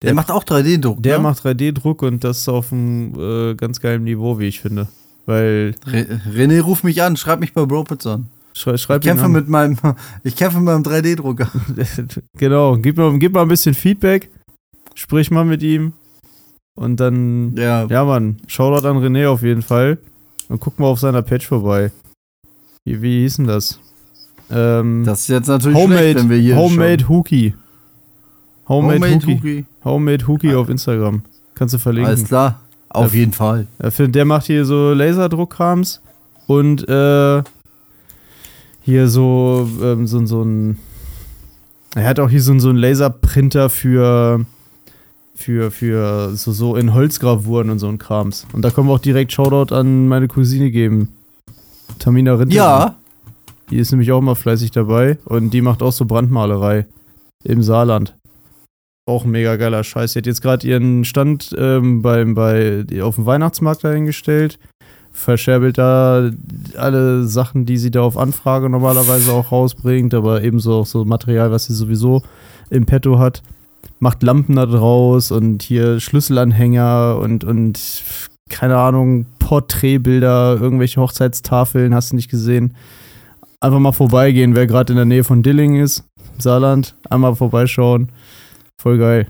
Der, 0.04 0.14
macht 0.14 0.30
auch 0.30 0.44
3D-Druck. 0.44 1.02
Der 1.02 1.18
ne? 1.18 1.22
macht 1.22 1.44
3D-Druck 1.44 2.02
und 2.02 2.24
das 2.24 2.48
auf 2.48 2.72
einem 2.72 3.14
äh, 3.18 3.54
ganz 3.54 3.80
geilen 3.80 4.04
Niveau, 4.04 4.38
wie 4.38 4.46
ich 4.46 4.60
finde. 4.60 4.88
Weil. 5.26 5.74
Re 5.86 6.20
René, 6.32 6.60
ruf 6.60 6.84
mich 6.84 7.02
an, 7.02 7.16
schreib 7.16 7.40
mich 7.40 7.52
bei 7.52 7.64
Bropits 7.64 8.06
an. 8.06 8.26
Schrei, 8.52 8.74
ich 8.74 8.86
kämpfe 8.86 9.28
mit 9.28 9.48
meinem, 9.48 9.76
ich 10.22 10.36
kämpfe 10.36 10.58
mit 10.58 10.66
meinem 10.66 10.82
3D-Drucker. 10.82 11.48
genau, 12.38 12.76
gib 12.76 12.96
mal, 12.96 13.18
gib 13.18 13.32
mal 13.32 13.42
ein 13.42 13.48
bisschen 13.48 13.74
Feedback, 13.74 14.30
sprich 14.94 15.30
mal 15.30 15.44
mit 15.44 15.62
ihm 15.62 15.92
und 16.76 16.98
dann, 16.98 17.54
ja, 17.56 17.86
ja 17.86 18.04
Mann, 18.04 18.38
Shoutout 18.46 18.86
an 18.86 18.98
René 18.98 19.28
auf 19.28 19.42
jeden 19.42 19.62
Fall 19.62 19.98
und 20.48 20.60
guck 20.60 20.78
mal 20.78 20.86
auf 20.86 21.00
seiner 21.00 21.22
Page 21.22 21.46
vorbei. 21.46 21.92
Wie, 22.84 23.00
wie 23.00 23.22
hieß 23.22 23.36
denn 23.36 23.46
das? 23.46 23.80
Ähm, 24.50 25.04
das 25.04 25.22
ist 25.22 25.28
jetzt 25.28 25.48
natürlich 25.48 25.78
Homemade, 25.78 26.02
schlecht, 26.02 26.18
wenn 26.18 26.30
wir 26.30 26.38
hier 26.38 26.56
Homemade 26.56 27.08
Hookie. 27.08 27.54
Homemade, 28.68 29.00
Homemade 29.00 29.26
Hookie. 29.26 29.64
Homemade 29.84 30.26
Hookie 30.26 30.54
ah. 30.54 30.58
auf 30.58 30.68
Instagram. 30.68 31.22
Kannst 31.54 31.74
du 31.74 31.78
verlinken. 31.78 32.12
Alles 32.12 32.24
klar, 32.24 32.60
auf 32.88 33.10
der, 33.10 33.20
jeden 33.20 33.32
Fall. 33.32 33.66
Der, 33.78 34.08
der 34.08 34.24
macht 34.24 34.46
hier 34.46 34.64
so 34.64 34.92
Laserdruckkrams 34.92 36.00
und 36.46 36.88
äh, 36.88 37.42
hier 38.82 39.08
so, 39.08 39.68
ähm, 39.82 40.06
so, 40.06 40.24
so 40.26 40.42
ein. 40.42 40.78
Er 41.94 42.06
hat 42.06 42.18
auch 42.18 42.28
hier 42.28 42.42
so, 42.42 42.58
so 42.58 42.70
einen 42.70 42.78
Laserprinter 42.78 43.70
für, 43.70 44.44
für, 45.34 45.70
für 45.70 46.34
so, 46.34 46.50
so 46.50 46.74
in 46.76 46.92
Holzgravuren 46.92 47.70
und 47.70 47.78
so 47.78 47.88
ein 47.88 47.98
Krams. 47.98 48.46
Und 48.52 48.62
da 48.62 48.70
können 48.70 48.88
wir 48.88 48.94
auch 48.94 48.98
direkt 48.98 49.32
Shoutout 49.32 49.72
an 49.74 50.08
meine 50.08 50.26
Cousine 50.26 50.70
geben. 50.72 51.08
Tamina 52.00 52.34
Rinder. 52.34 52.54
Ja. 52.54 52.94
Die 53.70 53.78
ist 53.78 53.92
nämlich 53.92 54.10
auch 54.12 54.18
immer 54.18 54.36
fleißig 54.36 54.72
dabei 54.72 55.18
und 55.24 55.50
die 55.50 55.62
macht 55.62 55.82
auch 55.82 55.92
so 55.92 56.04
Brandmalerei 56.04 56.86
im 57.44 57.62
Saarland. 57.62 58.14
Auch 59.06 59.24
mega 59.24 59.56
geiler 59.56 59.84
Scheiß. 59.84 60.12
Sie 60.12 60.18
hat 60.18 60.26
jetzt 60.26 60.40
gerade 60.40 60.66
ihren 60.66 61.04
Stand 61.04 61.54
ähm, 61.58 62.00
beim, 62.02 62.34
bei, 62.34 62.84
auf 63.02 63.16
dem 63.16 63.26
Weihnachtsmarkt 63.26 63.84
dahingestellt 63.84 64.58
verscherbelt 65.14 65.78
da 65.78 66.30
alle 66.76 67.24
Sachen, 67.24 67.64
die 67.64 67.78
sie 67.78 67.92
da 67.92 68.02
auf 68.02 68.18
Anfrage 68.18 68.68
normalerweise 68.68 69.32
auch 69.32 69.52
rausbringt, 69.52 70.12
aber 70.12 70.42
ebenso 70.42 70.80
auch 70.80 70.86
so 70.86 71.04
Material, 71.04 71.52
was 71.52 71.66
sie 71.66 71.72
sowieso 71.72 72.22
im 72.68 72.84
Petto 72.84 73.18
hat. 73.18 73.42
Macht 74.00 74.24
Lampen 74.24 74.56
da 74.56 74.66
draus 74.66 75.30
und 75.30 75.62
hier 75.62 76.00
Schlüsselanhänger 76.00 77.18
und, 77.22 77.44
und 77.44 77.80
keine 78.50 78.76
Ahnung, 78.76 79.26
Porträtbilder, 79.38 80.58
irgendwelche 80.60 81.00
Hochzeitstafeln, 81.00 81.94
hast 81.94 82.10
du 82.10 82.16
nicht 82.16 82.30
gesehen. 82.30 82.74
Einfach 83.60 83.78
mal 83.78 83.92
vorbeigehen, 83.92 84.56
wer 84.56 84.66
gerade 84.66 84.92
in 84.92 84.96
der 84.96 85.06
Nähe 85.06 85.24
von 85.24 85.44
Dilling 85.44 85.76
ist, 85.76 86.04
Saarland, 86.38 86.96
einmal 87.08 87.36
vorbeischauen. 87.36 88.10
Voll 88.84 88.98
geil. 88.98 89.28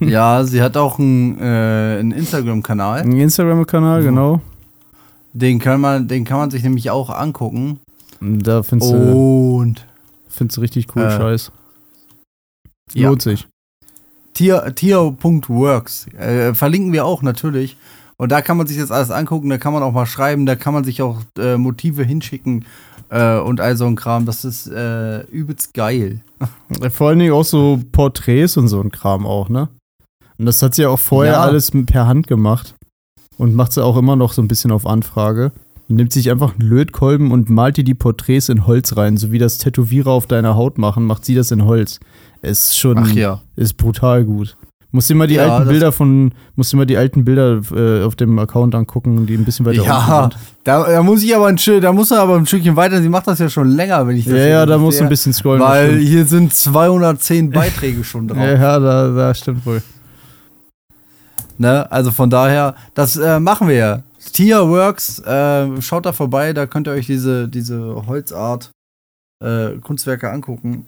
Ja, 0.00 0.44
sie 0.44 0.60
hat 0.60 0.76
auch 0.76 0.98
einen, 0.98 1.38
äh, 1.38 1.96
einen 1.98 2.12
Instagram-Kanal. 2.12 3.00
Einen 3.00 3.20
Instagram-Kanal, 3.20 4.02
genau. 4.02 4.42
Den 5.32 5.58
kann 5.58 5.80
man, 5.80 6.08
den 6.08 6.26
kann 6.26 6.36
man 6.36 6.50
sich 6.50 6.62
nämlich 6.62 6.90
auch 6.90 7.08
angucken. 7.08 7.80
Da 8.20 8.62
findest 8.62 8.92
du. 8.92 9.56
Und. 9.56 9.86
Findest 10.28 10.58
du 10.58 10.60
richtig 10.60 10.94
cool, 10.94 11.04
äh, 11.04 11.10
Scheiß. 11.10 11.52
Ja. 12.92 13.08
Lohnt 13.08 13.22
sich. 13.22 13.48
Tier.works. 14.34 16.08
Äh, 16.08 16.52
verlinken 16.52 16.92
wir 16.92 17.06
auch 17.06 17.22
natürlich. 17.22 17.78
Und 18.18 18.30
da 18.30 18.42
kann 18.42 18.58
man 18.58 18.66
sich 18.66 18.76
das 18.76 18.90
alles 18.90 19.10
angucken, 19.10 19.48
da 19.48 19.56
kann 19.56 19.72
man 19.72 19.82
auch 19.82 19.92
mal 19.92 20.04
schreiben, 20.04 20.44
da 20.44 20.54
kann 20.54 20.74
man 20.74 20.84
sich 20.84 21.00
auch 21.00 21.22
äh, 21.38 21.56
Motive 21.56 22.04
hinschicken 22.04 22.66
äh, 23.08 23.38
und 23.38 23.60
all 23.60 23.76
so 23.76 23.86
ein 23.86 23.96
Kram. 23.96 24.26
Das 24.26 24.44
ist 24.44 24.66
äh, 24.66 25.22
übelst 25.26 25.74
geil. 25.74 26.20
Vor 26.90 27.08
allen 27.08 27.18
Dingen 27.18 27.32
auch 27.32 27.44
so 27.44 27.80
Porträts 27.92 28.56
und 28.56 28.68
so 28.68 28.80
ein 28.80 28.90
Kram 28.90 29.26
auch, 29.26 29.48
ne? 29.48 29.68
Und 30.38 30.46
das 30.46 30.62
hat 30.62 30.74
sie 30.74 30.82
ja 30.82 30.90
auch 30.90 30.98
vorher 30.98 31.34
ja. 31.34 31.40
alles 31.40 31.70
per 31.86 32.06
Hand 32.06 32.26
gemacht 32.26 32.74
und 33.38 33.54
macht 33.54 33.72
sie 33.72 33.82
auch 33.82 33.96
immer 33.96 34.16
noch 34.16 34.32
so 34.32 34.42
ein 34.42 34.48
bisschen 34.48 34.70
auf 34.70 34.86
Anfrage. 34.86 35.52
Nimmt 35.88 36.12
sich 36.12 36.30
einfach 36.30 36.58
einen 36.58 36.68
Lötkolben 36.68 37.30
und 37.30 37.48
malt 37.48 37.76
dir 37.76 37.84
die 37.84 37.94
Porträts 37.94 38.48
in 38.48 38.66
Holz 38.66 38.96
rein, 38.96 39.16
so 39.16 39.32
wie 39.32 39.38
das 39.38 39.58
Tätowierer 39.58 40.10
auf 40.10 40.26
deiner 40.26 40.56
Haut 40.56 40.78
machen, 40.78 41.04
macht 41.04 41.24
sie 41.24 41.34
das 41.34 41.52
in 41.52 41.64
Holz. 41.64 42.00
Ist 42.42 42.76
schon, 42.76 42.98
Ach 42.98 43.12
ja. 43.12 43.40
ist 43.54 43.76
brutal 43.78 44.24
gut. 44.24 44.56
Musst 44.92 45.10
dir 45.10 45.14
mal 45.14 45.26
die 45.26 45.34
ja, 45.34 45.56
alten 45.56 45.68
Bilder 45.68 45.92
von, 45.92 46.32
musst 46.54 46.72
dir 46.72 46.76
mal 46.76 46.86
die 46.86 46.96
alten 46.96 47.24
Bilder 47.24 47.60
äh, 47.74 48.02
auf 48.04 48.16
dem 48.16 48.38
Account 48.38 48.74
angucken, 48.74 49.26
die 49.26 49.34
ein 49.34 49.44
bisschen 49.44 49.66
weiter 49.66 49.82
ja, 49.82 50.22
unten 50.22 50.30
sind. 50.32 50.42
Da, 50.64 50.88
da 50.88 51.02
muss 51.02 51.22
ich 51.22 51.34
aber 51.34 51.48
ein 51.48 51.58
da 51.80 51.92
muss 51.92 52.10
er 52.10 52.20
aber 52.20 52.36
ein 52.36 52.46
Stückchen 52.46 52.76
weiter. 52.76 53.02
Sie 53.02 53.08
macht 53.08 53.26
das 53.26 53.38
ja 53.38 53.48
schon 53.48 53.68
länger, 53.68 54.06
wenn 54.06 54.16
ich 54.16 54.24
das 54.24 54.34
Ja, 54.34 54.46
ja, 54.46 54.66
da 54.66 54.78
musst 54.78 55.00
du 55.00 55.04
ein 55.04 55.10
bisschen 55.10 55.32
scrollen. 55.32 55.60
Weil 55.60 55.98
hier 55.98 56.24
sind 56.24 56.54
210 56.54 57.50
Beiträge 57.50 58.04
schon 58.04 58.28
drauf. 58.28 58.38
Ja, 58.38 58.78
da, 58.78 59.08
da 59.08 59.34
stimmt 59.34 59.66
wohl. 59.66 59.82
Ne? 61.58 61.90
Also 61.90 62.10
von 62.10 62.30
daher, 62.30 62.74
das 62.94 63.16
äh, 63.16 63.40
machen 63.40 63.68
wir 63.68 63.76
ja. 63.76 64.02
Tia 64.32 64.68
Works, 64.68 65.20
äh, 65.20 65.80
schaut 65.80 66.04
da 66.04 66.12
vorbei, 66.12 66.52
da 66.52 66.66
könnt 66.66 66.88
ihr 66.88 66.92
euch 66.92 67.06
diese, 67.06 67.48
diese 67.48 68.06
Holzart 68.06 68.70
äh, 69.42 69.78
Kunstwerke 69.80 70.30
angucken. 70.30 70.86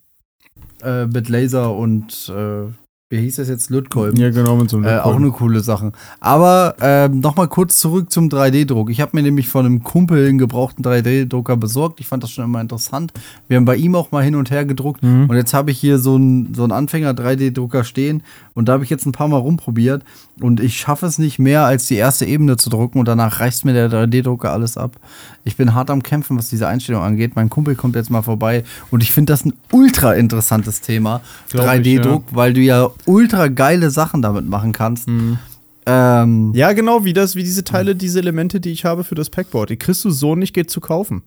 Äh, 0.83 1.07
mit 1.07 1.29
Laser 1.29 1.75
und 1.75 2.29
äh, 2.29 2.73
wie 3.11 3.21
hieß 3.21 3.37
das 3.37 3.49
jetzt? 3.49 3.71
Lötkolben. 3.71 4.21
Ja, 4.21 4.29
genau, 4.29 4.57
mit 4.57 4.69
so 4.69 4.77
einem 4.77 4.85
äh, 4.85 4.99
Auch 4.99 5.17
eine 5.17 5.31
coole 5.31 5.61
Sache. 5.61 5.93
Aber 6.21 6.77
äh, 6.79 7.09
nochmal 7.09 7.49
kurz 7.49 7.79
zurück 7.79 8.13
zum 8.13 8.29
3D-Druck. 8.29 8.91
Ich 8.91 9.01
habe 9.01 9.13
mir 9.15 9.23
nämlich 9.23 9.49
von 9.49 9.65
einem 9.65 9.83
Kumpel 9.83 10.29
einen 10.29 10.37
gebrauchten 10.37 10.85
3D-Drucker 10.85 11.57
besorgt. 11.57 12.01
Ich 12.01 12.07
fand 12.07 12.23
das 12.23 12.31
schon 12.31 12.45
immer 12.45 12.61
interessant. 12.61 13.15
Wir 13.49 13.57
haben 13.57 13.65
bei 13.65 13.77
ihm 13.77 13.95
auch 13.95 14.13
mal 14.13 14.23
hin 14.23 14.35
und 14.35 14.51
her 14.51 14.67
gedruckt. 14.67 15.03
Mhm. 15.03 15.31
Und 15.31 15.37
jetzt 15.37 15.55
habe 15.55 15.71
ich 15.71 15.79
hier 15.79 15.99
so 15.99 16.17
einen 16.17 16.53
so 16.53 16.65
Anfänger-3D-Drucker 16.65 17.85
stehen. 17.85 18.23
Und 18.53 18.69
da 18.69 18.75
habe 18.75 18.85
ich 18.85 18.91
jetzt 18.91 19.07
ein 19.07 19.13
paar 19.13 19.29
Mal 19.29 19.39
rumprobiert. 19.39 20.05
Und 20.41 20.61
ich 20.61 20.77
schaffe 20.77 21.07
es 21.07 21.17
nicht 21.17 21.39
mehr, 21.39 21.65
als 21.65 21.87
die 21.87 21.97
erste 21.97 22.27
Ebene 22.27 22.59
zu 22.59 22.69
drucken. 22.69 22.99
Und 22.99 23.09
danach 23.09 23.41
reißt 23.41 23.65
mir 23.65 23.73
der 23.73 23.91
3D-Drucker 23.91 24.53
alles 24.53 24.77
ab. 24.77 24.97
Ich 25.45 25.57
bin 25.57 25.73
hart 25.73 25.89
am 25.89 26.03
Kämpfen, 26.03 26.37
was 26.37 26.51
diese 26.51 26.69
Einstellung 26.69 27.03
angeht. 27.03 27.37
Mein 27.37 27.49
Kumpel 27.49 27.75
kommt 27.75 27.97
jetzt 27.97 28.11
mal 28.11 28.21
vorbei. 28.21 28.65
Und 28.91 29.03
ich 29.03 29.15
finde 29.15 29.33
das 29.33 29.47
ein 29.47 29.55
ultra 29.73 30.13
interessantes 30.13 30.83
Thema. 30.83 31.23
3D-Druck, 31.53 32.25
ja. 32.31 32.37
weil 32.37 32.53
du 32.53 32.61
ja 32.61 32.91
ultra 33.07 33.49
geile 33.49 33.91
Sachen 33.91 34.23
damit 34.23 34.49
machen 34.49 34.73
kannst. 34.73 35.09
Mhm. 35.09 35.39
Ähm, 35.87 36.53
ja, 36.55 36.73
genau, 36.73 37.05
wie 37.05 37.15
das, 37.15 37.35
wie 37.35 37.43
diese 37.43 37.65
Teile, 37.65 37.95
diese 37.95 38.19
Elemente, 38.19 38.61
die 38.61 38.71
ich 38.71 38.85
habe 38.85 39.05
für 39.05 39.15
das 39.15 39.31
Packboard. 39.31 39.71
Die 39.71 39.79
kriegst 39.79 40.05
du 40.05 40.11
so 40.11 40.35
nicht 40.35 40.53
geht 40.53 40.71
zu 40.71 40.81
kaufen. 40.81 41.23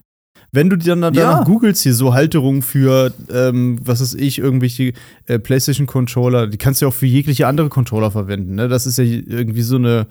Wenn 0.52 0.68
du 0.68 0.76
dann 0.76 1.00
danach 1.00 1.38
ja. 1.38 1.44
googelst, 1.44 1.82
hier 1.82 1.94
so 1.94 2.12
Halterungen 2.12 2.60
für, 2.60 3.12
ähm, 3.32 3.78
was 3.82 4.02
weiß 4.02 4.14
ich, 4.14 4.38
irgendwelche 4.38 4.92
äh, 5.26 5.38
PlayStation-Controller, 5.38 6.46
die 6.46 6.58
kannst 6.58 6.80
du 6.80 6.84
ja 6.84 6.90
auch 6.90 6.94
für 6.94 7.06
jegliche 7.06 7.46
andere 7.46 7.70
Controller 7.70 8.10
verwenden. 8.10 8.54
Ne? 8.56 8.68
Das 8.68 8.86
ist 8.86 8.98
ja 8.98 9.04
irgendwie 9.04 9.62
so 9.62 9.76
eine, 9.76 10.06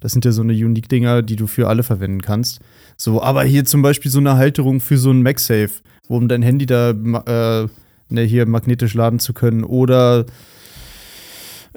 das 0.00 0.12
sind 0.12 0.24
ja 0.26 0.32
so 0.32 0.42
eine 0.42 0.52
Unique-Dinger, 0.52 1.22
die 1.22 1.36
du 1.36 1.46
für 1.46 1.68
alle 1.68 1.82
verwenden 1.82 2.20
kannst. 2.20 2.60
So, 2.98 3.22
aber 3.22 3.42
hier 3.44 3.64
zum 3.64 3.80
Beispiel 3.80 4.10
so 4.10 4.18
eine 4.18 4.36
Halterung 4.36 4.80
für 4.80 4.98
so 4.98 5.10
ein 5.10 5.22
MagSafe, 5.22 5.82
um 6.08 6.28
dein 6.28 6.42
Handy 6.42 6.66
da 6.66 6.90
äh, 6.90 7.66
ne, 8.10 8.22
hier 8.22 8.46
magnetisch 8.46 8.94
laden 8.94 9.18
zu 9.18 9.32
können. 9.32 9.64
Oder 9.64 10.26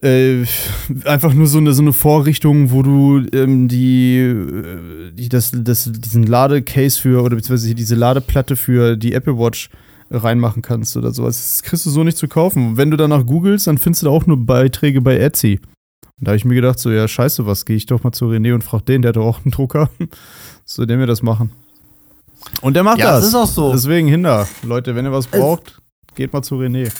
äh, 0.01 0.45
einfach 1.05 1.33
nur 1.33 1.47
so 1.47 1.57
eine, 1.57 1.73
so 1.73 1.81
eine 1.81 1.93
Vorrichtung, 1.93 2.71
wo 2.71 2.83
du 2.83 3.25
ähm, 3.33 3.67
die, 3.67 4.17
äh, 4.17 5.11
die 5.11 5.29
das, 5.29 5.51
das, 5.53 5.91
diesen 5.91 6.23
Ladecase 6.23 6.99
für, 6.99 7.21
oder 7.21 7.35
beziehungsweise 7.35 7.75
diese 7.75 7.95
Ladeplatte 7.95 8.55
für 8.55 8.95
die 8.95 9.13
Apple 9.13 9.37
Watch 9.37 9.69
reinmachen 10.11 10.61
kannst 10.61 10.97
oder 10.97 11.11
sowas. 11.11 11.37
Das 11.37 11.63
kriegst 11.63 11.85
du 11.85 11.89
so 11.89 12.03
nicht 12.03 12.17
zu 12.17 12.27
kaufen. 12.27 12.77
Wenn 12.77 12.91
du 12.91 12.97
danach 12.97 13.25
googelst, 13.25 13.67
dann 13.67 13.77
findest 13.77 14.03
du 14.03 14.07
da 14.07 14.11
auch 14.11 14.25
nur 14.25 14.37
Beiträge 14.37 15.01
bei 15.01 15.17
Etsy. 15.17 15.59
Und 16.19 16.27
da 16.27 16.31
habe 16.31 16.37
ich 16.37 16.45
mir 16.45 16.55
gedacht, 16.55 16.79
so, 16.79 16.91
ja, 16.91 17.07
scheiße, 17.07 17.45
was, 17.45 17.65
gehe 17.65 17.75
ich 17.75 17.85
doch 17.85 18.03
mal 18.03 18.11
zu 18.11 18.25
René 18.25 18.53
und 18.53 18.63
frag 18.63 18.85
den, 18.85 19.01
der 19.01 19.09
hat 19.09 19.15
doch 19.17 19.25
auch 19.25 19.39
einen 19.43 19.51
Drucker. 19.51 19.89
so, 20.65 20.85
der 20.85 20.97
mir 20.97 21.05
das 21.05 21.21
machen. 21.21 21.51
Und 22.61 22.73
der 22.73 22.83
macht 22.83 22.99
ja, 22.99 23.11
das. 23.11 23.19
das 23.21 23.29
ist 23.29 23.35
auch 23.35 23.47
so. 23.47 23.71
Deswegen 23.71 24.07
hinder. 24.07 24.47
Leute, 24.63 24.95
wenn 24.95 25.05
ihr 25.05 25.11
was 25.11 25.27
braucht, 25.27 25.81
geht 26.15 26.33
mal 26.33 26.41
zu 26.41 26.55
René. 26.55 26.91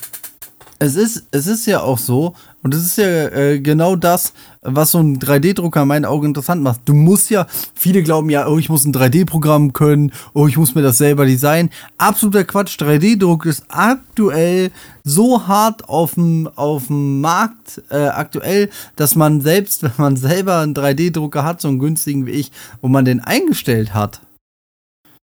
Es 0.82 0.95
ist, 0.95 1.27
es 1.32 1.45
ist 1.45 1.65
ja 1.65 1.82
auch 1.82 1.97
so, 1.97 2.36
und 2.63 2.73
es 2.73 2.86
ist 2.86 2.97
ja 2.97 3.05
äh, 3.05 3.59
genau 3.59 3.97
das, 3.97 4.32
was 4.61 4.91
so 4.91 4.99
ein 4.99 5.19
3D-Drucker 5.19 5.82
in 5.82 5.88
meinen 5.89 6.05
Augen 6.05 6.27
interessant 6.27 6.63
macht. 6.63 6.82
Du 6.86 6.93
musst 6.93 7.30
ja, 7.30 7.47
viele 7.75 8.01
glauben 8.01 8.30
ja, 8.30 8.47
oh, 8.47 8.57
ich 8.57 8.69
muss 8.69 8.86
ein 8.86 8.93
3D-Programm 8.93 9.73
können, 9.73 10.13
oh, 10.34 10.47
ich 10.47 10.57
muss 10.57 10.75
mir 10.75 10.82
das 10.82 10.97
selber 10.97 11.25
designen. 11.25 11.69
Absoluter 11.97 12.45
Quatsch. 12.45 12.80
3D-Druck 12.80 13.45
ist 13.45 13.65
aktuell 13.67 14.71
so 15.03 15.47
hart 15.47 15.89
auf 15.89 16.13
dem, 16.13 16.49
auf 16.55 16.88
dem 16.88 17.19
Markt 17.19 17.82
äh, 17.89 18.07
aktuell, 18.07 18.69
dass 18.95 19.15
man 19.15 19.41
selbst, 19.41 19.84
wenn 19.84 19.91
man 19.97 20.15
selber 20.15 20.59
einen 20.59 20.75
3D-Drucker 20.75 21.43
hat, 21.43 21.59
so 21.59 21.67
einen 21.67 21.80
günstigen 21.80 22.25
wie 22.25 22.32
ich, 22.32 22.53
wo 22.82 22.88
man 22.88 23.03
den 23.03 23.19
eingestellt 23.19 23.93
hat, 23.93 24.21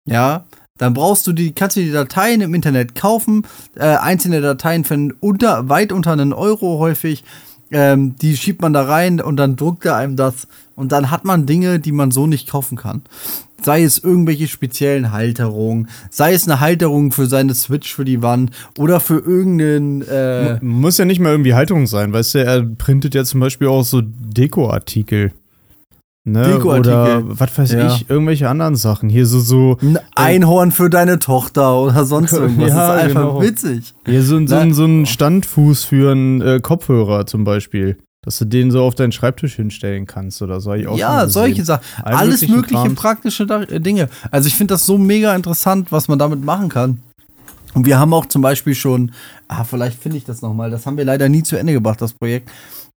ja, 0.06 0.44
Dann 0.80 0.94
brauchst 0.94 1.26
du 1.26 1.34
die, 1.34 1.52
kannst 1.52 1.76
du 1.76 1.80
die 1.80 1.92
Dateien 1.92 2.40
im 2.40 2.54
Internet 2.54 2.94
kaufen. 2.94 3.46
Äh, 3.76 3.84
einzelne 3.84 4.40
Dateien 4.40 4.84
für 4.84 5.10
unter, 5.20 5.68
weit 5.68 5.92
unter 5.92 6.12
einen 6.12 6.32
Euro 6.32 6.78
häufig. 6.78 7.22
Ähm, 7.70 8.16
die 8.16 8.34
schiebt 8.34 8.62
man 8.62 8.72
da 8.72 8.84
rein 8.84 9.20
und 9.20 9.36
dann 9.36 9.56
druckt 9.56 9.84
er 9.84 9.96
einem 9.96 10.16
das. 10.16 10.48
Und 10.76 10.90
dann 10.92 11.10
hat 11.10 11.26
man 11.26 11.44
Dinge, 11.44 11.80
die 11.80 11.92
man 11.92 12.10
so 12.10 12.26
nicht 12.26 12.48
kaufen 12.48 12.78
kann. 12.78 13.02
Sei 13.60 13.82
es 13.82 13.98
irgendwelche 13.98 14.48
speziellen 14.48 15.12
Halterungen, 15.12 15.90
sei 16.08 16.32
es 16.32 16.48
eine 16.48 16.60
Halterung 16.60 17.12
für 17.12 17.26
seine 17.26 17.52
Switch 17.52 17.94
für 17.94 18.06
die 18.06 18.22
Wand 18.22 18.50
oder 18.78 19.00
für 19.00 19.18
irgendeinen. 19.18 20.00
Äh 20.00 20.64
Muss 20.64 20.96
ja 20.96 21.04
nicht 21.04 21.20
mal 21.20 21.28
irgendwie 21.28 21.52
Halterung 21.52 21.86
sein, 21.86 22.14
weißt 22.14 22.36
du, 22.36 22.38
er 22.42 22.62
printet 22.62 23.14
ja 23.14 23.22
zum 23.24 23.40
Beispiel 23.40 23.68
auch 23.68 23.84
so 23.84 24.00
Dekoartikel. 24.02 25.32
Ne? 26.24 26.62
Oder 26.62 27.22
was 27.24 27.56
weiß 27.56 27.72
Ja. 27.72 27.86
ich, 27.94 28.10
irgendwelche 28.10 28.48
anderen 28.48 28.76
Sachen. 28.76 29.08
Hier 29.08 29.24
so, 29.26 29.40
so, 29.40 29.78
ein 29.80 29.98
Einhorn 30.14 30.70
für 30.70 30.90
deine 30.90 31.18
Tochter 31.18 31.78
oder 31.80 32.04
sonst 32.04 32.32
irgendwas. 32.34 32.68
Ja, 32.68 32.88
das 32.88 32.96
ist 32.96 33.02
einfach 33.08 33.20
genau. 33.22 33.42
witzig. 33.42 33.94
hier 34.06 34.22
so, 34.22 34.36
ein- 34.36 34.46
so, 34.46 34.70
so 34.72 34.84
ein 34.84 35.06
Standfuß 35.06 35.84
für 35.84 36.12
einen 36.12 36.40
äh, 36.42 36.60
Kopfhörer 36.60 37.26
zum 37.26 37.44
Beispiel. 37.44 37.96
Dass 38.22 38.36
du 38.38 38.44
den 38.44 38.70
so 38.70 38.82
auf 38.82 38.94
deinen 38.94 39.12
Schreibtisch 39.12 39.54
hinstellen 39.56 40.04
kannst 40.04 40.42
oder 40.42 40.60
so. 40.60 40.72
hab 40.72 40.78
ich 40.78 40.86
auch 40.86 40.98
Ja, 40.98 41.26
solche. 41.26 41.64
Sachen. 41.64 41.82
All 42.02 42.14
Alles 42.16 42.46
mögliche 42.46 42.74
Krams. 42.82 42.94
praktische 43.00 43.44
äh, 43.44 43.80
Dinge. 43.80 44.10
Also 44.30 44.46
ich 44.46 44.56
finde 44.56 44.74
das 44.74 44.84
so 44.84 44.98
mega 44.98 45.34
interessant, 45.34 45.90
was 45.90 46.06
man 46.06 46.18
damit 46.18 46.44
machen 46.44 46.68
kann. 46.68 47.00
Und 47.72 47.86
wir 47.86 47.98
haben 47.98 48.12
auch 48.12 48.26
zum 48.26 48.42
Beispiel 48.42 48.74
schon, 48.74 49.12
ah, 49.48 49.64
vielleicht 49.64 50.02
finde 50.02 50.18
ich 50.18 50.24
das 50.24 50.42
nochmal, 50.42 50.70
das 50.70 50.84
haben 50.84 50.98
wir 50.98 51.04
leider 51.06 51.30
nie 51.30 51.42
zu 51.44 51.56
Ende 51.56 51.72
gebracht, 51.72 52.02
das 52.02 52.12
Projekt. 52.12 52.50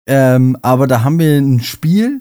Ähm, 0.05 0.57
aber 0.61 0.88
da 0.88 1.05
haben 1.05 1.17
wir 1.19 1.38
ein 1.38 1.61
Spiel, 1.61 2.19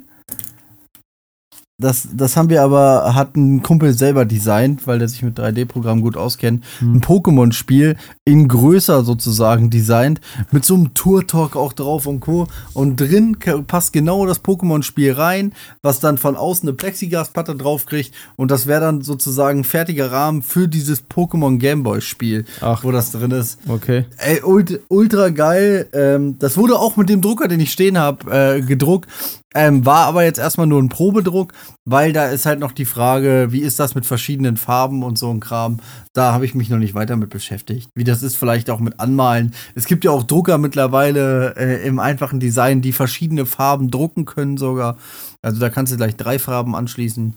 das, 1.82 2.08
das 2.14 2.36
haben 2.36 2.48
wir 2.48 2.62
aber, 2.62 3.14
hat 3.14 3.36
ein 3.36 3.62
Kumpel 3.62 3.92
selber 3.92 4.24
designt, 4.24 4.86
weil 4.86 4.98
der 4.98 5.08
sich 5.08 5.22
mit 5.22 5.38
3D-Programmen 5.38 6.02
gut 6.02 6.16
auskennt. 6.16 6.64
Hm. 6.78 6.94
Ein 6.94 7.00
Pokémon-Spiel 7.00 7.96
in 8.24 8.48
größer 8.48 9.04
sozusagen 9.04 9.68
designt, 9.70 10.20
mit 10.50 10.64
so 10.64 10.74
einem 10.74 10.94
Tour-Talk 10.94 11.56
auch 11.56 11.72
drauf 11.72 12.06
und 12.06 12.20
Co. 12.20 12.46
Und 12.72 13.00
drin 13.00 13.36
passt 13.66 13.92
genau 13.92 14.26
das 14.26 14.42
Pokémon-Spiel 14.42 15.12
rein, 15.12 15.52
was 15.82 16.00
dann 16.00 16.18
von 16.18 16.36
außen 16.36 16.68
eine 16.68 16.76
Plexiglasplatte 16.76 17.56
drauf 17.56 17.86
kriegt. 17.86 18.14
Und 18.36 18.50
das 18.50 18.66
wäre 18.66 18.80
dann 18.80 19.02
sozusagen 19.02 19.60
ein 19.60 19.64
fertiger 19.64 20.10
Rahmen 20.10 20.42
für 20.42 20.68
dieses 20.68 21.04
Pokémon 21.08 21.58
Gameboy-Spiel, 21.58 22.44
wo 22.82 22.90
das 22.92 23.12
drin 23.12 23.32
ist. 23.32 23.58
Okay. 23.66 24.04
Ey, 24.18 24.42
ult, 24.42 24.80
ultra 24.88 25.30
geil. 25.30 25.88
Ähm, 25.92 26.38
das 26.38 26.56
wurde 26.56 26.78
auch 26.78 26.96
mit 26.96 27.08
dem 27.08 27.20
Drucker, 27.20 27.48
den 27.48 27.60
ich 27.60 27.72
stehen 27.72 27.98
habe, 27.98 28.30
äh, 28.30 28.60
gedruckt. 28.60 29.08
Ähm, 29.54 29.84
war 29.84 30.06
aber 30.06 30.24
jetzt 30.24 30.38
erstmal 30.38 30.66
nur 30.66 30.80
ein 30.82 30.88
Probedruck, 30.88 31.52
weil 31.84 32.12
da 32.12 32.26
ist 32.26 32.46
halt 32.46 32.58
noch 32.58 32.72
die 32.72 32.84
Frage, 32.84 33.48
wie 33.50 33.60
ist 33.60 33.78
das 33.78 33.94
mit 33.94 34.06
verschiedenen 34.06 34.56
Farben 34.56 35.02
und 35.02 35.18
so 35.18 35.30
ein 35.30 35.40
Kram. 35.40 35.78
Da 36.14 36.32
habe 36.32 36.44
ich 36.46 36.54
mich 36.54 36.70
noch 36.70 36.78
nicht 36.78 36.94
weiter 36.94 37.16
mit 37.16 37.30
beschäftigt. 37.30 37.88
Wie 37.94 38.04
das 38.04 38.22
ist 38.22 38.36
vielleicht 38.36 38.70
auch 38.70 38.80
mit 38.80 38.98
Anmalen. 39.00 39.52
Es 39.74 39.86
gibt 39.86 40.04
ja 40.04 40.10
auch 40.10 40.22
Drucker 40.22 40.58
mittlerweile 40.58 41.54
äh, 41.56 41.86
im 41.86 41.98
einfachen 41.98 42.40
Design, 42.40 42.80
die 42.82 42.92
verschiedene 42.92 43.44
Farben 43.46 43.90
drucken 43.90 44.24
können 44.24 44.56
sogar. 44.56 44.96
Also 45.42 45.60
da 45.60 45.68
kannst 45.70 45.92
du 45.92 45.96
gleich 45.96 46.16
drei 46.16 46.38
Farben 46.38 46.74
anschließen, 46.74 47.34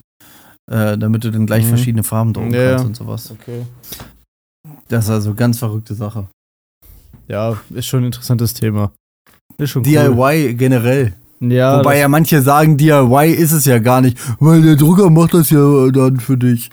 äh, 0.71 0.97
damit 0.97 1.23
du 1.23 1.31
dann 1.31 1.45
gleich 1.45 1.65
Mhm. 1.65 1.69
verschiedene 1.69 2.03
Farben 2.03 2.33
drucken 2.33 2.53
Ja, 2.53 2.71
kannst 2.71 2.85
und 2.85 2.95
sowas. 2.95 3.31
Okay. 3.31 3.65
Das 4.87 5.05
ist 5.05 5.09
also 5.11 5.33
ganz 5.33 5.59
verrückte 5.59 5.95
Sache. 5.95 6.27
Ja, 7.27 7.57
ist 7.71 7.87
schon 7.87 8.01
ein 8.03 8.05
interessantes 8.07 8.53
Thema. 8.53 8.91
Ist 9.57 9.71
schon 9.71 9.81
cool. 9.85 9.91
DIY 9.91 10.53
generell. 10.55 11.13
Ja, 11.51 11.79
Wobei 11.79 11.99
ja 11.99 12.07
manche 12.07 12.41
sagen, 12.41 12.77
DIY 12.77 13.31
ist 13.31 13.51
es 13.51 13.65
ja 13.65 13.79
gar 13.79 14.01
nicht, 14.01 14.17
weil 14.39 14.61
der 14.61 14.75
Drucker 14.75 15.09
macht 15.09 15.33
das 15.33 15.49
ja 15.49 15.89
dann 15.91 16.19
für 16.19 16.37
dich. 16.37 16.69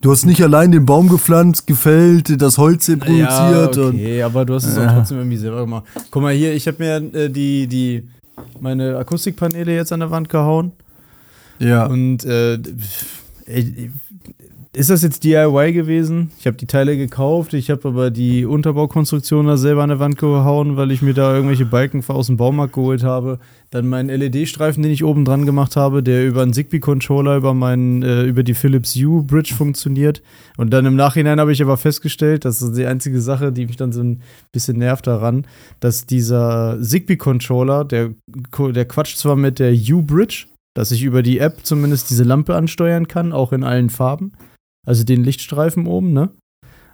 Du 0.00 0.10
hast 0.10 0.26
nicht 0.26 0.42
allein 0.42 0.72
den 0.72 0.84
Baum 0.84 1.08
gepflanzt, 1.08 1.66
gefällt, 1.66 2.40
das 2.42 2.58
Holz 2.58 2.86
produziert 2.86 3.76
ja, 3.76 3.82
und. 3.82 3.94
okay, 3.94 4.22
aber 4.22 4.44
du 4.44 4.54
hast 4.54 4.64
es 4.64 4.76
Ja. 4.76 4.88
auch 4.88 4.94
trotzdem 4.96 5.18
irgendwie 5.18 5.36
selber 5.36 5.60
gemacht. 5.60 5.84
Guck 6.10 6.22
mal 6.22 6.32
hier, 6.34 6.52
ich 6.54 6.66
habe 6.66 6.78
mir 6.82 7.14
äh, 7.14 7.28
die, 7.30 7.68
die, 7.68 8.08
meine 8.58 8.96
Akustikpaneele 8.96 9.72
jetzt 9.74 9.92
an 9.92 10.00
der 10.00 10.10
Wand 10.10 10.28
gehauen. 10.28 10.72
Ja. 11.60 11.86
Und 11.86 12.24
äh, 12.24 12.54
ey, 13.46 13.92
ist 14.74 14.88
das 14.88 15.02
jetzt 15.02 15.22
DIY 15.24 15.74
gewesen? 15.74 16.30
Ich 16.38 16.46
habe 16.46 16.56
die 16.56 16.66
Teile 16.66 16.96
gekauft, 16.96 17.52
ich 17.52 17.70
habe 17.70 17.88
aber 17.88 18.10
die 18.10 18.46
Unterbaukonstruktion 18.46 19.46
da 19.46 19.58
selber 19.58 19.82
an 19.82 19.90
der 19.90 19.98
Wand 19.98 20.16
gehauen, 20.16 20.78
weil 20.78 20.90
ich 20.92 21.02
mir 21.02 21.12
da 21.12 21.34
irgendwelche 21.34 21.66
Balken 21.66 22.02
aus 22.08 22.28
dem 22.28 22.38
Baumarkt 22.38 22.72
geholt 22.72 23.02
habe. 23.02 23.38
Dann 23.68 23.86
meinen 23.86 24.08
LED-Streifen, 24.08 24.82
den 24.82 24.90
ich 24.90 25.04
oben 25.04 25.26
dran 25.26 25.44
gemacht 25.44 25.76
habe, 25.76 26.02
der 26.02 26.26
über 26.26 26.40
einen 26.40 26.54
Zigbee-Controller 26.54 27.36
über 27.36 27.52
meinen, 27.52 28.02
äh, 28.02 28.22
über 28.22 28.42
die 28.42 28.54
Philips 28.54 28.96
Hue 28.96 29.22
Bridge 29.22 29.52
funktioniert. 29.54 30.22
Und 30.56 30.70
dann 30.70 30.86
im 30.86 30.96
Nachhinein 30.96 31.38
habe 31.38 31.52
ich 31.52 31.60
aber 31.60 31.76
festgestellt, 31.76 32.46
das 32.46 32.62
ist 32.62 32.74
die 32.74 32.86
einzige 32.86 33.20
Sache, 33.20 33.52
die 33.52 33.66
mich 33.66 33.76
dann 33.76 33.92
so 33.92 34.02
ein 34.02 34.22
bisschen 34.52 34.78
nervt 34.78 35.06
daran, 35.06 35.46
dass 35.80 36.06
dieser 36.06 36.78
Zigbee-Controller, 36.80 37.84
der, 37.84 38.14
der 38.26 38.84
quatscht 38.86 39.18
zwar 39.18 39.36
mit 39.36 39.58
der 39.58 39.74
Hue 39.74 40.02
Bridge, 40.02 40.46
dass 40.74 40.92
ich 40.92 41.02
über 41.02 41.22
die 41.22 41.40
App 41.40 41.58
zumindest 41.62 42.08
diese 42.08 42.24
Lampe 42.24 42.54
ansteuern 42.54 43.06
kann, 43.06 43.34
auch 43.34 43.52
in 43.52 43.64
allen 43.64 43.90
Farben. 43.90 44.32
Also 44.86 45.04
den 45.04 45.22
Lichtstreifen 45.24 45.86
oben, 45.86 46.12
ne? 46.12 46.30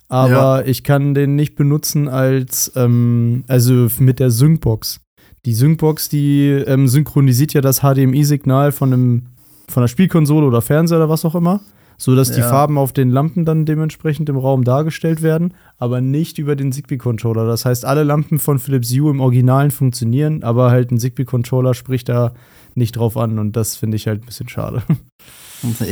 Aber 0.09 0.67
ich 0.67 0.85
kann 0.85 1.15
den 1.15 1.37
nicht 1.37 1.55
benutzen 1.55 2.09
als, 2.09 2.73
ähm, 2.77 3.45
also 3.47 3.89
mit 3.99 4.21
der 4.21 4.31
Syncbox. 4.31 5.01
Die 5.45 5.55
Syncbox, 5.55 6.09
die 6.09 6.49
ähm, 6.49 6.89
synchronisiert 6.89 7.53
ja 7.53 7.61
das 7.61 7.81
HDMI-Signal 7.81 8.73
von 8.73 8.93
einem, 8.93 9.23
von 9.69 9.83
der 9.83 9.89
Spielkonsole 9.89 10.47
oder 10.47 10.63
Fernseher 10.63 10.99
oder 10.99 11.09
was 11.11 11.25
auch 11.27 11.35
immer, 11.35 11.61
so 11.99 12.17
dass 12.17 12.33
die 12.33 12.41
Ja. 12.41 12.49
Farben 12.49 12.79
auf 12.79 12.93
den 12.93 13.11
Lampen 13.11 13.45
dann 13.45 13.67
dementsprechend 13.67 14.29
im 14.31 14.39
Raum 14.39 14.65
dargestellt 14.65 15.21
werden, 15.23 15.53
aber 15.77 16.01
nicht 16.01 16.39
über 16.39 16.57
den 16.57 16.73
Zigbee-Controller. 16.73 17.47
Das 17.47 17.67
heißt, 17.67 17.85
alle 17.85 18.03
Lampen 18.03 18.39
von 18.39 18.59
Philips 18.59 18.91
Hue 18.91 19.11
im 19.11 19.21
Originalen 19.21 19.71
funktionieren, 19.71 20.43
aber 20.43 20.71
halt 20.71 20.91
ein 20.91 20.99
Zigbee-Controller 20.99 21.75
spricht 21.75 22.09
da 22.09 22.33
nicht 22.75 22.97
drauf 22.97 23.17
an 23.19 23.39
und 23.39 23.57
das 23.57 23.77
finde 23.77 23.97
ich 23.97 24.07
halt 24.07 24.23
ein 24.23 24.27
bisschen 24.27 24.49
schade. 24.49 24.83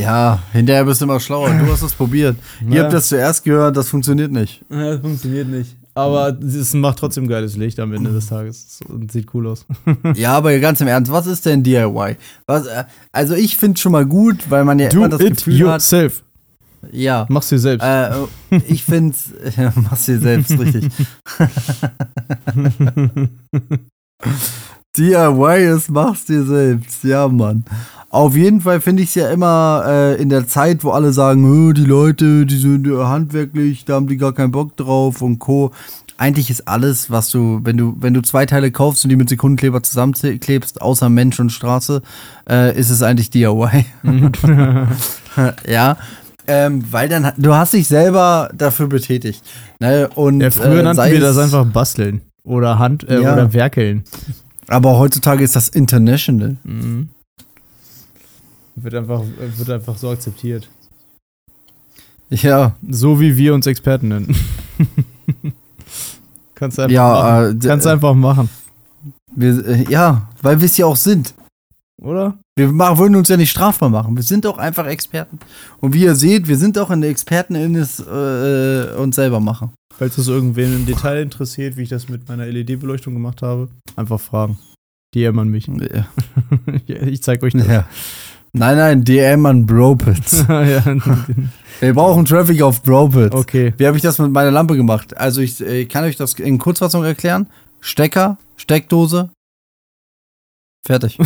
Ja, 0.00 0.40
hinterher 0.52 0.84
bist 0.84 1.00
du 1.00 1.06
immer 1.06 1.18
schlauer. 1.20 1.50
Du 1.50 1.70
hast 1.72 1.82
es 1.82 1.92
probiert. 1.94 2.36
Ihr 2.68 2.76
Ja. 2.76 2.82
habt 2.84 2.92
das 2.92 3.08
zuerst 3.08 3.42
gehört, 3.44 3.76
das 3.76 3.88
funktioniert 3.88 4.30
nicht. 4.32 4.64
Ja, 4.70 4.92
das 4.92 5.00
funktioniert 5.00 5.48
nicht. 5.48 5.76
Aber 5.94 6.28
es 6.40 6.74
macht 6.74 6.98
trotzdem 6.98 7.26
geiles 7.26 7.56
Licht 7.56 7.80
am 7.80 7.92
Ende 7.94 8.12
des 8.12 8.26
Tages 8.26 8.80
und 8.86 9.10
sieht 9.10 9.32
cool 9.34 9.46
aus. 9.46 9.64
Ja, 10.14 10.34
aber 10.36 10.58
ganz 10.58 10.80
im 10.82 10.88
Ernst, 10.88 11.10
was 11.10 11.26
ist 11.26 11.46
denn 11.46 11.62
DIY? 11.62 12.16
Was, 12.46 12.66
äh, 12.66 12.84
also 13.12 13.34
ich 13.34 13.56
finde 13.56 13.80
schon 13.80 13.92
mal 13.92 14.04
gut, 14.04 14.50
weil 14.50 14.64
man 14.64 14.78
ja 14.78 14.88
Do 14.90 14.98
immer 14.98 15.08
das 15.08 15.20
it 15.22 15.36
Gefühl 15.38 15.54
hat. 15.54 15.60
yourself. 15.80 16.22
Ja. 16.92 17.24
Mach's 17.30 17.48
dir 17.48 17.58
selbst. 17.58 17.82
Äh, 17.84 18.10
ich 18.68 18.84
finde, 18.84 19.16
ja, 19.56 19.72
machst 19.74 20.06
dir 20.06 20.20
selbst 20.20 20.50
richtig. 20.58 20.90
DIY 24.96 25.76
ist, 25.76 25.90
mach's 25.90 26.24
dir 26.24 26.44
selbst. 26.44 27.04
Ja, 27.04 27.28
Mann. 27.28 27.64
Auf 28.16 28.34
jeden 28.34 28.62
Fall 28.62 28.80
finde 28.80 29.02
ich 29.02 29.10
es 29.10 29.14
ja 29.14 29.28
immer 29.30 29.84
äh, 29.86 30.14
in 30.22 30.30
der 30.30 30.48
Zeit, 30.48 30.84
wo 30.84 30.90
alle 30.92 31.12
sagen, 31.12 31.44
"Hö, 31.46 31.74
die 31.74 31.84
Leute, 31.84 32.46
die 32.46 32.56
sind 32.56 32.86
äh, 32.86 32.96
handwerklich, 32.96 33.84
da 33.84 33.96
haben 33.96 34.06
die 34.06 34.16
gar 34.16 34.32
keinen 34.32 34.52
Bock 34.52 34.74
drauf 34.74 35.20
und 35.20 35.38
Co. 35.38 35.70
Eigentlich 36.16 36.48
ist 36.48 36.66
alles, 36.66 37.10
was 37.10 37.28
du, 37.28 37.60
wenn 37.64 37.76
du, 37.76 37.94
wenn 38.00 38.14
du 38.14 38.22
zwei 38.22 38.46
Teile 38.46 38.70
kaufst 38.70 39.04
und 39.04 39.10
die 39.10 39.16
mit 39.16 39.28
Sekundenkleber 39.28 39.82
zusammenklebst, 39.82 40.80
außer 40.80 41.10
Mensch 41.10 41.38
und 41.40 41.50
Straße, 41.50 42.00
äh, 42.48 42.74
ist 42.74 42.88
es 42.88 43.02
eigentlich 43.02 43.28
DIY. 43.28 43.84
ja. 45.68 45.98
Ähm, 46.48 46.84
weil 46.90 47.10
dann, 47.10 47.32
du 47.36 47.52
hast 47.54 47.74
dich 47.74 47.86
selber 47.86 48.48
dafür 48.56 48.86
betätigt. 48.86 49.42
Ne? 49.78 50.08
Und, 50.14 50.40
ja, 50.40 50.50
früher 50.50 50.80
äh, 50.80 50.82
nannten 50.84 51.10
wir 51.10 51.20
das 51.20 51.36
einfach 51.36 51.66
basteln 51.66 52.22
oder 52.44 52.78
Hand 52.78 53.06
äh, 53.10 53.20
Ja. 53.20 53.34
oder 53.34 53.52
werkeln. 53.52 54.04
Aber 54.68 54.98
heutzutage 54.98 55.44
ist 55.44 55.54
das 55.54 55.68
international. 55.68 56.56
Mhm. 56.64 57.10
Wird 58.76 58.94
einfach, 58.94 59.22
wird 59.56 59.70
einfach 59.70 59.96
so 59.96 60.10
akzeptiert. 60.10 60.68
Ja, 62.28 62.74
So 62.88 63.20
wie 63.20 63.36
wir 63.36 63.54
uns 63.54 63.66
Experten 63.66 64.08
nennen. 64.08 64.36
kannst 66.54 66.78
du 66.78 66.82
einfach 66.82 66.94
ja, 66.94 67.08
machen. 67.08 67.60
äh, 67.60 67.66
Kannst 67.66 67.86
äh, 67.86 67.90
einfach 67.90 68.14
machen, 68.14 68.48
wir, 69.34 69.66
äh, 69.66 69.84
ja, 69.90 70.28
weil 70.42 70.60
wir 70.60 70.66
es 70.66 70.76
ja 70.76 70.86
auch 70.86 70.96
sind. 70.96 71.34
oder? 72.02 72.36
Wir 72.58 72.72
machen, 72.72 72.98
würden 72.98 73.16
uns 73.16 73.28
ja 73.28 73.36
nicht 73.36 73.50
strafbar 73.50 73.90
machen. 73.90 74.16
Wir 74.16 74.22
sind 74.22 74.46
auch 74.46 74.58
einfach 74.58 74.86
Experten. 74.86 75.38
Und 75.80 75.92
wie 75.92 76.04
ihr 76.04 76.14
seht, 76.14 76.48
wir 76.48 76.56
sind 76.56 76.78
auch 76.78 76.90
in 76.90 77.02
der 77.02 77.10
Experten 77.10 77.54
in 77.54 77.76
es 77.76 78.00
äh, 78.00 78.94
uns 78.96 79.16
selber 79.16 79.40
machen. 79.40 79.70
Falls 79.94 80.18
es 80.18 80.28
irgendwen 80.28 80.74
im 80.74 80.86
Detail 80.86 81.22
interessiert, 81.22 81.76
wie 81.76 81.82
ich 81.82 81.88
das 81.90 82.08
mit 82.08 82.28
meiner 82.28 82.46
LED-Beleuchtung 82.46 83.14
gemacht 83.14 83.42
habe, 83.42 83.68
einfach 83.94 84.20
fragen. 84.20 84.58
DM 85.14 85.38
an 85.38 85.48
mich. 85.48 85.66
Ja. 85.68 86.06
Ich 86.86 87.22
zeig 87.22 87.42
euch 87.42 87.52
das. 87.52 87.66
Ja. 87.66 87.86
Nein, 88.58 88.76
nein, 88.78 89.04
DM 89.04 89.44
an 89.46 89.66
Bropits. 89.66 90.44
ja, 90.48 90.82
Wir 91.80 91.94
brauchen 91.94 92.24
Traffic 92.24 92.62
auf 92.62 92.82
Bropits. 92.82 93.34
okay. 93.34 93.74
Wie 93.76 93.86
habe 93.86 93.96
ich 93.96 94.02
das 94.02 94.18
mit 94.18 94.32
meiner 94.32 94.50
Lampe 94.50 94.76
gemacht? 94.76 95.16
Also 95.16 95.42
ich 95.42 95.60
äh, 95.60 95.84
kann 95.84 96.04
euch 96.04 96.16
das 96.16 96.34
in 96.34 96.58
Kurzfassung 96.58 97.04
erklären. 97.04 97.48
Stecker, 97.80 98.38
Steckdose, 98.56 99.30
fertig. 100.86 101.18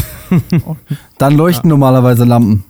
Dann 1.18 1.37
leuchten 1.37 1.70
normalerweise 1.70 2.24
Lampen. 2.24 2.64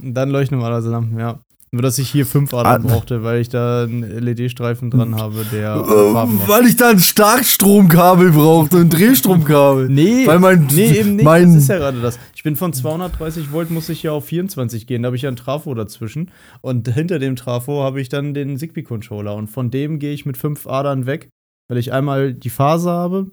Dann 0.00 0.30
leuchten 0.30 0.56
normalerweise 0.56 0.90
Lampen, 0.90 1.18
ja. 1.18 1.38
Nur, 1.70 1.82
dass 1.82 1.98
ich 1.98 2.08
hier 2.10 2.24
fünf 2.24 2.54
Adern 2.54 2.84
Ah. 2.86 2.88
brauchte, 2.88 3.22
weil 3.22 3.40
ich 3.42 3.50
da 3.50 3.82
einen 3.84 4.02
LED-Streifen 4.02 4.90
dran 4.90 5.14
habe, 5.16 5.44
der 5.52 5.74
Äh, 5.76 6.48
weil 6.48 6.64
ich 6.66 6.76
da 6.76 6.88
ein 6.90 6.98
Starkstromkabel 6.98 8.30
brauche, 8.32 8.68
so 8.70 8.78
ein 8.78 8.88
Drehstromkabel. 8.88 9.88
Nee, 9.90 10.26
Weil 10.26 10.38
mein- 10.38 10.66
nee, 10.72 10.98
eben 10.98 11.16
nicht. 11.16 11.24
mein- 11.24 11.52
das 11.52 11.62
ist 11.64 11.68
ja 11.68 11.76
gerade 11.78 12.00
das. 12.00 12.18
Ich 12.34 12.42
bin 12.42 12.56
von 12.56 12.72
230 12.72 13.52
Volt, 13.52 13.70
muss 13.70 13.88
ich 13.90 14.02
ja 14.02 14.12
auf 14.12 14.24
24 14.24 14.86
gehen. 14.86 15.02
Da 15.02 15.06
habe 15.08 15.16
ich 15.16 15.22
ja 15.22 15.28
einen 15.28 15.36
Trafo 15.36 15.74
dazwischen. 15.74 16.30
Und 16.62 16.88
hinter 16.88 17.18
dem 17.18 17.36
Trafo 17.36 17.82
habe 17.82 18.00
ich 18.00 18.08
dann 18.08 18.32
den 18.32 18.56
Zigbee-Controller. 18.56 19.34
Und 19.34 19.48
von 19.48 19.70
dem 19.70 19.98
gehe 19.98 20.14
ich 20.14 20.24
mit 20.24 20.36
fünf 20.38 20.66
Adern 20.66 21.04
weg, 21.04 21.28
weil 21.70 21.78
ich 21.78 21.92
einmal 21.92 22.32
die 22.32 22.50
Phase 22.50 22.88
habe, 22.90 23.30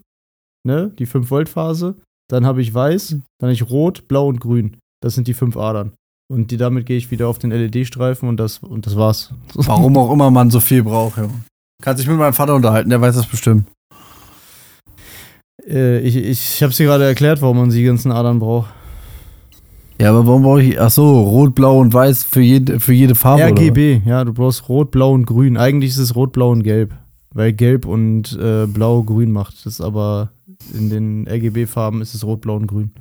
ne, 0.68 0.92
die 1.00 1.06
5-Volt-Phase. 1.06 1.96
Dann 2.30 2.46
habe 2.46 2.62
ich 2.62 2.74
weiß, 2.74 3.10
dann 3.10 3.22
habe 3.48 3.54
ich 3.54 3.70
rot, 3.70 4.08
blau 4.08 4.28
und 4.28 4.42
grün. 4.42 4.78
Das 5.02 5.16
sind 5.16 5.28
die 5.28 5.34
fünf 5.36 5.56
Adern. 5.56 5.94
Und 6.28 6.50
die, 6.52 6.58
damit 6.58 6.86
gehe 6.86 6.98
ich 6.98 7.12
wieder 7.12 7.28
auf 7.28 7.38
den 7.38 7.52
LED-Streifen 7.52 8.28
und 8.28 8.38
das, 8.38 8.60
und 8.60 8.88
das 8.88 8.96
war's. 8.96 9.32
Warum 9.54 9.98
auch 9.98 10.12
immer 10.12 10.32
man 10.32 10.50
so 10.50 10.60
viel 10.60 10.84
braucht, 10.84 11.18
ja. 11.18 11.30
Kannst 11.82 12.02
dich 12.02 12.08
mit 12.08 12.18
meinem 12.18 12.34
Vater 12.34 12.56
unterhalten, 12.56 12.90
der 12.90 13.02
weiß 13.02 13.16
das 13.16 13.28
bestimmt. 13.28 13.68
Äh, 15.68 16.00
ich 16.00 16.16
ich 16.16 16.64
habe 16.64 16.74
dir 16.74 16.86
gerade 16.86 17.04
erklärt, 17.04 17.42
warum 17.42 17.58
man 17.58 17.70
die 17.70 17.84
ganzen 17.84 18.12
Adern 18.12 18.40
braucht. 18.40 18.70
Ja, 20.00 20.10
aber 20.10 20.28
warum 20.28 20.44
brauche 20.44 20.62
ich, 20.62 20.80
ach 20.80 20.90
so, 20.90 21.22
rot, 21.22 21.56
blau 21.56 21.80
und 21.80 21.94
weiß 21.94 22.24
für 22.24 22.42
jede, 22.42 22.80
für 22.80 22.94
jede 22.94 23.16
Farbe? 23.16 23.44
oder 23.44 23.62
RGB, 23.62 24.02
ja, 24.06 24.26
du 24.26 24.34
brauchst 24.34 24.68
Rot, 24.68 24.92
Blau 24.92 25.14
und 25.14 25.26
Grün. 25.26 25.56
Eigentlich 25.56 25.92
ist 25.92 26.00
es 26.00 26.16
Rot, 26.16 26.34
Blau 26.34 26.52
und 26.52 26.64
Gelb, 26.64 26.94
weil 27.34 27.54
Gelb 27.54 27.86
und 27.86 28.38
äh, 28.38 28.66
Blau 28.68 29.04
Grün 29.04 29.32
macht. 29.32 29.66
Das 29.66 29.74
ist 29.74 29.82
aber 29.82 30.32
in 30.74 30.90
den 30.90 31.28
RGB-Farben 31.28 32.02
ist 32.02 32.14
es 32.14 32.26
Rot, 32.26 32.42
Blau 32.42 32.58
und 32.58 32.68
Grün. 32.68 32.92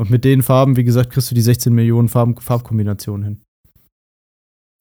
Und 0.00 0.10
mit 0.10 0.24
den 0.24 0.42
Farben, 0.42 0.76
wie 0.76 0.84
gesagt, 0.84 1.10
kriegst 1.10 1.30
du 1.30 1.34
die 1.34 1.40
16 1.42 1.72
Millionen 1.72 2.08
Farben, 2.08 2.36
Farbkombinationen 2.36 3.24
hin. 3.24 3.40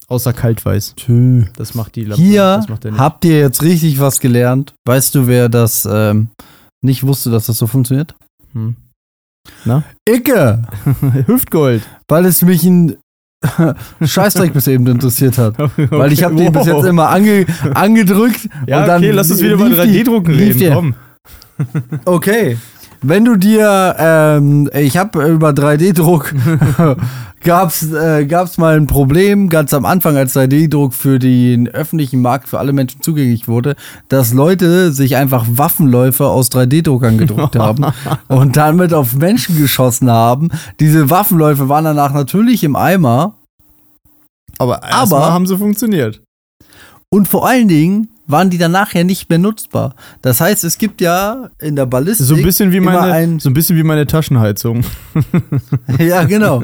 Außer 0.07 0.33
Kaltweiß. 0.33 0.95
Tö. 0.95 1.45
Das 1.55 1.73
macht 1.75 1.95
die 1.95 2.03
Lampe. 2.03 2.21
Hier 2.21 2.65
habt 2.97 3.23
ihr 3.23 3.39
jetzt 3.39 3.61
richtig 3.61 3.99
was 3.99 4.19
gelernt. 4.19 4.73
Weißt 4.85 5.15
du, 5.15 5.27
wer 5.27 5.47
das 5.47 5.87
ähm, 5.89 6.29
nicht 6.83 7.03
wusste, 7.05 7.29
dass 7.31 7.45
das 7.45 7.57
so 7.57 7.67
funktioniert? 7.67 8.15
Hm. 8.53 8.75
Icke! 10.09 10.63
Hüftgold. 11.27 11.83
Weil 12.09 12.25
es 12.25 12.41
mich 12.41 12.63
ein 12.65 12.97
Scheißdreck 14.03 14.53
bis 14.53 14.67
eben 14.67 14.85
interessiert 14.87 15.37
hat. 15.37 15.57
Weil 15.91 16.11
ich 16.11 16.23
habe 16.23 16.35
den 16.35 16.51
bis 16.51 16.65
jetzt 16.65 16.85
immer 16.85 17.09
ange, 17.09 17.45
angedrückt 17.73 18.49
Ja, 18.67 18.81
und 18.81 18.87
dann 18.87 18.97
okay, 19.01 19.11
lass 19.11 19.31
uns 19.31 19.41
wieder 19.41 19.53
über 19.53 19.69
die- 19.69 19.75
3D-Drucken 20.03 20.33
lief 20.33 20.59
reden. 20.59 20.73
Komm. 20.73 20.95
Okay. 22.05 22.57
Wenn 23.03 23.25
du 23.25 23.35
dir, 23.35 23.95
ähm, 23.97 24.69
ich 24.75 24.95
habe 24.97 25.27
über 25.27 25.49
3D-Druck, 25.49 26.35
gab's, 27.43 27.91
äh, 27.91 28.25
gab's 28.27 28.59
mal 28.59 28.77
ein 28.77 28.85
Problem 28.85 29.49
ganz 29.49 29.73
am 29.73 29.85
Anfang, 29.85 30.15
als 30.17 30.35
3D-Druck 30.35 30.93
für 30.93 31.17
den 31.17 31.67
öffentlichen 31.67 32.21
Markt 32.21 32.47
für 32.47 32.59
alle 32.59 32.73
Menschen 32.73 33.01
zugänglich 33.01 33.47
wurde, 33.47 33.75
dass 34.09 34.33
Leute 34.33 34.91
sich 34.91 35.15
einfach 35.15 35.45
Waffenläufe 35.49 36.27
aus 36.27 36.51
3D-Druckern 36.51 37.17
gedruckt 37.17 37.55
haben 37.55 37.85
und 38.27 38.55
damit 38.55 38.93
auf 38.93 39.15
Menschen 39.15 39.57
geschossen 39.57 40.11
haben. 40.11 40.49
Diese 40.79 41.09
Waffenläufe 41.09 41.69
waren 41.69 41.85
danach 41.85 42.13
natürlich 42.13 42.63
im 42.63 42.75
Eimer 42.75 43.35
Aber, 44.59 44.83
Aber- 44.83 45.17
aber 45.17 45.33
haben 45.33 45.47
sie 45.47 45.57
funktioniert. 45.57 46.21
und 47.09 47.27
vor 47.27 47.47
allen 47.47 47.67
Dingen 47.67 48.09
waren 48.31 48.49
die 48.49 48.57
danach 48.57 48.93
ja 48.93 49.03
nicht 49.03 49.29
mehr 49.29 49.39
nutzbar. 49.39 49.95
Das 50.21 50.41
heißt, 50.41 50.63
es 50.63 50.77
gibt 50.77 51.01
ja 51.01 51.49
in 51.59 51.75
der 51.75 51.85
Ballistik 51.85 52.25
So 52.25 52.35
ein 52.35 52.43
bisschen 52.43 52.71
wie 52.71 52.79
meine, 52.79 53.01
ein 53.01 53.39
so 53.39 53.49
ein 53.49 53.53
bisschen 53.53 53.77
wie 53.77 53.83
meine 53.83 54.07
Taschenheizung. 54.07 54.83
Ja, 55.99 56.23
genau. 56.23 56.63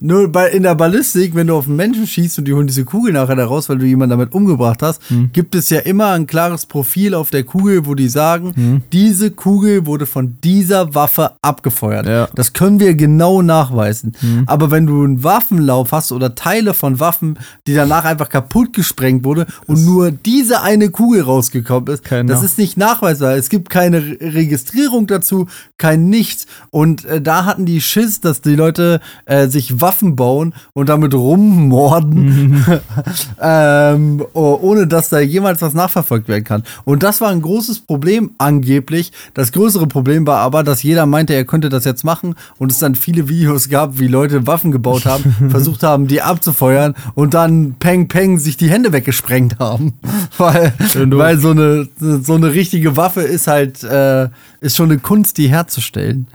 Nur 0.00 0.28
bei, 0.30 0.48
in 0.50 0.62
der 0.62 0.74
Ballistik, 0.74 1.34
wenn 1.34 1.46
du 1.48 1.54
auf 1.56 1.66
einen 1.66 1.76
Menschen 1.76 2.06
schießt 2.06 2.38
und 2.38 2.44
die 2.46 2.54
holen 2.54 2.66
diese 2.66 2.84
Kugel 2.84 3.12
nachher 3.12 3.36
da 3.36 3.44
raus, 3.46 3.68
weil 3.68 3.78
du 3.78 3.86
jemanden 3.86 4.10
damit 4.10 4.32
umgebracht 4.32 4.82
hast, 4.82 5.00
Hm. 5.08 5.30
gibt 5.32 5.54
es 5.54 5.70
ja 5.70 5.80
immer 5.80 6.10
ein 6.12 6.26
klares 6.26 6.66
Profil 6.66 7.14
auf 7.14 7.30
der 7.30 7.44
Kugel, 7.44 7.86
wo 7.86 7.94
die 7.94 8.08
sagen, 8.08 8.52
Hm. 8.54 8.82
diese 8.92 9.30
Kugel 9.30 9.86
wurde 9.86 10.06
von 10.06 10.36
dieser 10.44 10.94
Waffe 10.94 11.32
abgefeuert. 11.42 12.06
Ja. 12.06 12.26
Hm. 12.26 12.32
Das 12.34 12.52
können 12.52 12.80
wir 12.80 12.94
genau 12.94 13.42
nachweisen. 13.42 14.12
Aber 14.46 14.70
wenn 14.70 14.86
du 14.86 15.04
einen 15.04 15.24
Waffenlauf 15.24 15.92
hast 15.92 16.12
oder 16.12 16.34
Teile 16.34 16.74
von 16.74 17.00
Waffen, 17.00 17.38
die 17.66 17.74
danach 17.74 18.04
einfach 18.04 18.28
kaputt 18.28 18.72
gesprengt 18.72 19.24
wurde 19.24 19.46
und 19.66 19.84
nur 19.84 20.10
diese 20.10 20.62
eine 20.62 20.90
Kugel 20.90 21.22
rausgekommen 21.22 21.92
ist, 21.92 22.04
Kein 22.04 22.26
das 22.26 22.42
ist 22.42 22.58
nicht 22.58 22.76
nachweisbar. 22.76 23.36
Es 23.36 23.48
gibt 23.48 23.70
keine 23.70 23.98
Re 23.98 24.16
Registrierung 24.20 25.06
dazu, 25.06 25.46
kein 25.78 26.08
Nichts. 26.08 26.46
Und 26.70 27.04
äh, 27.04 27.20
da 27.20 27.44
hatten 27.44 27.66
die 27.66 27.80
Schiss, 27.80 28.20
dass 28.20 28.40
die 28.40 28.54
Leute 28.54 29.00
äh, 29.24 29.48
sich 29.48 29.80
Waffen 29.80 29.87
bauen 30.16 30.54
und 30.72 30.88
damit 30.88 31.14
rummorden, 31.14 32.64
ähm, 33.42 34.24
oh, 34.32 34.58
ohne 34.60 34.86
dass 34.86 35.08
da 35.08 35.18
jemals 35.20 35.62
was 35.62 35.74
nachverfolgt 35.74 36.28
werden 36.28 36.44
kann. 36.44 36.62
Und 36.84 37.02
das 37.02 37.20
war 37.20 37.30
ein 37.30 37.42
großes 37.42 37.80
Problem 37.80 38.30
angeblich. 38.38 39.12
Das 39.34 39.52
größere 39.52 39.86
Problem 39.86 40.26
war 40.26 40.38
aber, 40.38 40.62
dass 40.62 40.82
jeder 40.82 41.06
meinte, 41.06 41.34
er 41.34 41.44
könnte 41.44 41.68
das 41.68 41.84
jetzt 41.84 42.04
machen 42.04 42.34
und 42.58 42.70
es 42.70 42.78
dann 42.78 42.94
viele 42.94 43.28
Videos 43.28 43.68
gab, 43.68 43.98
wie 43.98 44.08
Leute 44.08 44.46
Waffen 44.46 44.70
gebaut 44.70 45.06
haben, 45.06 45.34
versucht 45.50 45.82
haben, 45.82 46.06
die 46.06 46.22
abzufeuern 46.22 46.94
und 47.14 47.34
dann 47.34 47.74
peng 47.78 48.08
peng 48.08 48.38
sich 48.38 48.56
die 48.56 48.70
Hände 48.70 48.92
weggesprengt 48.92 49.58
haben. 49.58 49.94
weil, 50.38 50.72
weil 50.78 51.38
so 51.38 51.50
eine, 51.50 51.88
so 51.98 52.34
eine 52.34 52.52
richtige 52.52 52.96
Waffe 52.96 53.22
ist 53.22 53.46
halt, 53.46 53.82
äh, 53.82 54.28
ist 54.60 54.76
schon 54.76 54.90
eine 54.90 54.98
Kunst, 55.00 55.38
die 55.38 55.48
herzustellen. 55.48 56.26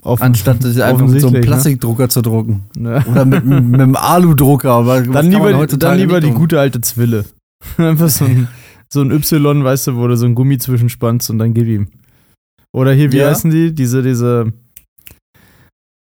Offen- 0.00 0.22
Anstatt 0.22 0.62
sich 0.62 0.82
einfach 0.82 1.06
mit 1.06 1.20
so 1.20 1.28
einem 1.28 1.34
ne? 1.36 1.40
Plastikdrucker 1.42 2.08
zu 2.08 2.22
drucken. 2.22 2.64
Ne? 2.76 3.04
Oder 3.10 3.24
mit, 3.24 3.44
mit 3.44 3.80
einem 3.80 3.94
Aludrucker. 3.96 4.82
Dann 5.12 5.30
lieber, 5.30 5.66
dann 5.66 5.98
lieber 5.98 6.20
die 6.20 6.30
gute 6.30 6.58
alte 6.58 6.80
Zwille. 6.80 7.24
Einfach 7.76 8.08
so 8.08 8.24
ein, 8.24 8.48
so 8.92 9.00
ein 9.02 9.10
Y, 9.12 9.62
weißt 9.62 9.86
du, 9.88 9.96
wo 9.96 10.06
du 10.08 10.16
so 10.16 10.26
ein 10.26 10.34
Gummi 10.34 10.58
zwischenspannst 10.58 11.30
und 11.30 11.38
dann 11.38 11.54
gib 11.54 11.66
ihm. 11.68 11.88
Oder 12.74 12.92
hier, 12.94 13.12
wie 13.12 13.18
Ja. 13.18 13.28
heißen 13.28 13.50
die? 13.50 13.74
Diese, 13.74 14.02
diese, 14.02 14.52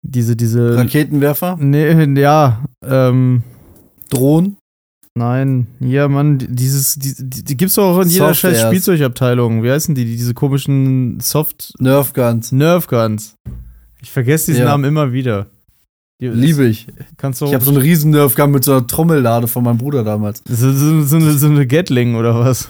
diese, 0.02 0.36
diese. 0.36 0.76
Raketenwerfer, 0.76 1.56
Nee, 1.58 2.20
ja, 2.20 2.64
ähm, 2.84 3.42
Drohnen. 4.10 4.56
nein, 5.16 5.68
ja, 5.80 6.08
Mann, 6.08 6.38
dieses, 6.48 6.96
die, 6.96 7.14
die, 7.18 7.44
die 7.44 7.56
gibt's 7.56 7.76
doch 7.76 7.96
auch 7.96 8.00
in 8.02 8.08
jeder 8.08 8.34
scheiß. 8.34 8.62
Spielzeugabteilung. 8.66 9.62
Wie 9.62 9.70
heißen 9.70 9.94
die? 9.94 10.04
die 10.04 10.16
diese 10.16 10.34
komischen 10.34 11.18
Soft 11.20 11.72
Nerf 11.78 12.12
Guns. 12.12 12.52
Nerf 12.52 12.86
Guns. 12.88 13.34
Ich 14.06 14.12
vergesse 14.12 14.52
diesen 14.52 14.62
Ja. 14.62 14.68
Namen 14.70 14.84
immer 14.84 15.12
wieder. 15.12 15.48
Die, 16.20 16.28
Liebe 16.28 16.64
ich. 16.64 16.86
Kannst 17.16 17.40
du 17.40 17.46
Ich 17.46 17.54
habe 17.54 17.64
so 17.64 17.72
einen 17.72 17.80
riesen 17.80 18.12
Nerf 18.12 18.36
Gun 18.36 18.52
mit 18.52 18.62
so 18.62 18.70
einer 18.70 18.86
Trommellade 18.86 19.48
von 19.48 19.64
meinem 19.64 19.78
Bruder 19.78 20.04
damals. 20.04 20.44
so, 20.46 20.72
so, 20.72 21.02
so, 21.02 21.16
eine, 21.16 21.32
so 21.32 21.46
eine 21.48 21.66
Gatling 21.66 22.14
oder 22.14 22.38
was? 22.38 22.68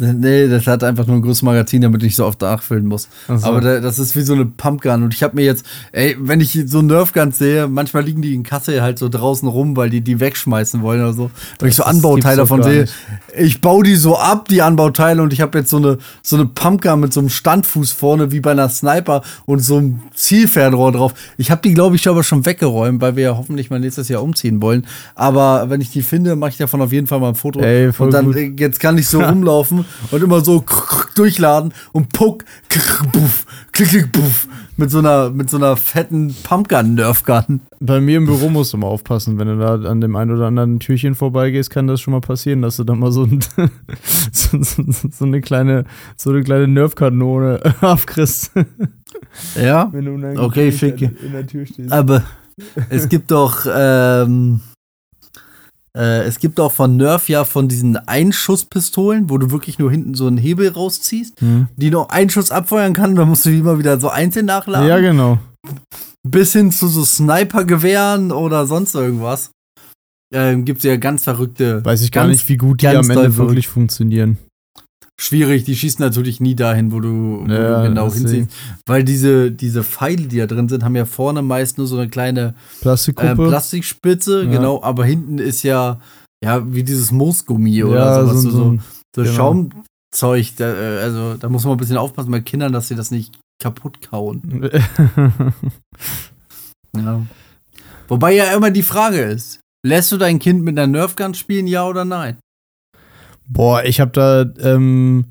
Nee, 0.00 0.48
das 0.48 0.66
hat 0.66 0.82
einfach 0.82 1.06
nur 1.06 1.16
ein 1.16 1.22
großes 1.22 1.42
Magazin, 1.42 1.82
damit 1.82 2.02
ich 2.02 2.08
nicht 2.08 2.16
so 2.16 2.24
oft 2.24 2.40
nachfüllen 2.40 2.86
muss. 2.86 3.08
So. 3.28 3.34
Aber 3.46 3.60
da, 3.60 3.80
das 3.80 3.98
ist 3.98 4.16
wie 4.16 4.22
so 4.22 4.32
eine 4.32 4.46
Pumpgun. 4.46 5.02
Und 5.02 5.14
ich 5.14 5.22
habe 5.22 5.36
mir 5.36 5.44
jetzt, 5.44 5.64
ey, 5.92 6.16
wenn 6.18 6.40
ich 6.40 6.58
so 6.66 6.80
Nerfguns 6.82 7.38
sehe, 7.38 7.68
manchmal 7.68 8.04
liegen 8.04 8.22
die 8.22 8.34
in 8.34 8.42
Kassel 8.42 8.82
halt 8.82 8.98
so 8.98 9.08
draußen 9.08 9.46
rum, 9.46 9.76
weil 9.76 9.90
die 9.90 10.00
die 10.00 10.18
wegschmeißen 10.18 10.82
wollen 10.82 11.02
oder 11.02 11.12
so. 11.12 11.30
Wenn 11.58 11.68
ich 11.68 11.76
so 11.76 11.84
Anbauteile 11.84 12.38
davon 12.38 12.62
sehe, 12.62 12.82
nicht. 12.82 12.94
ich 13.36 13.60
baue 13.60 13.84
die 13.84 13.96
so 13.96 14.16
ab, 14.16 14.48
die 14.48 14.62
Anbauteile, 14.62 15.22
und 15.22 15.32
ich 15.32 15.40
habe 15.40 15.58
jetzt 15.58 15.70
so 15.70 15.76
eine, 15.76 15.98
so 16.22 16.36
eine 16.36 16.46
Pumpgun 16.46 17.00
mit 17.00 17.12
so 17.12 17.20
einem 17.20 17.28
Standfuß 17.28 17.92
vorne, 17.92 18.32
wie 18.32 18.40
bei 18.40 18.52
einer 18.52 18.68
Sniper 18.68 19.22
und 19.44 19.60
so 19.60 19.76
einem 19.76 20.00
Zielfernrohr 20.14 20.92
drauf. 20.92 21.14
Ich 21.36 21.50
habe 21.50 21.60
die, 21.62 21.74
glaube 21.74 21.96
ich, 21.96 22.08
aber 22.08 22.24
schon 22.24 22.46
weggeräumt, 22.46 23.00
weil 23.00 23.16
wir 23.16 23.24
ja 23.24 23.36
hoffentlich 23.36 23.70
mal 23.70 23.80
nächstes 23.80 24.08
Jahr 24.08 24.22
umziehen 24.22 24.62
wollen. 24.62 24.86
Aber 25.14 25.68
wenn 25.68 25.80
ich 25.80 25.90
die 25.90 26.02
finde, 26.02 26.36
mache 26.36 26.50
ich 26.50 26.56
davon 26.56 26.80
auf 26.80 26.92
jeden 26.92 27.06
Fall 27.06 27.20
mal 27.20 27.28
ein 27.28 27.34
Foto. 27.34 27.60
Ey, 27.60 27.90
und 27.98 28.14
dann, 28.14 28.26
gut. 28.26 28.36
äh, 28.36 28.52
jetzt 28.56 28.80
kann 28.80 28.96
ich 28.96 29.08
so 29.08 29.20
rumlaufen 29.30 29.84
und 30.10 30.22
immer 30.22 30.40
so 30.40 30.64
durchladen 31.14 31.72
und 31.92 32.12
puck, 32.12 32.44
buff, 33.12 33.46
klick, 33.72 33.88
klick, 33.88 34.12
buff, 34.12 34.48
mit 34.76 34.90
so 34.90 34.98
einer, 34.98 35.30
mit 35.30 35.50
so 35.50 35.56
einer 35.56 35.76
fetten 35.76 36.34
Pumpgun-Nerfgun. 36.42 37.60
Bei 37.80 38.00
mir 38.00 38.18
im 38.18 38.26
Büro 38.26 38.48
musst 38.48 38.72
du 38.72 38.76
mal 38.78 38.86
aufpassen, 38.86 39.38
wenn 39.38 39.48
du 39.48 39.58
da 39.58 39.74
an 39.88 40.00
dem 40.00 40.16
einen 40.16 40.30
oder 40.30 40.46
anderen 40.46 40.80
Türchen 40.80 41.14
vorbeigehst, 41.14 41.70
kann 41.70 41.86
das 41.86 42.00
schon 42.00 42.12
mal 42.12 42.20
passieren, 42.20 42.62
dass 42.62 42.76
du 42.76 42.84
da 42.84 42.94
mal 42.94 43.12
so, 43.12 43.24
ein, 43.24 43.40
so, 44.32 44.62
so, 44.62 44.82
so 45.10 45.24
eine 45.24 45.40
kleine, 45.40 45.84
so 46.16 46.30
eine 46.30 46.42
kleine 46.42 46.68
Nerfkanone 46.68 47.60
abkriegst, 47.80 48.52
Ja, 49.60 49.88
wenn 49.92 50.04
du 50.04 50.12
in 50.14 50.38
Okay, 50.38 50.72
schick. 50.72 51.00
in 51.02 51.32
der 51.32 51.46
Tür 51.46 51.66
stehst. 51.66 51.92
aber 51.92 52.22
es 52.88 53.08
gibt 53.08 53.30
doch, 53.30 53.66
ähm, 53.72 54.60
äh, 55.96 56.22
es 56.22 56.38
gibt 56.38 56.60
auch 56.60 56.72
von 56.72 56.96
Nerf 56.96 57.28
ja 57.28 57.44
von 57.44 57.68
diesen 57.68 57.96
Einschusspistolen, 57.96 59.28
wo 59.30 59.38
du 59.38 59.50
wirklich 59.50 59.78
nur 59.78 59.90
hinten 59.90 60.14
so 60.14 60.26
einen 60.26 60.38
Hebel 60.38 60.68
rausziehst, 60.68 61.40
Hm. 61.40 61.68
die 61.76 61.90
noch 61.90 62.08
einen 62.10 62.30
Schuss 62.30 62.50
abfeuern 62.50 62.92
kann, 62.92 63.14
dann 63.16 63.28
musst 63.28 63.44
du 63.46 63.50
die 63.50 63.58
immer 63.58 63.78
wieder 63.78 63.98
so 64.00 64.08
einzeln 64.08 64.46
nachladen. 64.46 64.88
Ja, 64.88 64.98
genau. 65.00 65.38
bis 66.26 66.52
hin 66.52 66.70
zu 66.70 66.88
so 66.88 67.04
Sniper-Gewehren 67.04 68.30
oder 68.32 68.66
sonst 68.66 68.94
irgendwas. 68.94 69.50
Ähm, 70.32 70.64
gibt 70.64 70.78
es 70.78 70.84
ja 70.84 70.96
ganz 70.96 71.24
verrückte. 71.24 71.84
Weiß 71.84 72.02
ich 72.02 72.12
gar 72.12 72.26
nicht, 72.28 72.48
wie 72.48 72.56
gut 72.56 72.82
die 72.82 72.88
am 72.88 73.10
Ende 73.10 73.36
wirklich 73.36 73.66
funktionieren. 73.68 74.38
Schwierig. 75.20 75.64
Die 75.64 75.76
schießen 75.76 76.02
natürlich 76.02 76.40
nie 76.40 76.54
dahin, 76.54 76.92
wo 76.92 77.00
du, 77.00 77.44
wo 77.44 77.52
Ja, 77.52 77.82
du 77.82 77.88
genau 77.88 78.12
hinsiehst. 78.12 78.50
Weil 78.86 79.04
diese, 79.04 79.50
diese 79.52 79.84
Pfeile, 79.84 80.26
die 80.26 80.38
da 80.38 80.46
drin 80.46 80.68
sind, 80.68 80.82
haben 80.82 80.96
ja 80.96 81.04
vorne 81.04 81.42
meist 81.42 81.78
nur 81.78 81.86
so 81.86 81.98
eine 81.98 82.08
kleine 82.08 82.54
äh. 82.80 83.34
Plastikspitze, 83.34 84.44
Ja. 84.44 84.50
genau, 84.50 84.82
aber 84.82 85.04
hinten 85.04 85.38
ist 85.38 85.62
ja, 85.62 86.00
ja, 86.42 86.72
wie 86.72 86.82
dieses 86.82 87.12
Moosgummi 87.12 87.84
oder 87.84 87.96
ja, 87.96 88.24
sowas, 88.24 88.42
so, 88.42 88.50
so, 88.50 88.50
so, 88.50 88.58
so, 88.58 88.78
so 89.16 89.22
genau. 89.22 89.34
Schaumzeug. 89.34 90.56
Da, 90.56 90.72
äh, 90.74 91.02
also 91.02 91.34
da 91.34 91.48
muss 91.48 91.64
man 91.64 91.72
ein 91.74 91.78
bisschen 91.78 91.98
aufpassen 91.98 92.30
bei 92.30 92.40
Kindern, 92.40 92.72
dass 92.72 92.88
sie 92.88 92.94
das 92.94 93.10
nicht 93.10 93.38
kaputt 93.62 94.00
kauen. 94.00 94.70
Ja. 96.96 97.24
Wobei 98.08 98.34
ja 98.34 98.52
immer 98.52 98.72
die 98.72 98.82
Frage 98.82 99.20
ist, 99.20 99.60
lässt 99.86 100.10
du 100.10 100.16
dein 100.16 100.40
Kind 100.40 100.64
mit 100.64 100.76
einer 100.76 100.88
Nerfgun 100.88 101.34
spielen, 101.34 101.68
ja 101.68 101.86
oder 101.86 102.04
nein? 102.04 102.38
Boah, 103.52 103.82
ich 103.84 104.00
habe 104.00 104.12
da 104.12 104.44
ähm, 104.60 105.24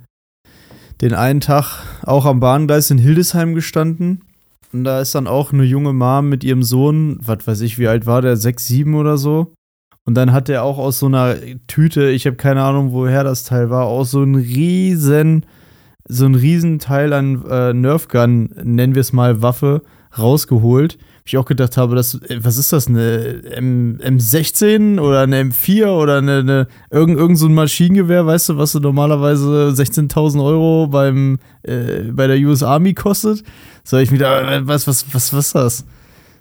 den 0.99 1.13
einen 1.13 1.39
Tag 1.39 1.83
auch 2.03 2.25
am 2.25 2.41
Bahngleis 2.41 2.91
in 2.91 2.97
Hildesheim 2.97 3.55
gestanden. 3.55 4.25
Und 4.73 4.83
da 4.83 4.99
ist 4.99 5.15
dann 5.15 5.25
auch 5.25 5.53
eine 5.53 5.63
junge 5.63 5.93
Mom 5.93 6.27
mit 6.27 6.43
ihrem 6.43 6.61
Sohn, 6.61 7.17
was 7.21 7.47
weiß 7.47 7.61
ich, 7.61 7.79
wie 7.79 7.87
alt 7.87 8.05
war 8.05 8.21
der, 8.21 8.35
sechs, 8.35 8.67
sieben 8.67 8.95
oder 8.95 9.17
so. 9.17 9.53
Und 10.03 10.15
dann 10.15 10.33
hat 10.33 10.49
der 10.49 10.63
auch 10.63 10.77
aus 10.77 10.99
so 10.99 11.05
einer 11.05 11.37
Tüte, 11.67 12.09
ich 12.09 12.25
habe 12.25 12.35
keine 12.35 12.61
Ahnung, 12.61 12.91
woher 12.91 13.23
das 13.23 13.45
Teil 13.45 13.69
war, 13.69 13.85
auch 13.85 14.03
so 14.03 14.21
ein 14.21 14.35
riesen, 14.35 15.45
so 16.05 16.25
ein 16.25 16.35
riesen 16.35 16.79
Teil 16.79 17.13
an 17.13 17.45
äh, 17.49 17.73
Nerfgun, 17.73 18.53
nennen 18.63 18.95
wir 18.95 19.01
es 19.01 19.13
mal 19.13 19.41
Waffe, 19.41 19.81
rausgeholt. 20.17 20.97
Ich 21.29 21.37
auch 21.37 21.45
gedacht 21.45 21.77
habe, 21.77 21.95
das, 21.95 22.15
äh, 22.15 22.39
was 22.41 22.57
ist 22.57 22.73
das, 22.73 22.87
eine 22.87 23.43
M, 23.51 23.99
M16 24.03 24.99
oder 24.99 25.21
eine 25.21 25.43
M4 25.43 25.85
oder 25.89 26.17
eine, 26.17 26.39
eine 26.39 26.67
irgend, 26.89 27.19
irgend 27.19 27.37
so 27.37 27.45
ein 27.45 27.53
Maschinengewehr, 27.53 28.25
weißt 28.25 28.49
du, 28.49 28.57
was 28.57 28.71
so 28.71 28.79
normalerweise 28.79 29.71
16.000 29.75 30.43
Euro 30.43 30.87
beim, 30.87 31.37
äh, 31.61 32.01
bei 32.11 32.25
der 32.25 32.37
US 32.39 32.63
Army 32.63 32.95
kostet? 32.95 33.43
So, 33.83 33.97
ich 33.97 34.11
wieder, 34.11 34.51
äh, 34.51 34.67
was, 34.67 34.87
was, 34.87 35.05
was, 35.13 35.31
was 35.31 35.45
ist 35.45 35.53
das? 35.55 35.85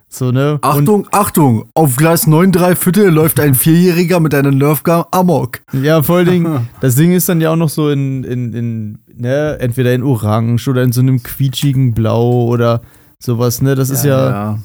So, 0.09 0.32
ne? 0.32 0.55
Und- 0.55 0.64
Achtung, 0.64 1.07
Achtung, 1.12 1.64
auf 1.74 1.97
Gleis 1.97 2.26
9 2.26 2.51
3 2.51 2.74
Viertel 2.74 3.11
läuft 3.11 3.41
ein 3.41 3.55
Vierjähriger 3.55 4.20
mit 4.20 4.34
einer 4.34 4.53
Nerfgun 4.53 5.05
amok. 5.11 5.61
Ja, 5.82 6.03
vor 6.03 6.16
allen 6.16 6.30
Dingen, 6.30 6.68
das 6.80 6.95
Ding 6.95 7.12
ist 7.12 7.28
dann 7.28 7.43
ja 7.43 7.51
auch 7.53 7.57
noch 7.57 7.68
so 7.68 7.91
in, 7.91 8.24
in, 8.24 8.55
in 8.55 8.99
ne, 9.14 9.59
entweder 9.61 9.93
in 9.93 10.03
Orange 10.03 10.66
oder 10.70 10.82
in 10.82 10.93
so 10.93 11.03
einem 11.03 11.22
quietschigen 11.22 11.93
Blau 11.93 12.47
oder 12.47 12.80
sowas, 13.18 13.61
ne? 13.61 13.74
Das 13.74 13.91
ist 13.91 14.05
ja, 14.07 14.59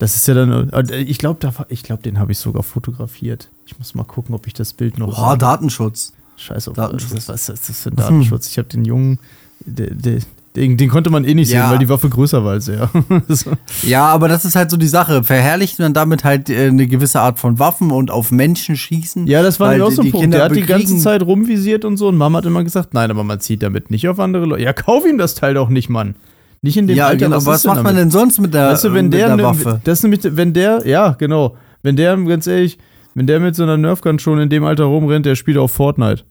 das 0.00 0.16
ist 0.16 0.26
ja 0.26 0.34
dann, 0.34 0.70
äh, 0.70 0.96
ich 1.02 1.18
glaube, 1.18 1.54
ich 1.68 1.82
glaube, 1.82 2.02
den 2.02 2.18
habe 2.18 2.32
ich 2.32 2.38
sogar 2.38 2.62
fotografiert. 2.62 3.48
Ich 3.66 3.78
muss 3.78 3.94
mal 3.94 4.04
gucken, 4.04 4.34
ob 4.34 4.46
ich 4.46 4.54
das 4.54 4.72
Bild 4.72 4.98
noch 4.98 5.14
Boah, 5.14 5.36
Datenschutz. 5.36 6.14
Scheiß 6.38 6.68
auf 6.68 6.74
Datenschutz. 6.74 7.28
Was, 7.28 7.48
ist 7.50 7.68
das 7.68 7.80
für 7.82 7.90
ein 7.90 7.96
Datenschutz? 7.96 8.48
Ich 8.48 8.56
habe 8.56 8.66
den 8.66 8.86
Jungen, 8.86 9.18
der, 9.60 9.90
der, 9.92 10.20
den, 10.56 10.78
den 10.78 10.88
konnte 10.88 11.10
man 11.10 11.24
eh 11.24 11.34
nicht 11.34 11.50
Ja. 11.50 11.64
sehen, 11.64 11.70
weil 11.72 11.78
die 11.78 11.88
Waffe 11.90 12.08
größer 12.08 12.42
war 12.42 12.52
als 12.52 12.66
er. 12.68 12.90
Ja, 13.82 14.06
aber 14.06 14.26
das 14.28 14.46
ist 14.46 14.56
halt 14.56 14.70
so 14.70 14.78
die 14.78 14.88
Sache. 14.88 15.22
Verherrlicht 15.22 15.78
man 15.78 15.92
damit 15.92 16.24
halt 16.24 16.48
äh, 16.48 16.68
eine 16.68 16.86
gewisse 16.86 17.20
Art 17.20 17.38
von 17.38 17.58
Waffen 17.58 17.90
und 17.90 18.10
auf 18.10 18.32
Menschen 18.32 18.76
schießen? 18.76 19.26
Ja, 19.26 19.42
das 19.42 19.60
war 19.60 19.70
auch 19.82 19.90
so 19.90 20.00
ein 20.00 20.10
Punkt. 20.10 20.22
Kinder 20.24 20.38
Der 20.38 20.44
hat 20.46 20.56
die 20.56 20.62
ganze 20.62 20.96
Zeit 20.96 21.22
rumvisiert 21.22 21.84
und 21.84 21.98
so 21.98 22.08
und 22.08 22.16
Mama 22.16 22.38
hat 22.38 22.46
immer 22.46 22.64
gesagt, 22.64 22.94
nein, 22.94 23.10
aber 23.10 23.22
man 23.22 23.38
zieht 23.38 23.62
damit 23.62 23.90
nicht 23.90 24.08
auf 24.08 24.18
andere 24.18 24.46
Leute. 24.46 24.62
Ja, 24.62 24.72
kauf 24.72 25.04
ihm 25.06 25.18
das 25.18 25.34
Teil 25.34 25.52
doch 25.52 25.68
nicht, 25.68 25.90
Mann. 25.90 26.14
Nicht 26.62 26.76
in 26.76 26.86
dem 26.86 26.96
Ja, 26.96 27.06
Alter. 27.06 27.26
genau. 27.26 27.36
was 27.36 27.46
Was 27.46 27.56
ist 27.56 27.64
denn 27.64 27.68
macht 27.70 27.84
man 27.84 27.94
damit? 27.94 28.00
denn 28.02 28.10
sonst 28.10 28.38
mit 28.40 28.52
der, 28.54 28.68
Weißt 28.70 28.84
du, 28.84 28.92
wenn 28.92 29.10
der, 29.10 29.36
der 29.36 29.44
Waffe? 29.44 29.80
das 29.84 29.98
ist 29.98 30.02
nämlich, 30.02 30.20
wenn 30.24 30.52
der, 30.52 30.86
ja, 30.86 31.12
genau, 31.18 31.56
wenn 31.82 31.96
der, 31.96 32.16
ganz 32.18 32.46
ehrlich, 32.46 32.78
wenn 33.14 33.26
der 33.26 33.40
mit 33.40 33.56
so 33.56 33.62
einer 33.62 33.76
Nerfgun 33.76 34.18
schon 34.18 34.38
in 34.40 34.48
dem 34.50 34.64
Alter 34.64 34.84
rumrennt, 34.84 35.26
der 35.26 35.34
spielt 35.36 35.56
auf 35.58 35.72
Fortnite. 35.72 36.24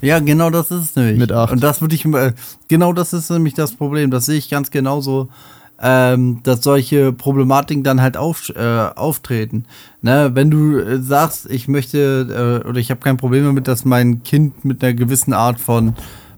Ja, 0.00 0.20
genau 0.20 0.50
das 0.50 0.70
ist 0.70 0.80
es 0.90 0.96
nämlich. 0.96 1.18
Mit 1.18 1.32
acht. 1.32 1.52
Und 1.52 1.62
das 1.62 1.80
würde 1.80 1.94
ich, 1.96 2.04
äh, 2.04 2.32
genau 2.68 2.92
das 2.92 3.12
ist 3.12 3.30
nämlich 3.30 3.54
das 3.54 3.72
Problem. 3.74 4.12
Das 4.12 4.26
sehe 4.26 4.36
ich 4.38 4.48
ganz 4.48 4.70
genauso, 4.70 5.28
ähm, 5.82 6.38
dass 6.44 6.62
solche 6.62 7.12
Problematiken 7.12 7.82
dann 7.82 8.00
halt 8.00 8.16
auf, 8.16 8.48
äh, 8.50 8.88
auftreten. 8.94 9.64
Ne? 10.00 10.30
Wenn 10.34 10.50
du 10.52 10.78
äh, 10.78 11.02
sagst, 11.02 11.50
ich 11.50 11.66
möchte 11.66 12.62
äh, 12.64 12.68
oder 12.68 12.78
ich 12.78 12.90
habe 12.90 13.00
kein 13.00 13.16
Problem 13.16 13.44
damit, 13.44 13.66
dass 13.66 13.84
mein 13.84 14.22
Kind 14.22 14.64
mit 14.64 14.82
einer 14.84 14.94
gewissen 14.94 15.32
Art 15.32 15.58
von 15.60 15.94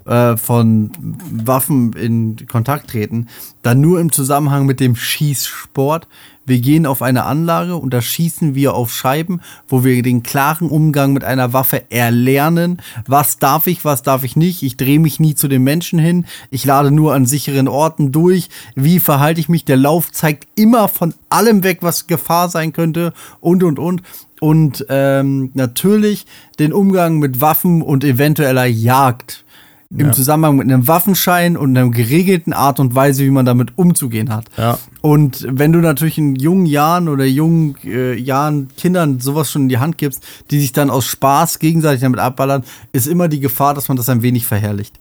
äh, 0.06 0.36
von 0.36 0.90
Waffen 1.30 1.92
in 1.92 2.46
Kontakt 2.46 2.90
treten, 2.90 3.28
dann 3.62 3.80
nur 3.80 4.00
im 4.00 4.12
Zusammenhang 4.12 4.66
mit 4.66 4.80
dem 4.80 4.96
Schießsport. 4.96 6.08
Wir 6.46 6.58
gehen 6.58 6.84
auf 6.84 7.00
eine 7.00 7.26
Anlage 7.26 7.76
und 7.76 7.94
da 7.94 8.02
schießen 8.02 8.56
wir 8.56 8.74
auf 8.74 8.92
Scheiben, 8.92 9.40
wo 9.68 9.84
wir 9.84 10.02
den 10.02 10.24
klaren 10.24 10.68
Umgang 10.68 11.12
mit 11.12 11.22
einer 11.22 11.52
Waffe 11.52 11.90
erlernen. 11.92 12.82
Was 13.06 13.38
darf 13.38 13.68
ich, 13.68 13.84
was 13.84 14.02
darf 14.02 14.24
ich 14.24 14.34
nicht? 14.34 14.64
Ich 14.64 14.76
drehe 14.76 14.98
mich 14.98 15.20
nie 15.20 15.36
zu 15.36 15.46
den 15.46 15.62
Menschen 15.62 15.98
hin. 15.98 16.24
Ich 16.50 16.64
lade 16.64 16.90
nur 16.90 17.14
an 17.14 17.24
sicheren 17.24 17.68
Orten 17.68 18.10
durch. 18.10 18.48
Wie 18.74 18.98
verhalte 18.98 19.40
ich 19.40 19.48
mich? 19.48 19.64
Der 19.64 19.76
Lauf 19.76 20.10
zeigt 20.10 20.48
immer 20.56 20.88
von 20.88 21.14
allem 21.28 21.62
weg, 21.62 21.78
was 21.82 22.08
Gefahr 22.08 22.48
sein 22.48 22.72
könnte 22.72 23.12
und, 23.38 23.62
und, 23.62 23.78
und. 23.78 24.02
Und 24.40 24.86
ähm, 24.88 25.50
natürlich 25.52 26.26
den 26.58 26.72
Umgang 26.72 27.18
mit 27.18 27.40
Waffen 27.40 27.82
und 27.82 28.02
eventueller 28.02 28.64
Jagd 28.64 29.44
im 29.92 30.06
Ja. 30.06 30.12
Zusammenhang 30.12 30.56
mit 30.56 30.70
einem 30.70 30.86
Waffenschein 30.86 31.56
und 31.56 31.76
einer 31.76 31.90
geregelten 31.90 32.52
Art 32.52 32.78
und 32.78 32.94
Weise, 32.94 33.24
wie 33.24 33.30
man 33.30 33.44
damit 33.44 33.76
umzugehen 33.76 34.32
hat. 34.32 34.46
Ja. 34.56 34.78
Und 35.00 35.44
wenn 35.50 35.72
du 35.72 35.80
natürlich 35.80 36.16
in 36.16 36.36
jungen 36.36 36.66
Jahren 36.66 37.08
oder 37.08 37.24
jungen 37.24 37.74
äh, 37.84 38.14
Jahren 38.14 38.68
Kindern 38.76 39.18
sowas 39.18 39.50
schon 39.50 39.62
in 39.62 39.68
die 39.68 39.78
Hand 39.78 39.98
gibst, 39.98 40.24
die 40.50 40.60
sich 40.60 40.72
dann 40.72 40.90
aus 40.90 41.06
Spaß 41.06 41.58
gegenseitig 41.58 42.02
damit 42.02 42.20
abballern, 42.20 42.62
ist 42.92 43.08
immer 43.08 43.26
die 43.28 43.40
Gefahr, 43.40 43.74
dass 43.74 43.88
man 43.88 43.96
das 43.96 44.08
ein 44.08 44.22
wenig 44.22 44.46
verherrlicht. 44.46 45.00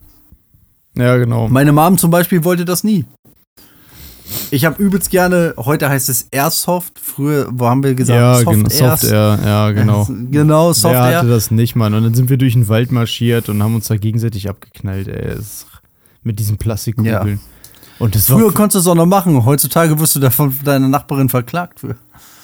Ja, 0.98 1.18
genau. 1.18 1.48
Meine 1.50 1.72
Mom 1.72 1.98
zum 2.00 2.10
Beispiel 2.10 2.44
wollte 2.44 2.66
das 2.66 2.84
nie. 2.84 3.06
Ich 4.52 4.66
habe 4.66 4.82
übelst 4.82 5.10
gerne, 5.12 5.54
heute 5.58 5.90
heißt 5.90 6.10
es 6.10 6.28
Airsoft, 6.32 7.00
früher, 7.00 7.48
wo 7.52 7.68
haben 7.68 7.84
wir 7.84 7.94
gesagt, 7.94 8.20
ja, 8.20 8.36
Soft 8.36 8.50
genau, 8.50 8.70
Airs. 8.70 9.02
Soft 9.02 9.14
Air, 9.14 9.40
ja, 9.46 9.72
genau. 9.72 10.08
Genau, 10.32 10.74
Soft 10.74 10.94
Wer 10.94 11.10
Air. 11.10 11.18
hatte 11.20 11.30
das 11.30 11.52
nicht, 11.52 11.76
Mann? 11.76 11.94
Und 11.94 12.04
dann 12.04 12.14
sind 12.14 12.30
wir 12.30 12.38
durch 12.38 12.54
den 12.54 12.68
Wald 12.68 12.92
marschiert 12.92 13.50
und 13.50 13.62
haben 13.62 13.76
uns 13.76 13.88
da 13.88 13.98
gegenseitig 13.98 14.50
abgeknallt, 14.50 15.08
ey. 15.08 15.36
Mit 16.24 16.40
diesen 16.40 16.58
Plastikkugeln. 16.58 17.40
Und 18.00 18.16
das 18.16 18.28
Früher 18.28 18.54
konntest 18.54 18.76
du 18.76 18.80
es 18.80 18.88
auch 18.88 18.96
noch 18.96 19.06
machen. 19.06 19.46
Heutzutage 19.46 20.00
wirst 20.00 20.16
du 20.16 20.20
davon 20.20 20.52
von 20.52 20.66
deiner 20.66 20.88
Nachbarin 20.88 21.30
verklagt 21.30 21.82
für. 21.82 21.96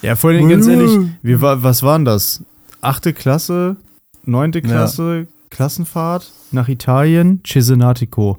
ja, 0.01 0.15
vor 0.15 0.29
allem 0.29 0.49
ganz 0.49 0.67
ehrlich, 0.67 0.91
wir 1.21 1.41
war, 1.41 1.63
was 1.63 1.81
waren 1.81 2.05
das? 2.05 2.43
Achte 2.81 3.13
Klasse, 3.13 3.77
neunte 4.25 4.61
Klasse, 4.61 5.27
Klassenfahrt 5.49 6.31
nach 6.51 6.67
Italien, 6.67 7.41
Cesenatico. 7.45 8.37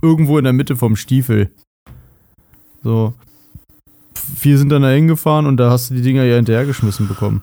Irgendwo 0.00 0.38
in 0.38 0.44
der 0.44 0.52
Mitte 0.52 0.76
vom 0.76 0.96
Stiefel. 0.96 1.50
So. 2.82 3.14
Wir 4.40 4.58
sind 4.58 4.68
dann 4.70 4.82
da 4.82 4.90
hingefahren 4.90 5.46
und 5.46 5.56
da 5.56 5.70
hast 5.70 5.90
du 5.90 5.94
die 5.94 6.02
Dinger 6.02 6.24
ja 6.24 6.36
hinterhergeschmissen 6.36 7.08
bekommen. 7.08 7.42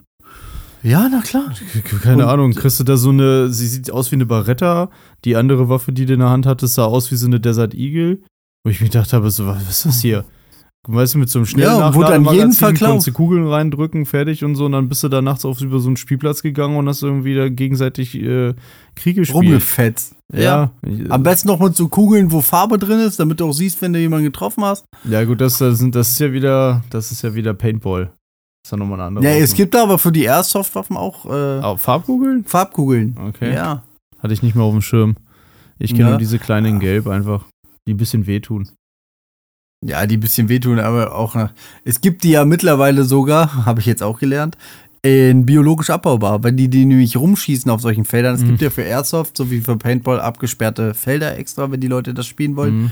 Ja, 0.81 1.09
na 1.11 1.21
klar. 1.21 1.53
Keine 2.01 2.23
Und- 2.23 2.29
Ahnung, 2.29 2.53
kriegst 2.53 2.79
du 2.79 2.83
da 2.85 2.95
so 2.95 3.09
eine, 3.09 3.49
sie 3.49 3.67
sieht 3.67 3.91
aus 3.91 4.11
wie 4.11 4.15
eine 4.15 4.25
Barretta, 4.25 4.89
die 5.25 5.35
andere 5.35 5.67
Waffe, 5.67 5.91
die 5.91 6.05
du 6.05 6.13
in 6.13 6.19
der 6.19 6.29
Hand 6.29 6.45
hattest, 6.45 6.75
sah 6.75 6.85
aus 6.85 7.11
wie 7.11 7.15
so 7.15 7.27
eine 7.27 7.39
Desert 7.39 7.73
Eagle, 7.73 8.19
wo 8.63 8.69
ich 8.71 8.79
mir 8.79 8.87
gedacht 8.87 9.11
habe, 9.11 9.29
so, 9.29 9.45
was 9.45 9.69
ist 9.69 9.85
das 9.85 10.01
hier? 10.01 10.23
Weißt 10.87 11.13
du, 11.13 11.19
mit 11.19 11.29
so 11.29 11.39
einem 11.39 11.45
schnellen 11.45 11.77
Ja, 11.77 11.93
wurde 11.93 12.13
an 12.15 12.23
jeden 12.33 12.55
konntest 12.57 13.07
du 13.07 13.11
Kugeln 13.11 13.45
reindrücken, 13.47 14.05
fertig 14.05 14.43
und 14.45 14.55
so, 14.55 14.65
und 14.65 14.71
dann 14.71 14.87
bist 14.87 15.03
du 15.03 15.09
da 15.09 15.21
nachts 15.21 15.43
auf 15.43 15.59
über 15.61 15.79
so 15.79 15.87
einen 15.87 15.97
Spielplatz 15.97 16.41
gegangen 16.41 16.77
und 16.77 16.87
hast 16.87 17.03
irgendwie 17.03 17.35
da 17.35 17.49
gegenseitig 17.49 18.15
äh, 18.15 18.53
Krieg 18.95 19.17
gespielt. 19.17 19.35
Rumgefetzt. 19.35 20.15
Ja. 20.33 20.71
Ich- 20.87 21.11
Am 21.11 21.21
besten 21.21 21.49
noch 21.49 21.59
mit 21.59 21.75
so 21.75 21.89
Kugeln, 21.89 22.31
wo 22.31 22.39
Farbe 22.41 22.77
drin 22.77 23.01
ist, 23.01 23.19
damit 23.19 23.39
du 23.41 23.45
auch 23.49 23.51
siehst, 23.53 23.81
wenn 23.81 23.91
du 23.93 23.99
jemanden 23.99 24.25
getroffen 24.25 24.63
hast. 24.63 24.85
Ja, 25.03 25.23
gut, 25.25 25.41
das, 25.41 25.57
das, 25.57 25.79
sind, 25.79 25.95
das 25.95 26.11
ist 26.11 26.19
ja 26.19 26.31
wieder, 26.31 26.81
das 26.89 27.11
ist 27.11 27.23
ja 27.23 27.35
wieder 27.35 27.53
Paintball. 27.53 28.05
Das 28.05 28.67
ist 28.67 28.71
ja 28.71 28.77
nochmal 28.77 28.99
eine 28.99 29.07
andere. 29.07 29.25
Ja, 29.25 29.31
es 29.31 29.51
Waffe. 29.51 29.57
gibt 29.57 29.73
da 29.75 29.83
aber 29.83 29.99
für 29.99 30.11
die 30.13 30.23
Airsoft-Waffen 30.23 30.95
auch 30.97 31.25
äh, 31.25 31.61
Oh, 31.63 31.75
Farbkugeln? 31.75 32.45
Farbkugeln. 32.45 33.17
Okay. 33.27 33.53
Ja. 33.53 33.83
Hatte 34.19 34.33
ich 34.33 34.41
nicht 34.43 34.55
mehr 34.55 34.63
auf 34.63 34.73
dem 34.73 34.81
Schirm. 34.81 35.15
Ich 35.77 35.91
kenne 35.91 36.03
Ja. 36.03 36.09
nur 36.11 36.19
diese 36.19 36.39
kleinen 36.39 36.65
in 36.75 36.79
Gelb 36.79 37.07
einfach, 37.07 37.45
die 37.87 37.93
ein 37.93 37.97
bisschen 37.97 38.27
wehtun. 38.27 38.69
Ja, 39.85 40.05
die 40.05 40.17
ein 40.17 40.19
bisschen 40.19 40.49
wehtun, 40.49 40.79
aber 40.79 41.15
auch 41.15 41.35
nach. 41.35 41.51
Es 41.85 42.01
gibt 42.01 42.23
die 42.23 42.31
ja 42.31 42.43
mittlerweile 42.45 43.05
sogar, 43.05 43.65
habe 43.65 43.79
ich 43.79 43.85
jetzt 43.85 44.03
auch 44.03 44.19
gelernt, 44.19 44.57
in 45.01 45.45
biologisch 45.45 45.89
abbaubar. 45.89 46.43
Wenn 46.43 46.57
die, 46.57 46.67
die 46.67 46.83
nämlich 46.85 47.15
rumschießen 47.15 47.71
auf 47.71 47.79
solchen 47.81 48.03
Feldern, 48.03 48.35
es 48.35 48.41
Mhm. 48.41 48.47
gibt 48.47 48.61
ja 48.61 48.69
für 48.69 48.81
Airsoft 48.81 49.37
sowie 49.37 49.61
für 49.61 49.77
Paintball 49.77 50.19
abgesperrte 50.19 50.93
Felder 50.93 51.37
extra, 51.37 51.71
wenn 51.71 51.79
die 51.79 51.87
Leute 51.87 52.13
das 52.13 52.27
spielen 52.27 52.57
wollen. 52.57 52.81
Mhm. 52.83 52.91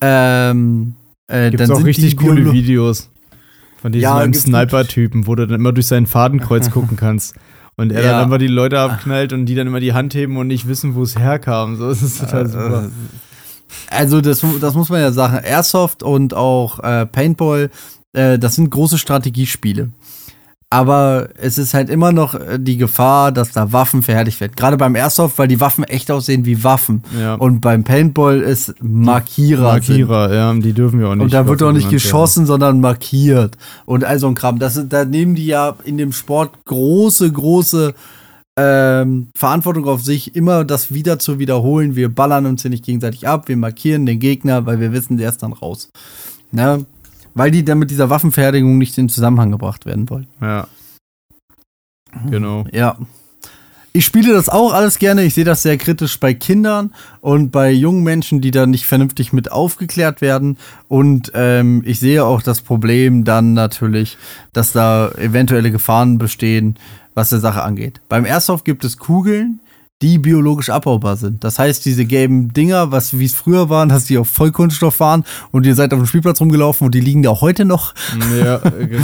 Ähm, 0.00 0.94
äh, 1.26 1.50
Gibt 1.50 1.60
dann 1.62 1.72
auch 1.72 1.84
richtig 1.84 2.16
coole 2.16 2.42
Biolo- 2.42 2.52
Videos 2.52 3.08
von 3.82 3.90
diesem 3.90 4.02
Ja, 4.04 4.22
gibt's 4.24 4.42
Sniper-Typen, 4.42 5.26
wo 5.26 5.34
du 5.34 5.46
dann 5.46 5.58
immer 5.58 5.72
durch 5.72 5.86
sein 5.88 6.06
Fadenkreuz 6.06 6.70
gucken 6.70 6.96
kannst. 6.96 7.34
Und 7.76 7.90
er 7.90 8.02
Ja. 8.04 8.12
dann 8.20 8.28
immer 8.28 8.38
die 8.38 8.46
Leute 8.46 8.78
abknallt 8.78 9.32
und 9.32 9.46
die 9.46 9.56
dann 9.56 9.66
immer 9.66 9.80
die 9.80 9.92
Hand 9.94 10.14
heben 10.14 10.36
und 10.36 10.46
nicht 10.46 10.68
wissen, 10.68 10.94
wo 10.94 11.02
es 11.02 11.18
herkam. 11.18 11.74
So, 11.74 11.88
das 11.88 12.02
ist 12.02 12.20
total 12.20 12.46
super. 12.46 12.90
Also 13.90 14.20
das, 14.20 14.42
das 14.60 14.74
muss 14.74 14.88
man 14.88 15.00
ja 15.00 15.12
sagen. 15.12 15.44
Airsoft 15.44 16.02
und 16.02 16.34
auch 16.34 16.80
äh, 16.80 17.06
Paintball, 17.06 17.70
äh, 18.12 18.38
das 18.38 18.56
sind 18.56 18.70
große 18.70 18.98
Strategiespiele. 18.98 19.90
Aber 20.74 21.28
es 21.36 21.56
ist 21.56 21.72
halt 21.72 21.88
immer 21.88 22.10
noch 22.10 22.34
äh, 22.34 22.58
die 22.58 22.76
Gefahr, 22.76 23.30
dass 23.30 23.52
da 23.52 23.72
Waffen 23.72 24.02
verherrlicht 24.02 24.40
werden. 24.40 24.54
Gerade 24.56 24.76
beim 24.76 24.96
Airsoft, 24.96 25.38
weil 25.38 25.46
die 25.46 25.60
Waffen 25.60 25.84
echt 25.84 26.10
aussehen 26.10 26.46
wie 26.46 26.64
Waffen. 26.64 27.04
Ja. 27.16 27.34
Und 27.34 27.60
beim 27.60 27.84
Paintball 27.84 28.40
ist 28.40 28.74
Markierer. 28.82 29.62
Markierer, 29.62 30.34
ja, 30.34 30.52
die 30.54 30.72
dürfen 30.72 30.98
wir 30.98 31.06
auch 31.06 31.10
Sind. 31.10 31.18
nicht. 31.18 31.24
Und 31.26 31.32
da 31.32 31.46
wird 31.46 31.62
auch 31.62 31.70
nicht 31.70 31.90
geschossen, 31.90 32.44
sondern 32.44 32.80
markiert. 32.80 33.56
Und 33.84 34.02
all 34.02 34.18
so 34.18 34.26
ein 34.26 34.34
Kram. 34.34 34.58
Das, 34.58 34.80
da 34.88 35.04
nehmen 35.04 35.36
die 35.36 35.46
ja 35.46 35.76
in 35.84 35.96
dem 35.96 36.12
Sport 36.12 36.50
große, 36.64 37.30
große 37.30 37.94
ähm, 38.56 39.30
Verantwortung 39.36 39.86
auf 39.86 40.02
sich, 40.02 40.36
immer 40.36 40.64
das 40.64 40.92
wieder 40.92 41.18
zu 41.18 41.38
wiederholen. 41.38 41.96
Wir 41.96 42.08
ballern 42.08 42.46
uns 42.46 42.62
hier 42.62 42.70
nicht 42.70 42.84
gegenseitig 42.84 43.26
ab, 43.26 43.48
wir 43.48 43.56
markieren 43.56 44.06
den 44.06 44.20
Gegner, 44.20 44.66
weil 44.66 44.80
wir 44.80 44.92
wissen, 44.92 45.16
der 45.16 45.28
ist 45.28 45.42
dann 45.42 45.52
raus. 45.52 45.90
Ne? 46.52 46.86
Weil 47.34 47.50
die 47.50 47.64
dann 47.64 47.78
mit 47.78 47.90
dieser 47.90 48.10
Waffenfertigung 48.10 48.78
nicht 48.78 48.96
in 48.96 49.08
Zusammenhang 49.08 49.50
gebracht 49.50 49.86
werden 49.86 50.08
wollen. 50.08 50.28
Ja. 50.40 50.68
Genau. 52.30 52.64
Ja. 52.70 52.96
Ich 53.96 54.06
spiele 54.06 54.32
das 54.32 54.48
auch 54.48 54.72
alles 54.72 54.98
gerne. 54.98 55.22
Ich 55.22 55.34
sehe 55.34 55.44
das 55.44 55.62
sehr 55.62 55.78
kritisch 55.78 56.18
bei 56.18 56.34
Kindern 56.34 56.92
und 57.20 57.52
bei 57.52 57.70
jungen 57.70 58.02
Menschen, 58.02 58.40
die 58.40 58.50
da 58.50 58.66
nicht 58.66 58.86
vernünftig 58.86 59.32
mit 59.32 59.52
aufgeklärt 59.52 60.20
werden. 60.20 60.58
Und 60.88 61.30
ähm, 61.32 61.80
ich 61.86 62.00
sehe 62.00 62.24
auch 62.24 62.42
das 62.42 62.60
Problem 62.60 63.22
dann 63.22 63.54
natürlich, 63.54 64.18
dass 64.52 64.72
da 64.72 65.12
eventuelle 65.12 65.70
Gefahren 65.70 66.18
bestehen, 66.18 66.74
was 67.14 67.30
der 67.30 67.38
Sache 67.38 67.62
angeht. 67.62 68.00
Beim 68.08 68.24
Airsoft 68.24 68.64
gibt 68.64 68.84
es 68.84 68.98
Kugeln, 68.98 69.60
die 70.02 70.18
biologisch 70.18 70.70
abbaubar 70.70 71.16
sind. 71.16 71.44
Das 71.44 71.60
heißt, 71.60 71.84
diese 71.84 72.04
gelben 72.04 72.52
Dinger, 72.52 72.90
was 72.90 73.16
wie 73.18 73.26
es 73.26 73.34
früher 73.34 73.70
waren, 73.70 73.88
dass 73.90 74.06
die 74.06 74.18
auf 74.18 74.26
Vollkunststoff 74.26 74.98
waren 74.98 75.24
und 75.52 75.66
ihr 75.66 75.76
seid 75.76 75.92
auf 75.92 76.00
dem 76.00 76.06
Spielplatz 76.06 76.40
rumgelaufen 76.40 76.84
und 76.86 76.96
die 76.96 77.00
liegen 77.00 77.22
da 77.22 77.30
auch 77.30 77.42
heute 77.42 77.64
noch. 77.64 77.94
Ja, 78.36 78.58
genau. 78.78 79.02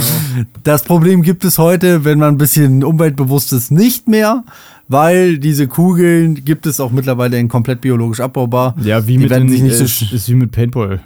Das 0.63 0.83
Problem 0.83 1.21
gibt 1.21 1.45
es 1.45 1.57
heute, 1.57 2.03
wenn 2.03 2.19
man 2.19 2.35
ein 2.35 2.37
bisschen 2.37 2.83
umweltbewusst 2.83 3.53
ist, 3.53 3.71
nicht 3.71 4.09
mehr, 4.09 4.43
weil 4.91 5.37
diese 5.37 5.67
Kugeln 5.67 6.43
gibt 6.43 6.65
es 6.65 6.79
auch 6.79 6.91
mittlerweile 6.91 7.39
in 7.39 7.47
komplett 7.47 7.81
biologisch 7.81 8.19
abbaubar. 8.19 8.75
Ja, 8.83 9.07
wie 9.07 9.13
Die 9.13 9.17
mit 9.19 9.29
werden 9.29 9.47
den, 9.47 9.53
sich 9.53 9.61
nicht 9.61 9.77
so 9.77 9.83
ist 9.83 10.29
wie 10.29 10.35
mit 10.35 10.51
Paintball. 10.51 11.01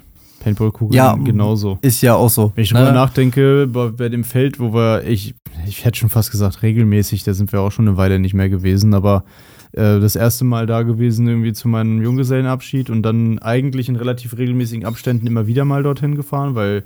Paintball-Kugeln 0.45 0.95
Ja, 0.95 1.15
genauso. 1.15 1.79
Ist 1.81 2.01
ja 2.01 2.13
auch 2.13 2.29
so. 2.29 2.51
Wenn 2.53 2.63
ich 2.63 2.71
ne? 2.71 2.79
drüber 2.79 2.91
nachdenke, 2.91 3.67
bei, 3.67 3.89
bei 3.89 4.09
dem 4.09 4.23
Feld, 4.23 4.59
wo 4.59 4.73
wir, 4.73 5.03
ich, 5.03 5.33
ich 5.67 5.85
hätte 5.85 5.97
schon 5.97 6.09
fast 6.09 6.29
gesagt, 6.29 6.61
regelmäßig, 6.61 7.23
da 7.23 7.33
sind 7.33 7.51
wir 7.51 7.61
auch 7.61 7.71
schon 7.71 7.87
eine 7.87 7.97
Weile 7.97 8.19
nicht 8.19 8.35
mehr 8.35 8.49
gewesen, 8.49 8.93
aber 8.93 9.23
äh, 9.71 9.99
das 9.99 10.15
erste 10.15 10.45
Mal 10.45 10.67
da 10.67 10.83
gewesen, 10.83 11.27
irgendwie 11.27 11.53
zu 11.53 11.67
meinem 11.67 12.01
Junggesellenabschied 12.01 12.91
und 12.91 13.01
dann 13.01 13.39
eigentlich 13.39 13.89
in 13.89 13.95
relativ 13.95 14.37
regelmäßigen 14.37 14.85
Abständen 14.85 15.25
immer 15.25 15.47
wieder 15.47 15.65
mal 15.65 15.81
dorthin 15.81 16.13
gefahren, 16.15 16.53
weil 16.53 16.83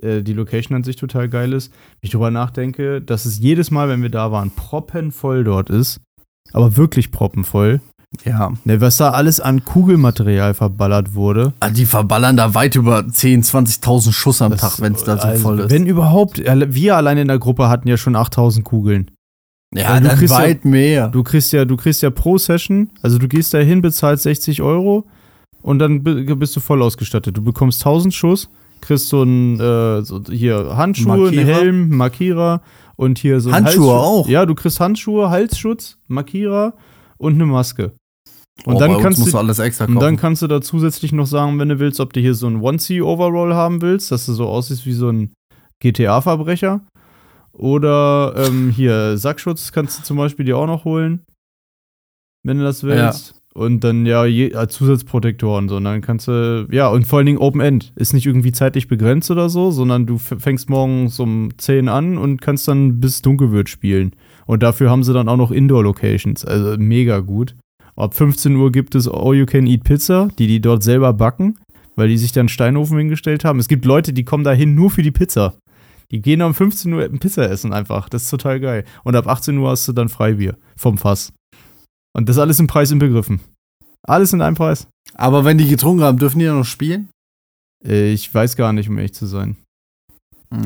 äh, 0.00 0.22
die 0.22 0.32
Location 0.32 0.74
an 0.74 0.82
sich 0.84 0.96
total 0.96 1.28
geil 1.28 1.52
ist. 1.52 1.70
Wenn 1.70 2.06
ich 2.06 2.10
drüber 2.12 2.30
nachdenke, 2.30 3.02
dass 3.02 3.26
es 3.26 3.38
jedes 3.38 3.70
Mal, 3.70 3.90
wenn 3.90 4.02
wir 4.02 4.10
da 4.10 4.32
waren, 4.32 4.50
proppenvoll 4.50 5.44
dort 5.44 5.68
ist, 5.68 6.00
aber 6.52 6.76
wirklich 6.76 7.10
proppenvoll. 7.10 7.80
Ja. 8.26 8.52
Ne, 8.64 8.80
was 8.82 8.98
da 8.98 9.10
alles 9.12 9.40
an 9.40 9.64
Kugelmaterial 9.64 10.52
verballert 10.52 11.14
wurde. 11.14 11.54
Also 11.60 11.74
die 11.74 11.86
verballern 11.86 12.36
da 12.36 12.52
weit 12.54 12.74
über 12.74 12.98
10.000, 13.00 13.42
20.000 13.82 14.12
Schuss 14.12 14.42
am 14.42 14.50
Das- 14.52 14.60
Tag, 14.60 14.80
wenn 14.80 14.92
es 14.92 15.04
da 15.04 15.16
so 15.16 15.22
also, 15.28 15.42
voll 15.42 15.60
ist. 15.60 15.70
Wenn 15.70 15.86
überhaupt, 15.86 16.38
wir 16.44 16.96
alleine 16.96 17.22
in 17.22 17.28
der 17.28 17.38
Gruppe 17.38 17.68
hatten 17.70 17.88
ja 17.88 17.96
schon 17.96 18.14
8000 18.14 18.64
Kugeln. 18.66 19.10
ja, 19.74 19.98
du 19.98 20.08
dann 20.08 20.18
kriegst 20.18 20.34
ja- 20.34 20.40
weit 20.42 20.64
mehr. 20.66 21.08
Du 21.08 21.22
kriegst 21.22 21.52
ja, 21.54 21.64
du 21.64 21.76
kriegst 21.78 22.02
ja 22.02 22.10
pro 22.10 22.36
Session, 22.36 22.90
also 23.00 23.16
du 23.18 23.28
gehst 23.28 23.54
da 23.54 23.58
hin, 23.58 23.80
bezahlst 23.80 24.24
60 24.24 24.60
Euro 24.60 25.06
und 25.62 25.78
dann 25.78 26.02
bi- 26.02 26.22
bist 26.34 26.54
du 26.54 26.60
voll 26.60 26.82
ausgestattet. 26.82 27.34
Du 27.34 27.42
bekommst 27.42 27.80
1000 27.80 28.12
Schuss, 28.12 28.50
kriegst 28.82 29.08
so 29.08 29.22
ein, 29.22 29.58
äh, 29.58 30.02
so 30.02 30.20
hier 30.30 30.76
Handschuhe, 30.76 31.28
einen. 31.30 31.46
Helm, 31.46 31.88
Markierer 31.96 32.60
und 32.96 33.18
hier 33.18 33.40
so 33.40 33.50
ein 33.50 33.56
Handschuhe 33.56 33.92
Halsschutz. 33.92 34.02
auch? 34.06 34.28
Ja, 34.28 34.46
du 34.46 34.54
kriegst 34.54 34.80
Handschuhe, 34.80 35.30
Halsschutz, 35.30 35.98
Markierer 36.08 36.74
und 37.18 37.34
eine 37.34 37.46
Maske. 37.46 37.92
Und 38.66 38.74
Oh, 38.74 38.78
dann 38.78 38.98
kannst 39.00 39.18
musst 39.18 39.32
du 39.32 39.38
alles 39.38 39.58
extra 39.58 39.86
und 39.86 39.94
kaufen. 39.94 40.04
dann 40.04 40.16
kannst 40.18 40.42
du 40.42 40.46
da 40.46 40.60
zusätzlich 40.60 41.12
noch 41.12 41.26
sagen, 41.26 41.58
wenn 41.58 41.70
du 41.70 41.78
willst, 41.78 42.00
ob 42.00 42.12
du 42.12 42.20
hier 42.20 42.34
so 42.34 42.46
ein 42.46 42.60
Onesie-Overall 42.60 43.54
haben 43.54 43.80
willst, 43.80 44.12
dass 44.12 44.26
du 44.26 44.34
so 44.34 44.46
aussiehst 44.46 44.84
wie 44.84 44.92
so 44.92 45.08
ein 45.08 45.32
GTA-Verbrecher. 45.80 46.82
Oder 47.52 48.34
ähm, 48.36 48.70
hier 48.70 49.16
Sackschutz 49.18 49.72
kannst 49.72 49.98
du 49.98 50.02
zum 50.04 50.16
Beispiel 50.16 50.44
dir 50.44 50.56
auch 50.58 50.66
noch 50.66 50.84
holen, 50.84 51.24
wenn 52.44 52.58
du 52.58 52.64
das 52.64 52.82
willst. 52.82 53.34
Und 53.54 53.84
dann 53.84 54.06
ja 54.06 54.24
je, 54.24 54.52
äh, 54.52 54.66
Zusatzprotektoren 54.68 55.68
so. 55.68 55.76
Und 55.76 55.84
dann 55.84 56.00
kannst 56.00 56.28
du, 56.28 56.66
ja, 56.70 56.88
und 56.88 57.06
vor 57.06 57.18
allen 57.18 57.26
Dingen 57.26 57.38
Open 57.38 57.60
End. 57.60 57.92
Ist 57.96 58.14
nicht 58.14 58.26
irgendwie 58.26 58.52
zeitlich 58.52 58.88
begrenzt 58.88 59.30
oder 59.30 59.50
so, 59.50 59.70
sondern 59.70 60.06
du 60.06 60.18
fängst 60.18 60.70
morgens 60.70 61.20
um 61.20 61.50
10 61.58 61.88
an 61.88 62.16
und 62.16 62.40
kannst 62.40 62.66
dann 62.68 63.00
bis 63.00 63.20
dunkel 63.20 63.52
wird 63.52 63.68
spielen. 63.68 64.12
Und 64.46 64.62
dafür 64.62 64.90
haben 64.90 65.04
sie 65.04 65.12
dann 65.12 65.28
auch 65.28 65.36
noch 65.36 65.50
Indoor-Locations. 65.50 66.44
Also 66.44 66.76
mega 66.78 67.20
gut. 67.20 67.54
Ab 67.94 68.14
15 68.14 68.56
Uhr 68.56 68.72
gibt 68.72 68.94
es 68.94 69.06
All 69.06 69.34
You 69.34 69.44
Can 69.44 69.66
Eat 69.66 69.84
Pizza, 69.84 70.28
die 70.38 70.46
die 70.46 70.60
dort 70.60 70.82
selber 70.82 71.12
backen, 71.12 71.58
weil 71.94 72.08
die 72.08 72.16
sich 72.16 72.32
dann 72.32 72.48
Steinofen 72.48 72.96
hingestellt 72.96 73.44
haben. 73.44 73.58
Es 73.58 73.68
gibt 73.68 73.84
Leute, 73.84 74.14
die 74.14 74.24
kommen 74.24 74.44
dahin 74.44 74.74
nur 74.74 74.90
für 74.90 75.02
die 75.02 75.10
Pizza. 75.10 75.54
Die 76.10 76.22
gehen 76.22 76.40
um 76.42 76.54
15 76.54 76.92
Uhr 76.92 77.08
Pizza 77.20 77.50
essen 77.50 77.72
einfach. 77.72 78.08
Das 78.08 78.22
ist 78.22 78.30
total 78.30 78.60
geil. 78.60 78.84
Und 79.04 79.14
ab 79.14 79.26
18 79.26 79.56
Uhr 79.58 79.70
hast 79.70 79.88
du 79.88 79.92
dann 79.92 80.08
Freibier 80.08 80.56
vom 80.76 80.96
Fass. 80.96 81.32
Und 82.14 82.28
das 82.28 82.38
alles 82.38 82.60
im 82.60 82.66
Preis 82.66 82.90
inbegriffen. 82.90 83.40
Alles 84.06 84.32
in 84.32 84.42
einem 84.42 84.56
Preis. 84.56 84.86
Aber 85.14 85.44
wenn 85.44 85.58
die 85.58 85.68
getrunken 85.68 86.02
haben, 86.02 86.18
dürfen 86.18 86.38
die 86.38 86.44
ja 86.44 86.54
noch 86.54 86.64
spielen? 86.64 87.08
Äh, 87.86 88.12
Ich 88.12 88.32
weiß 88.32 88.56
gar 88.56 88.72
nicht, 88.72 88.88
um 88.88 88.96
ehrlich 88.98 89.14
zu 89.14 89.26
sein. 89.26 89.56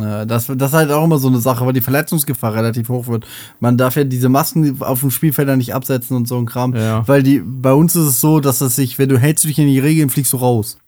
Ja, 0.00 0.24
Das, 0.24 0.46
das 0.46 0.70
ist 0.70 0.74
halt 0.76 0.90
auch 0.90 1.04
immer 1.04 1.18
so 1.18 1.28
eine 1.28 1.38
Sache, 1.38 1.64
weil 1.64 1.72
die 1.72 1.80
Verletzungsgefahr 1.80 2.54
relativ 2.54 2.88
hoch 2.88 3.06
wird. 3.06 3.24
Man 3.60 3.76
darf 3.76 3.94
ja 3.96 4.02
diese 4.04 4.28
Masken 4.28 4.80
auf 4.82 5.00
dem 5.00 5.10
Spielfeld 5.12 5.54
nicht 5.56 5.74
absetzen 5.74 6.16
und 6.16 6.26
so 6.26 6.36
ein 6.38 6.46
Kram. 6.46 6.74
Ja. 6.74 7.06
Weil 7.06 7.22
die, 7.22 7.38
bei 7.40 7.72
uns 7.72 7.94
ist 7.94 8.06
es 8.06 8.20
so, 8.20 8.40
dass 8.40 8.60
es 8.60 8.74
sich, 8.74 8.98
wenn 8.98 9.08
du 9.08 9.18
hältst 9.18 9.44
dich 9.44 9.58
in 9.58 9.68
die 9.68 9.78
Regeln, 9.78 10.10
fliegst 10.10 10.32
du 10.32 10.38
raus. 10.38 10.78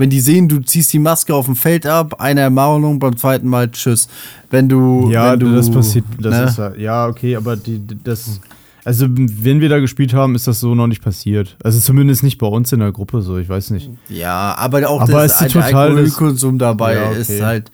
Wenn 0.00 0.10
die 0.10 0.20
sehen, 0.20 0.48
du 0.48 0.60
ziehst 0.60 0.92
die 0.92 0.98
Maske 1.00 1.34
auf 1.34 1.46
dem 1.46 1.56
Feld 1.56 1.84
ab, 1.86 2.20
eine 2.20 2.40
Ermahnung, 2.40 2.98
beim 3.00 3.16
zweiten 3.16 3.48
Mal 3.48 3.70
tschüss. 3.70 4.08
Wenn 4.50 4.68
du. 4.68 5.10
Ja, 5.10 5.32
wenn 5.32 5.40
du, 5.40 5.54
das 5.54 5.70
passiert. 5.70 6.04
Das 6.20 6.34
ne? 6.34 6.44
ist, 6.44 6.58
ja- 6.58 6.74
ja, 6.76 7.06
okay, 7.08 7.34
aber 7.36 7.56
die, 7.56 7.78
die- 7.80 7.98
das. 8.02 8.40
Also, 8.88 9.06
wenn 9.10 9.60
wir 9.60 9.68
da 9.68 9.80
gespielt 9.80 10.14
haben, 10.14 10.34
ist 10.34 10.46
das 10.46 10.60
so 10.60 10.74
noch 10.74 10.86
nicht 10.86 11.02
passiert. 11.04 11.58
Also, 11.62 11.78
zumindest 11.78 12.22
nicht 12.22 12.38
bei 12.38 12.46
uns 12.46 12.72
in 12.72 12.80
der 12.80 12.90
Gruppe 12.90 13.20
so, 13.20 13.36
ich 13.36 13.46
weiß 13.46 13.68
nicht. 13.70 13.90
Ja, 14.08 14.54
aber 14.56 14.88
auch 14.88 15.02
Aber 15.02 15.12
das 15.24 15.42
ist 15.42 15.54
das- 15.54 15.62
Alkoholkonsum 15.74 16.58
dabei 16.58 16.94
Ja, 16.94 17.10
okay. 17.10 17.20
ist 17.20 17.42
halt 17.42 17.70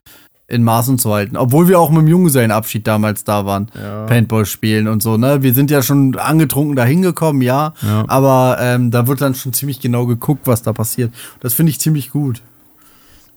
in 0.49 0.65
Maßen 0.65 0.99
zu 0.99 1.15
halten. 1.15 1.37
Obwohl 1.37 1.69
wir 1.69 1.79
auch 1.79 1.91
mit 1.91 2.01
dem 2.01 2.09
Junggesellenabschied 2.09 2.85
damals 2.85 3.23
da 3.23 3.47
waren. 3.47 3.69
Ja. 3.81 4.07
Paintball 4.07 4.45
spielen 4.45 4.89
und 4.89 5.05
so, 5.05 5.17
ne? 5.17 5.41
Wir 5.45 5.55
sind 5.55 5.71
ja 5.71 5.83
schon 5.83 6.17
angetrunken 6.17 6.75
da 6.75 6.85
hingekommen, 6.85 7.43
ja. 7.43 7.75
Ja. 7.83 8.05
Aber 8.09 8.57
ähm, 8.61 8.91
da 8.91 9.07
wird 9.07 9.21
dann 9.21 9.37
schon 9.37 9.53
ziemlich 9.53 9.79
genau 9.81 10.07
geguckt, 10.07 10.49
was 10.49 10.63
da 10.63 10.73
passiert. 10.73 11.15
Das 11.39 11.55
finde 11.55 11.71
ich 11.71 11.79
ziemlich 11.79 12.11
gut. 12.11 12.43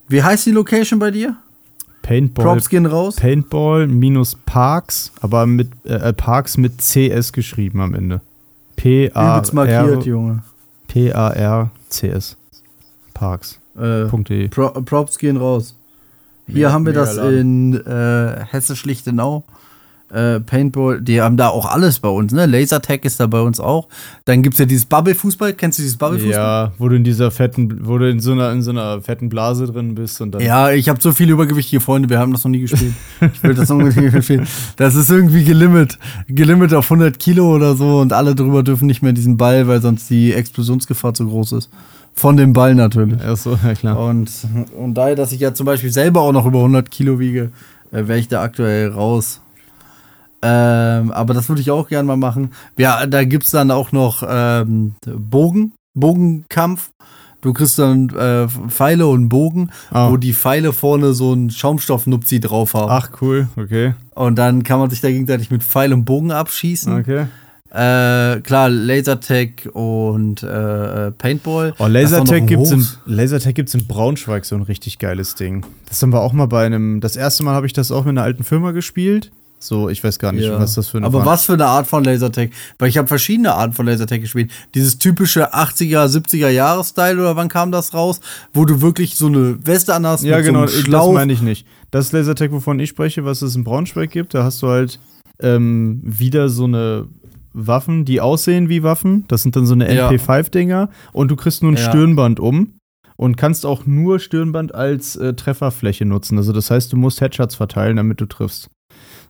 Wie 0.09 0.23
heißt 0.23 0.47
die 0.47 0.51
Location 0.51 0.97
bei 0.99 1.11
dir? 1.11 1.37
Paintball. 2.07 2.45
Props 2.45 2.69
gehen 2.69 2.85
raus. 2.85 3.17
Paintball 3.17 3.85
minus 3.87 4.35
Parks, 4.45 5.11
aber 5.19 5.45
mit 5.45 5.69
äh, 5.85 6.13
Parks 6.13 6.57
mit 6.57 6.77
CS 6.77 7.33
geschrieben 7.33 7.81
am 7.81 7.93
Ende. 7.93 8.21
P 8.77 9.11
A 9.13 9.35
Übelst 9.37 9.53
markiert, 9.53 10.05
R 10.05 10.07
Junge. 10.07 10.43
P 10.87 11.11
A 11.11 11.29
R 11.31 11.71
C 11.89 12.07
S. 12.07 12.37
Parks.de. 13.13 14.45
Äh, 14.45 14.47
Pro 14.47 14.69
Props 14.69 15.17
gehen 15.17 15.35
raus. 15.35 15.75
Hier 16.45 16.55
Mega- 16.55 16.71
haben 16.71 16.85
wir 16.85 16.93
das 16.93 17.17
in 17.17 17.73
äh, 17.73 18.45
Hesse-Schlichtenau. 18.51 19.43
Äh, 20.09 20.39
Paintball, 20.39 21.01
die 21.01 21.21
haben 21.21 21.35
da 21.35 21.49
auch 21.49 21.65
alles 21.65 21.99
bei 21.99 22.07
uns, 22.07 22.31
ne? 22.31 22.45
Lasertag 22.45 23.03
ist 23.03 23.19
da 23.19 23.27
bei 23.27 23.41
uns 23.41 23.59
auch. 23.59 23.89
Dann 24.23 24.41
gibt 24.41 24.53
es 24.53 24.59
ja 24.59 24.65
dieses 24.65 24.85
Bubble-Fußball. 24.85 25.51
Kennst 25.53 25.79
du 25.79 25.83
dieses 25.83 25.97
Bubble-Fußball? 25.97 26.31
Ja, 26.31 26.71
wo 26.77 26.87
du 26.87 26.95
in 26.95 27.03
dieser 27.03 27.29
fetten, 27.29 27.81
wo 27.85 27.97
du 27.97 28.09
in 28.09 28.21
so 28.21 28.31
einer, 28.31 28.51
in 28.53 28.61
so 28.61 28.71
einer 28.71 29.01
fetten 29.01 29.27
Blase 29.27 29.65
drin 29.65 29.95
bist 29.95 30.21
und 30.21 30.31
dann. 30.31 30.41
Ja, 30.41 30.71
ich 30.71 30.87
habe 30.87 31.01
so 31.01 31.11
viele 31.11 31.33
übergewichtige 31.33 31.81
Freunde, 31.81 32.09
wir 32.09 32.19
haben 32.19 32.31
das 32.31 32.45
noch 32.45 32.51
nie 32.51 32.61
gespielt. 32.61 32.93
Ich 33.19 33.43
will 33.43 33.53
das 33.53 33.69
unbedingt 33.69 34.23
spielen. 34.23 34.47
Das 34.77 34.95
ist 34.95 35.09
irgendwie 35.09 35.43
gelimit. 35.43 35.97
Gelimit 36.27 36.73
auf 36.73 36.85
100 36.89 37.19
Kilo 37.19 37.53
oder 37.53 37.75
so 37.75 37.99
und 37.99 38.13
alle 38.13 38.33
drüber 38.33 38.63
dürfen 38.63 38.85
nicht 38.85 39.01
mehr 39.01 39.11
diesen 39.11 39.35
Ball, 39.35 39.67
weil 39.67 39.81
sonst 39.81 40.09
die 40.09 40.33
Explosionsgefahr 40.33 41.13
zu 41.13 41.27
groß 41.27 41.51
ist. 41.53 41.69
Von 42.13 42.37
dem 42.37 42.53
Ball 42.53 42.75
natürlich. 42.75 43.19
Ach 43.27 43.37
so, 43.37 43.59
ja 43.63 43.75
klar. 43.75 43.99
Und, 43.99 44.31
und 44.75 44.93
daher, 44.95 45.15
dass 45.15 45.33
ich 45.33 45.39
ja 45.39 45.53
zum 45.53 45.65
Beispiel 45.65 45.91
selber 45.91 46.21
auch 46.21 46.31
noch 46.31 46.45
über 46.45 46.59
100 46.59 46.89
Kilo 46.89 47.19
wiege, 47.19 47.51
äh, 47.91 48.07
wäre 48.07 48.17
ich 48.17 48.27
da 48.27 48.41
aktuell 48.41 48.89
raus. 48.89 49.41
Ähm, 50.41 51.11
aber 51.11 51.33
das 51.33 51.49
würde 51.49 51.61
ich 51.61 51.71
auch 51.71 51.87
gerne 51.87 52.07
mal 52.07 52.17
machen. 52.17 52.51
Ja, 52.77 53.05
da 53.07 53.23
gibt 53.23 53.45
es 53.45 53.51
dann 53.51 53.71
auch 53.71 53.91
noch 53.91 54.23
ähm, 54.27 54.93
Bogen, 55.05 55.73
Bogenkampf. 55.95 56.91
Du 57.41 57.53
kriegst 57.53 57.77
dann 57.79 58.09
äh, 58.09 58.47
Pfeile 58.67 59.07
und 59.07 59.29
Bogen, 59.29 59.69
Ah. 59.91 60.09
wo 60.09 60.17
die 60.17 60.33
Pfeile 60.33 60.73
vorne 60.73 61.13
so 61.13 61.31
einen 61.33 61.49
Schaumstoffnupsi 61.49 62.39
drauf 62.39 62.73
haben. 62.73 62.91
Ach, 62.91 63.09
cool, 63.21 63.47
okay. 63.55 63.93
Und 64.15 64.37
dann 64.37 64.63
kann 64.63 64.79
man 64.79 64.89
sich 64.89 65.01
da 65.01 65.09
gegenseitig 65.09 65.51
mit 65.51 65.63
Pfeil 65.63 65.93
und 65.93 66.05
Bogen 66.05 66.31
abschießen. 66.31 66.93
Okay. 66.99 67.27
Äh, 67.69 68.39
klar, 68.41 68.69
Lasertag 68.69 69.69
und 69.73 70.41
äh, 70.41 71.07
äh, 71.07 71.11
Paintball. 71.11 71.73
Oh, 71.79 71.85
Lasertag 71.87 72.47
gibt's, 72.47 72.71
in, 72.71 72.85
Lasertag 73.05 73.55
gibt's 73.55 73.73
in 73.73 73.85
Braunschweig, 73.87 74.45
so 74.45 74.55
ein 74.55 74.61
richtig 74.63 74.99
geiles 74.99 75.35
Ding. 75.35 75.65
Das 75.87 76.01
haben 76.01 76.11
wir 76.13 76.21
auch 76.21 76.33
mal 76.33 76.47
bei 76.47 76.65
einem, 76.65 77.01
das 77.01 77.15
erste 77.15 77.43
Mal 77.43 77.53
habe 77.53 77.65
ich 77.67 77.73
das 77.73 77.91
auch 77.91 78.05
mit 78.05 78.11
einer 78.11 78.23
alten 78.23 78.43
Firma 78.43 78.71
gespielt. 78.71 79.31
So, 79.59 79.89
ich 79.89 80.03
weiß 80.03 80.19
gar 80.19 80.31
nicht, 80.31 80.45
Ja. 80.45 80.59
was 80.59 80.75
das 80.75 80.87
für 80.89 80.97
eine 80.97 81.07
Aber 81.07 81.21
Ver- 81.21 81.25
was 81.25 81.45
für 81.45 81.53
eine 81.53 81.65
Art 81.65 81.87
von 81.87 82.03
Lasertag? 82.03 82.51
Weil 82.77 82.89
ich 82.89 82.97
habe 82.97 83.07
verschiedene 83.07 83.53
Arten 83.55 83.73
von 83.73 83.85
Lasertag 83.87 84.21
gespielt. 84.21 84.51
Dieses 84.75 84.99
typische 84.99 85.53
80er, 85.53 86.07
70er 86.07 86.49
Jahre-Style 86.49 87.19
oder 87.19 87.35
wann 87.35 87.47
kam 87.49 87.71
das 87.71 87.93
raus? 87.93 88.19
Wo 88.53 88.65
du 88.65 88.81
wirklich 88.81 89.15
so 89.15 89.25
eine 89.27 89.57
Weste 89.65 89.95
anhast 89.95 90.23
Ja, 90.23 90.37
mit 90.37 90.45
genau, 90.45 90.59
so 90.59 90.65
das 90.65 90.75
einem 90.75 90.83
Schlauch. 90.85 91.13
meine 91.13 91.33
ich 91.33 91.41
nicht. 91.41 91.65
Das 91.89 92.11
Lasertag, 92.11 92.51
wovon 92.51 92.79
ich 92.79 92.89
spreche, 92.89 93.25
was 93.25 93.41
es 93.41 93.55
in 93.55 93.63
Braunschweig 93.63 94.11
gibt, 94.11 94.33
da 94.35 94.43
hast 94.43 94.61
du 94.61 94.67
halt 94.67 94.99
ähm, 95.39 96.01
wieder 96.03 96.49
so 96.49 96.65
eine 96.65 97.07
Waffen, 97.53 98.05
die 98.05 98.21
aussehen 98.21 98.69
wie 98.69 98.83
Waffen. 98.83 99.25
Das 99.27 99.41
sind 99.41 99.55
dann 99.55 99.65
so 99.65 99.73
eine 99.73 99.91
Ja. 99.93 100.09
MP5-Dinger 100.09 100.89
und 101.13 101.31
du 101.31 101.35
kriegst 101.35 101.63
nur 101.63 101.71
ein 101.71 101.77
Ja. 101.77 101.89
Stirnband 101.89 102.39
um 102.39 102.73
und 103.15 103.37
kannst 103.37 103.65
auch 103.65 103.87
nur 103.87 104.19
Stirnband 104.19 104.75
als 104.75 105.15
äh, 105.15 105.33
Trefferfläche 105.33 106.05
nutzen. 106.05 106.37
Also 106.37 106.53
das 106.53 106.69
heißt, 106.69 106.93
du 106.93 106.97
musst 106.97 107.21
Headshots 107.21 107.55
verteilen, 107.55 107.97
damit 107.97 108.21
du 108.21 108.27
triffst. 108.27 108.69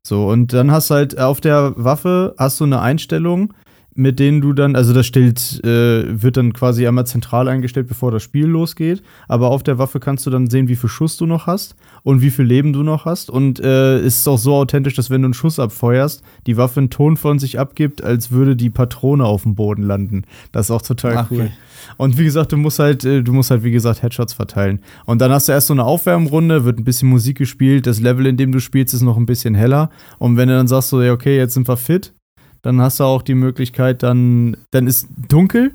So, 0.03 0.27
und 0.27 0.53
dann 0.53 0.71
hast 0.71 0.89
halt 0.89 1.19
auf 1.19 1.41
der 1.41 1.73
Waffe 1.75 2.35
hast 2.37 2.59
du 2.59 2.63
eine 2.63 2.81
Einstellung, 2.81 3.53
mit 3.97 4.19
denen 4.19 4.41
du 4.41 4.53
dann, 4.53 4.75
also 4.75 4.93
das 4.93 5.07
stellt, 5.07 5.59
äh, 5.65 6.21
wird 6.21 6.37
dann 6.37 6.53
quasi 6.53 6.87
einmal 6.87 7.07
zentral 7.07 7.47
eingestellt, 7.47 7.87
bevor 7.87 8.11
das 8.11 8.21
Spiel 8.21 8.45
losgeht. 8.45 9.01
Aber 9.27 9.49
auf 9.49 9.63
der 9.63 9.79
Waffe 9.79 9.99
kannst 9.99 10.27
du 10.27 10.29
dann 10.29 10.51
sehen, 10.51 10.67
wie 10.67 10.75
viel 10.75 10.89
Schuss 10.89 11.17
du 11.17 11.25
noch 11.25 11.47
hast 11.47 11.75
und 12.03 12.21
wie 12.21 12.29
viel 12.29 12.45
Leben 12.45 12.73
du 12.73 12.83
noch 12.83 13.05
hast. 13.05 13.31
Und 13.31 13.59
äh, 13.59 13.97
es 13.97 14.19
ist 14.19 14.27
auch 14.27 14.37
so 14.37 14.53
authentisch, 14.53 14.93
dass 14.93 15.09
wenn 15.09 15.23
du 15.23 15.27
einen 15.27 15.33
Schuss 15.33 15.57
abfeuerst, 15.57 16.21
die 16.45 16.57
Waffe 16.57 16.79
einen 16.79 16.91
Ton 16.91 17.17
von 17.17 17.39
sich 17.39 17.59
abgibt, 17.59 18.03
als 18.03 18.29
würde 18.29 18.55
die 18.55 18.69
Patrone 18.69 19.25
auf 19.25 19.41
dem 19.41 19.55
Boden 19.55 19.81
landen. 19.81 20.25
Das 20.51 20.67
ist 20.67 20.71
auch 20.71 20.83
total 20.83 21.17
Ach, 21.17 21.31
cool. 21.31 21.39
okay. 21.39 21.51
Und 21.97 22.19
wie 22.19 22.23
gesagt, 22.23 22.51
du 22.51 22.57
musst 22.57 22.77
halt, 22.77 23.03
äh, 23.03 23.23
du 23.23 23.33
musst 23.33 23.49
halt, 23.49 23.63
wie 23.63 23.71
gesagt, 23.71 24.03
Headshots 24.03 24.33
verteilen. 24.33 24.79
Und 25.05 25.21
dann 25.21 25.31
hast 25.31 25.47
du 25.47 25.53
erst 25.53 25.67
so 25.67 25.73
eine 25.73 25.85
Aufwärmrunde, 25.85 26.65
wird 26.65 26.77
ein 26.77 26.83
bisschen 26.83 27.09
Musik 27.09 27.39
gespielt, 27.39 27.87
das 27.87 27.99
Level, 27.99 28.27
in 28.27 28.37
dem 28.37 28.51
du 28.51 28.59
spielst, 28.59 28.93
ist 28.93 29.01
noch 29.01 29.17
ein 29.17 29.25
bisschen 29.25 29.55
heller. 29.55 29.89
Und 30.19 30.37
wenn 30.37 30.49
du 30.49 30.55
dann 30.55 30.67
sagst, 30.67 30.89
so, 30.89 31.01
ja, 31.01 31.13
okay, 31.13 31.35
jetzt 31.35 31.55
sind 31.55 31.67
wir 31.67 31.77
fit, 31.77 32.13
dann 32.67 32.81
hast 32.81 32.99
du 32.99 33.05
auch 33.05 33.21
die 33.21 33.33
Möglichkeit, 33.33 34.03
dann, 34.03 34.57
dann 34.71 34.87
ist 34.87 35.07
dunkel, 35.29 35.71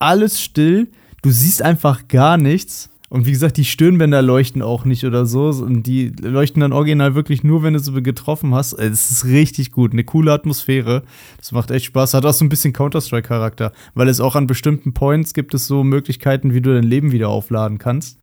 alles 0.00 0.40
still, 0.40 0.88
du 1.22 1.30
siehst 1.30 1.62
einfach 1.62 2.08
gar 2.08 2.36
nichts. 2.36 2.90
Und 3.08 3.26
wie 3.26 3.30
gesagt, 3.30 3.56
die 3.56 3.64
Stirnbänder 3.64 4.20
leuchten 4.20 4.60
auch 4.60 4.84
nicht 4.84 5.04
oder 5.04 5.24
so. 5.26 5.50
Und 5.50 5.84
die 5.84 6.08
leuchten 6.20 6.60
dann 6.60 6.72
original 6.72 7.14
wirklich 7.14 7.44
nur, 7.44 7.62
wenn 7.62 7.74
du 7.74 7.78
sie 7.78 8.02
getroffen 8.02 8.52
hast. 8.52 8.72
Es 8.72 9.12
ist 9.12 9.24
richtig 9.26 9.70
gut. 9.70 9.92
Eine 9.92 10.02
coole 10.02 10.32
Atmosphäre. 10.32 11.04
Das 11.38 11.52
macht 11.52 11.70
echt 11.70 11.84
Spaß. 11.84 12.14
Hat 12.14 12.26
auch 12.26 12.32
so 12.32 12.44
ein 12.44 12.48
bisschen 12.48 12.72
Counter-Strike-Charakter. 12.72 13.70
Weil 13.94 14.08
es 14.08 14.18
auch 14.18 14.34
an 14.34 14.48
bestimmten 14.48 14.92
Points 14.92 15.34
gibt 15.34 15.54
es 15.54 15.68
so 15.68 15.84
Möglichkeiten, 15.84 16.52
wie 16.52 16.60
du 16.60 16.74
dein 16.74 16.82
Leben 16.82 17.12
wieder 17.12 17.28
aufladen 17.28 17.78
kannst. 17.78 18.18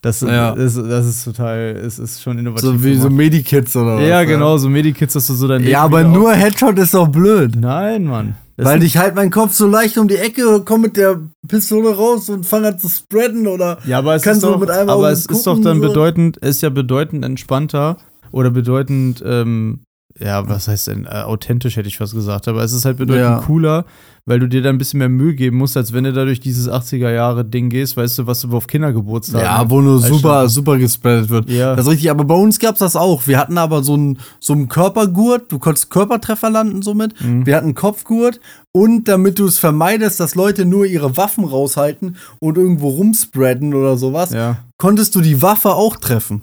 Das, 0.00 0.20
Ja. 0.20 0.54
das, 0.54 0.74
das 0.74 1.06
ist 1.06 1.24
total, 1.24 1.76
es 1.84 1.98
ist 1.98 2.22
schon 2.22 2.38
innovativ. 2.38 2.62
So 2.64 2.84
wie 2.84 2.94
so. 2.94 3.10
Medikits 3.10 3.74
oder 3.76 3.96
was? 3.96 4.06
ja, 4.08 4.22
genau, 4.24 4.56
so 4.56 4.68
Medikits, 4.68 5.14
dass 5.14 5.26
du 5.26 5.34
so 5.34 5.48
dein 5.48 5.60
Leben 5.60 5.72
Ja, 5.72 5.82
aber 5.82 6.04
nur 6.04 6.32
Headshot 6.32 6.78
ist 6.78 6.94
doch 6.94 7.08
blöd. 7.08 7.56
Nein, 7.56 8.04
Mann. 8.04 8.34
Das 8.56 8.66
Weil 8.66 8.82
ich 8.82 8.96
halt 8.96 9.14
meinen 9.14 9.30
Kopf 9.30 9.54
so 9.54 9.66
leicht 9.68 9.98
um 9.98 10.08
die 10.08 10.16
Ecke, 10.16 10.62
komm 10.64 10.80
mit 10.82 10.96
der 10.96 11.20
Pistole 11.46 11.94
raus 11.96 12.28
und 12.28 12.44
fange 12.44 12.68
an 12.68 12.78
zu 12.78 12.88
spreaden 12.88 13.46
oder 13.46 13.78
Ja, 13.86 13.98
aber 13.98 14.14
es 14.16 14.22
kannst 14.22 14.38
ist 14.42 14.48
du 14.48 14.52
doch, 14.52 14.60
mit 14.60 14.70
einem 14.70 14.88
aber 14.90 15.10
es 15.10 15.26
ist 15.26 15.46
doch 15.46 15.52
gucken, 15.54 15.64
dann 15.64 15.80
so. 15.82 15.88
bedeutend, 15.88 16.36
ist 16.38 16.62
ja 16.62 16.68
bedeutend 16.70 17.24
entspannter 17.24 17.98
oder 18.32 18.50
bedeutend, 18.50 19.22
ähm, 19.24 19.80
ja, 20.18 20.48
was 20.48 20.68
heißt 20.68 20.88
denn, 20.88 21.04
äh, 21.04 21.08
authentisch 21.22 21.76
hätte 21.76 21.88
ich 21.88 21.98
fast 21.98 22.14
gesagt, 22.14 22.48
aber 22.48 22.62
es 22.64 22.72
ist 22.72 22.84
halt 22.84 22.96
bedeutend 22.96 23.22
Ja. 23.24 23.38
cooler, 23.40 23.84
weil 24.26 24.40
du 24.40 24.48
dir 24.48 24.62
da 24.62 24.68
ein 24.68 24.78
bisschen 24.78 24.98
mehr 24.98 25.08
Mühe 25.08 25.34
geben 25.34 25.58
musst, 25.58 25.76
als 25.76 25.92
wenn 25.92 26.04
du 26.04 26.12
da 26.12 26.24
durch 26.24 26.40
dieses 26.40 26.68
80er-Jahre-Ding 26.68 27.70
gehst, 27.70 27.96
weißt 27.96 28.18
du, 28.18 28.26
was 28.26 28.40
du 28.40 28.54
auf 28.56 28.66
Kindergeburtstag 28.66 29.42
Ja, 29.42 29.70
wo 29.70 29.80
nur 29.80 30.00
super, 30.00 30.48
super 30.48 30.76
gespreadet 30.76 31.28
wird. 31.30 31.48
Ja. 31.50 31.76
Das 31.76 31.86
ist 31.86 31.92
richtig, 31.92 32.10
aber 32.10 32.24
bei 32.24 32.34
uns 32.34 32.58
gab's 32.58 32.80
das 32.80 32.96
auch. 32.96 33.26
Wir 33.26 33.38
hatten 33.38 33.58
aber 33.58 33.82
so 33.84 33.94
einen 33.94 34.18
so 34.40 34.54
einen 34.54 34.68
Körpergurt, 34.68 35.52
du 35.52 35.58
konntest 35.58 35.90
Körpertreffer 35.90 36.50
landen 36.50 36.82
somit. 36.82 37.14
Mhm. 37.22 37.46
Wir 37.46 37.54
hatten 37.56 37.66
einen 37.66 37.74
Kopfgurt 37.74 38.40
und 38.74 39.06
damit 39.08 39.38
du 39.38 39.46
es 39.46 39.58
vermeidest, 39.58 40.18
dass 40.20 40.34
Leute 40.34 40.64
nur 40.64 40.84
ihre 40.84 41.16
Waffen 41.16 41.44
raushalten 41.44 42.16
und 42.40 42.56
irgendwo 42.58 42.88
rumspreaden 42.88 43.72
oder 43.72 43.96
sowas, 43.96 44.32
Ja. 44.32 44.58
konntest 44.78 45.14
du 45.14 45.20
die 45.20 45.40
Waffe 45.42 45.70
auch 45.74 45.96
treffen. 45.96 46.42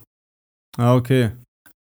Ah, 0.77 0.95
okay. 0.95 1.31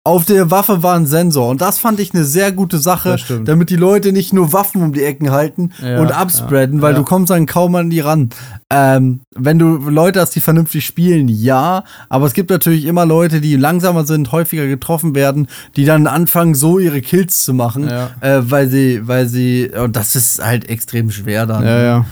Auf 0.05 0.25
der 0.25 0.51
Waffe 0.51 0.83
war 0.83 0.97
ein 0.97 1.07
Sensor 1.07 1.49
und 1.49 1.61
das 1.61 1.79
fand 1.79 2.01
ich 2.01 2.13
eine 2.13 2.25
sehr 2.25 2.51
gute 2.51 2.79
Sache, 2.79 3.15
damit 3.45 3.71
die 3.71 3.77
Leute 3.77 4.11
nicht 4.11 4.33
nur 4.33 4.53
Waffen 4.53 4.83
um 4.83 4.93
die 4.93 5.05
Ecken 5.05 5.31
halten 5.31 5.71
Ja, 5.81 6.01
und 6.01 6.11
abspreaden, 6.11 6.79
ja, 6.79 6.83
weil 6.83 6.95
ja. 6.95 6.99
du 6.99 7.05
kommst 7.05 7.31
dann 7.31 7.47
kaum 7.47 7.77
an 7.77 7.89
die 7.89 8.01
ran. 8.01 8.31
Ähm, 8.69 9.21
wenn 9.33 9.61
du 9.61 9.77
Leute 9.77 10.21
hast, 10.21 10.35
die 10.35 10.41
vernünftig 10.41 10.85
spielen, 10.85 11.29
ja, 11.29 11.85
aber 12.09 12.27
es 12.27 12.33
gibt 12.33 12.51
natürlich 12.51 12.87
immer 12.87 13.07
Leute, 13.07 13.41
die 13.41 13.55
langsamer 13.55 14.05
sind, 14.05 14.33
häufiger 14.33 14.67
getroffen 14.67 15.15
werden, 15.15 15.47
die 15.77 15.85
dann 15.85 16.09
anfangen, 16.09 16.57
so 16.57 16.81
ihre 16.81 17.01
Kills 17.01 17.45
zu 17.45 17.55
machen, 17.55 17.89
äh, 17.89 18.11
weil 18.43 18.69
sie, 18.69 19.07
weil 19.07 19.29
sie, 19.29 19.71
und 19.71 19.95
das 19.95 20.17
ist 20.17 20.45
halt 20.45 20.69
extrem 20.69 21.13
schwer 21.13 21.47
dann. 21.47 21.63
Ja, 21.63 21.81
ja. 21.81 22.07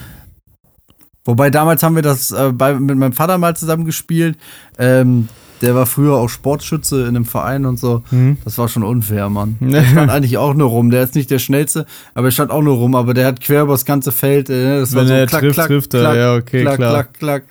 Wobei 1.24 1.50
damals 1.50 1.82
haben 1.82 1.96
wir 1.96 2.02
das 2.02 2.30
äh, 2.30 2.52
bei, 2.52 2.74
mit 2.74 2.96
meinem 2.96 3.12
Vater 3.12 3.36
mal 3.36 3.56
zusammen 3.56 3.84
gespielt. 3.84 4.38
Ähm, 4.78 5.28
der 5.60 5.74
war 5.74 5.86
früher 5.86 6.14
auch 6.14 6.28
Sportschütze 6.28 7.02
in 7.02 7.08
einem 7.08 7.24
Verein 7.24 7.66
und 7.66 7.78
so. 7.78 8.02
Mhm. 8.10 8.38
Das 8.44 8.56
war 8.58 8.68
schon 8.68 8.82
unfair, 8.82 9.28
Mann. 9.28 9.56
Der 9.60 9.84
stand 9.84 10.10
eigentlich 10.10 10.38
auch 10.38 10.54
nur 10.54 10.68
rum. 10.68 10.90
Der 10.90 11.02
ist 11.02 11.14
nicht 11.14 11.30
der 11.30 11.38
schnellste, 11.38 11.86
aber 12.14 12.28
er 12.28 12.30
stand 12.30 12.50
auch 12.50 12.62
nur 12.62 12.76
rum. 12.76 12.94
Aber 12.94 13.14
der 13.14 13.26
hat 13.26 13.40
quer 13.40 13.62
über 13.62 13.72
das 13.72 13.84
ganze 13.84 14.12
Feld. 14.12 14.48
Äh, 14.48 14.80
das 14.80 14.94
Wenn 14.94 15.08
war 15.08 15.16
er 15.16 15.26
trifft, 15.26 15.58
trifft 15.58 15.94
er. 15.94 16.14
Ja, 16.14 16.34
okay, 16.34 16.62
klack, 16.62 16.76
klar. 16.76 16.92
klack, 16.92 17.14
klack. 17.18 17.42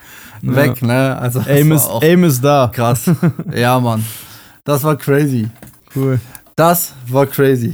Weg, 0.41 0.81
ne? 0.81 1.17
Also, 1.19 1.41
Aim 1.41 1.71
ist, 1.73 1.89
Aim 2.01 2.23
ist 2.23 2.43
da. 2.43 2.71
krass. 2.73 3.11
ja, 3.53 3.79
Mann. 3.79 4.03
Das 4.63 4.83
war 4.83 4.95
crazy. 4.95 5.49
Cool. 5.95 6.19
Das 6.55 6.93
war 7.07 7.25
crazy. 7.25 7.73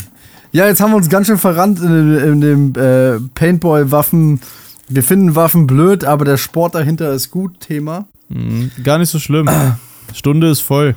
Ja, 0.51 0.67
jetzt 0.67 0.81
haben 0.81 0.91
wir 0.91 0.97
uns 0.97 1.09
ganz 1.09 1.27
schön 1.27 1.37
verrannt 1.37 1.79
in, 1.79 2.17
in 2.17 2.41
dem 2.41 2.73
äh, 2.75 3.19
Paintball-Waffen. 3.35 4.39
Wir 4.87 5.03
finden 5.03 5.35
Waffen 5.35 5.67
blöd, 5.67 6.05
aber 6.05 6.25
der 6.25 6.37
Sport 6.37 6.75
dahinter 6.75 7.11
ist 7.11 7.29
gut. 7.29 7.59
Thema. 7.59 8.05
Mhm. 8.29 8.71
Gar 8.83 8.97
nicht 8.97 9.09
so 9.09 9.19
schlimm. 9.19 9.49
Stunde 10.15 10.47
ist 10.49 10.61
voll. 10.61 10.95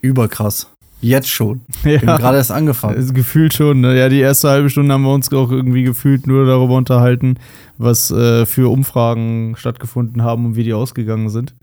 Überkrass. 0.00 0.70
Jetzt 1.00 1.28
schon. 1.28 1.60
Wir 1.82 1.98
haben 2.00 2.08
Ja. 2.08 2.16
gerade 2.18 2.36
erst 2.38 2.52
angefangen. 2.52 2.96
Also 2.96 3.12
gefühlt 3.12 3.52
schon. 3.54 3.80
Ne? 3.80 3.98
Ja, 3.98 4.08
die 4.08 4.20
erste 4.20 4.48
halbe 4.48 4.70
Stunde 4.70 4.92
haben 4.94 5.02
wir 5.04 5.12
uns 5.12 5.32
auch 5.32 5.50
irgendwie 5.50 5.82
gefühlt 5.82 6.26
nur 6.26 6.46
darüber 6.46 6.74
unterhalten, 6.76 7.38
was 7.78 8.10
äh, 8.10 8.46
für 8.46 8.70
Umfragen 8.70 9.54
stattgefunden 9.56 10.22
haben 10.22 10.46
und 10.46 10.56
wie 10.56 10.64
die 10.64 10.72
ausgegangen 10.74 11.28
sind. 11.28 11.54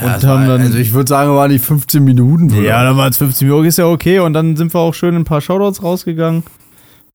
Ja, 0.00 0.18
dann- 0.18 0.48
also 0.50 0.78
ich 0.78 0.92
würde 0.94 1.08
sagen, 1.08 1.30
waren 1.32 1.50
die 1.50 1.58
15 1.58 2.02
Minuten. 2.04 2.50
oder? 2.52 2.62
Ja, 2.62 2.82
dann 2.84 2.96
waren 2.96 3.10
es 3.10 3.18
15 3.18 3.46
Minuten, 3.48 3.66
ist 3.68 3.78
ja 3.78 3.86
okay. 3.86 4.20
Und 4.20 4.32
dann 4.32 4.56
sind 4.56 4.72
wir 4.72 4.80
auch 4.80 4.94
schön 4.94 5.14
ein 5.14 5.24
paar 5.24 5.40
Shoutouts 5.40 5.82
rausgegangen. 5.82 6.42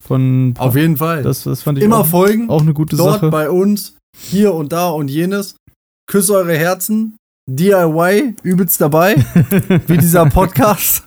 Von 0.03 0.53
Auf 0.59 0.75
jeden 0.75 0.97
Fall. 0.97 1.23
das, 1.23 1.43
das 1.43 1.63
fand 1.63 1.79
ich 1.79 1.83
Immer 1.83 1.99
auch, 1.99 2.05
folgen. 2.05 2.49
auch 2.49 2.61
eine 2.61 2.73
gute 2.73 2.95
dort 2.95 3.13
Sache. 3.21 3.29
bei 3.31 3.49
uns. 3.49 3.95
Hier 4.17 4.53
und 4.53 4.71
da 4.71 4.89
und 4.89 5.09
jenes. 5.09 5.55
Küss 6.09 6.29
eure 6.29 6.55
Herzen. 6.55 7.15
DIY, 7.49 8.35
übelst 8.43 8.81
dabei. 8.81 9.15
wie 9.87 9.97
dieser 9.97 10.25
Podcast. 10.29 11.03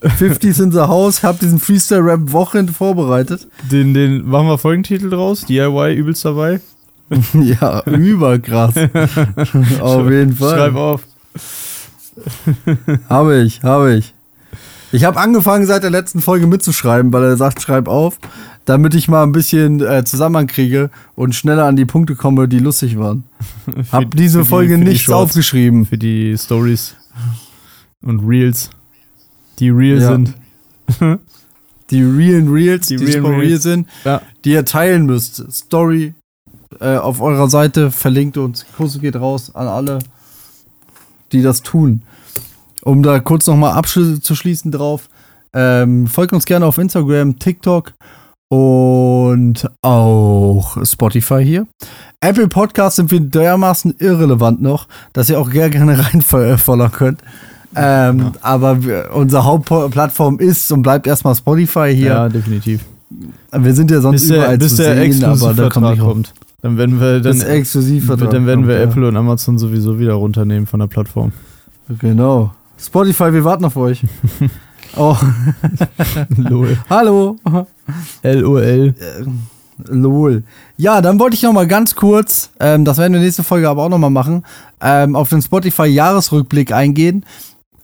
50s 0.00 0.62
in 0.62 0.70
the 0.70 0.78
House. 0.78 1.24
Hab 1.24 1.40
diesen 1.40 1.58
Freestyle-Rap-Wochenende 1.58 2.72
vorbereitet. 2.72 3.48
Den, 3.72 3.92
den 3.92 4.24
machen 4.24 4.46
wir 4.46 4.56
Folgentitel 4.56 5.10
draus. 5.10 5.44
DIY 5.46 5.94
übelst 5.94 6.24
dabei. 6.24 6.60
ja, 7.32 7.82
überkrass. 7.86 8.74
Auf 9.80 10.08
jeden 10.10 10.36
Fall. 10.36 10.56
Schreib 10.56 10.74
auf. 10.76 11.02
Habe 13.08 13.42
ich, 13.42 13.62
habe 13.62 13.94
ich. 13.94 14.14
Ich 14.92 15.04
habe 15.04 15.18
angefangen 15.20 15.66
seit 15.66 15.82
der 15.82 15.90
letzten 15.90 16.20
Folge 16.20 16.46
mitzuschreiben, 16.46 17.12
weil 17.12 17.22
er 17.24 17.36
sagt, 17.36 17.60
schreib 17.60 17.88
auf, 17.88 18.18
damit 18.64 18.94
ich 18.94 19.08
mal 19.08 19.22
ein 19.22 19.32
bisschen 19.32 19.80
äh, 19.80 20.04
Zusammenhang 20.04 20.46
kriege 20.46 20.90
und 21.14 21.34
schneller 21.34 21.64
an 21.66 21.76
die 21.76 21.84
Punkte 21.84 22.14
komme, 22.16 22.48
die 22.48 22.58
lustig 22.58 22.98
waren. 22.98 23.24
Hab 23.92 24.10
diese 24.14 24.38
für 24.38 24.44
die- 24.44 24.48
Folge 24.48 24.72
für 24.74 24.78
die 24.78 24.84
nichts 24.90 25.02
Shorts. 25.04 25.30
aufgeschrieben. 25.32 25.86
Für 25.86 25.98
die 25.98 26.36
Stories 26.38 26.96
und 28.02 28.20
Reels. 28.20 28.70
Die 29.58 29.70
real 29.70 30.00
Ja. 30.00 30.08
sind. 30.08 30.34
Die 31.90 32.02
realen 32.02 32.48
Reels, 32.52 32.86
Die 32.88 32.96
die, 32.96 33.04
real 33.06 33.24
Reels. 33.40 33.62
sind, 33.62 33.88
Ja. 34.04 34.20
die 34.44 34.50
ihr 34.50 34.66
teilen 34.66 35.06
müsst. 35.06 35.42
Story 35.50 36.12
äh, 36.80 36.96
auf 36.96 37.22
eurer 37.22 37.48
Seite 37.48 37.90
verlinkt 37.90 38.36
uns. 38.36 38.66
Kuss 38.76 39.00
geht 39.00 39.16
raus 39.16 39.54
an 39.54 39.68
alle, 39.68 39.98
die 41.32 41.40
das 41.40 41.62
tun. 41.62 42.02
Um 42.88 43.02
da 43.02 43.20
kurz 43.20 43.46
nochmal 43.46 43.72
abzuschließen 43.72 44.70
drauf. 44.70 45.10
Ähm, 45.52 46.06
folgt 46.06 46.32
uns 46.32 46.46
gerne 46.46 46.64
auf 46.64 46.78
Instagram, 46.78 47.38
TikTok 47.38 47.92
und 48.48 49.68
auch 49.82 50.82
Spotify 50.86 51.44
hier. 51.44 51.66
Apple 52.22 52.48
Podcasts 52.48 52.96
sind 52.96 53.10
wir 53.10 53.20
dermaßen 53.20 53.94
irrelevant 53.98 54.62
noch, 54.62 54.88
dass 55.12 55.28
ihr 55.28 55.38
auch 55.38 55.50
gerne, 55.50 55.68
gerne 55.68 55.98
reinfollern 56.14 56.90
könnt. 56.90 57.20
Ähm, 57.76 58.32
Aber 58.40 58.82
wir, 58.82 59.10
unsere 59.12 59.44
Hauptplattform 59.44 60.38
ist 60.38 60.72
und 60.72 60.80
bleibt 60.80 61.06
erstmal 61.06 61.34
Spotify 61.34 61.94
hier. 61.94 62.06
Ja, 62.06 62.28
definitiv. 62.30 62.86
Wir 63.52 63.74
sind 63.74 63.90
ja 63.90 64.00
sonst 64.00 64.22
Bis 64.22 64.28
der, 64.28 64.36
überall 64.38 64.56
bis 64.56 64.76
zu 64.76 64.82
der 64.82 65.12
sehen, 65.12 65.24
aber 65.24 65.52
da 65.52 65.68
kommt 65.68 65.90
nicht 65.90 66.00
kommt. 66.00 66.32
Dann 66.62 66.78
werden 66.78 66.98
wir 66.98 67.20
dann, 67.20 67.38
Exklusivvertrag 67.38 68.30
dann 68.30 68.46
werden 68.46 68.66
wir 68.66 68.76
kommt, 68.76 68.86
ja. 68.86 68.90
Apple 68.90 69.08
und 69.08 69.16
Amazon 69.18 69.58
sowieso 69.58 69.98
wieder 69.98 70.14
runternehmen 70.14 70.66
von 70.66 70.80
der 70.80 70.86
Plattform. 70.86 71.32
Genau. 72.00 72.52
Spotify, 72.80 73.32
wir 73.32 73.44
warten 73.44 73.64
auf 73.64 73.76
euch. 73.76 74.02
oh, 74.96 75.16
LOL. 76.36 76.78
hallo. 76.88 77.36
LOL. 78.22 78.94
Lol. 79.88 80.42
Ja, 80.76 81.00
dann 81.00 81.18
wollte 81.20 81.36
ich 81.36 81.42
noch 81.42 81.52
mal 81.52 81.66
ganz 81.66 81.94
kurz, 81.94 82.50
ähm, 82.60 82.84
das 82.84 82.98
werden 82.98 83.12
wir 83.12 83.20
nächste 83.20 83.44
Folge 83.44 83.68
aber 83.68 83.84
auch 83.84 83.88
noch 83.88 83.98
mal 83.98 84.10
machen, 84.10 84.44
ähm, 84.80 85.14
auf 85.14 85.28
den 85.28 85.40
Spotify-Jahresrückblick 85.42 86.72
eingehen. 86.72 87.24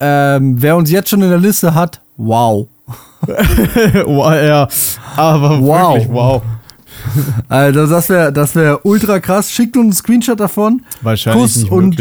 Ähm, 0.01 0.61
wer 0.61 0.76
uns 0.76 0.90
jetzt 0.90 1.09
schon 1.11 1.22
in 1.22 1.30
der 1.30 1.38
Liste 1.38 1.74
hat, 1.74 2.01
wow. 2.16 2.66
wow, 3.26 4.34
ja. 4.34 4.68
Aber 5.16 5.61
Wow. 5.61 5.95
wirklich 5.95 6.12
wow. 6.12 6.42
Also 7.49 7.86
das 7.86 8.09
wäre 8.09 8.32
das 8.32 8.55
wär 8.55 8.84
ultra 8.84 9.20
krass. 9.20 9.51
Schickt 9.53 9.76
uns 9.76 9.84
einen 9.84 9.92
Screenshot 9.92 10.40
davon. 10.40 10.82
Wahrscheinlich 11.03 11.42
Kuss 11.42 11.57
nicht 11.57 11.70
und. 11.70 11.97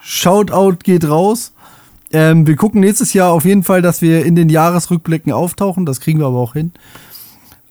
Shoutout 0.00 0.76
geht 0.82 1.08
raus. 1.08 1.52
Ähm, 2.12 2.46
wir 2.46 2.56
gucken 2.56 2.80
nächstes 2.80 3.12
Jahr 3.12 3.30
auf 3.30 3.44
jeden 3.44 3.62
Fall, 3.62 3.82
dass 3.82 4.02
wir 4.02 4.24
in 4.24 4.34
den 4.34 4.48
Jahresrückblicken 4.48 5.32
auftauchen. 5.32 5.86
Das 5.86 6.00
kriegen 6.00 6.18
wir 6.18 6.26
aber 6.26 6.38
auch 6.38 6.54
hin. 6.54 6.72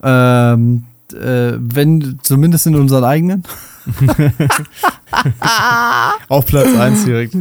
Ähm, 0.02 0.86
äh, 1.14 1.54
wenn, 1.58 2.20
zumindest 2.22 2.68
in 2.68 2.76
unseren 2.76 3.04
eigenen. 3.04 3.44
Auf 6.30 6.46
Platz 6.46 6.76
1 6.78 7.06
direkt. 7.06 7.36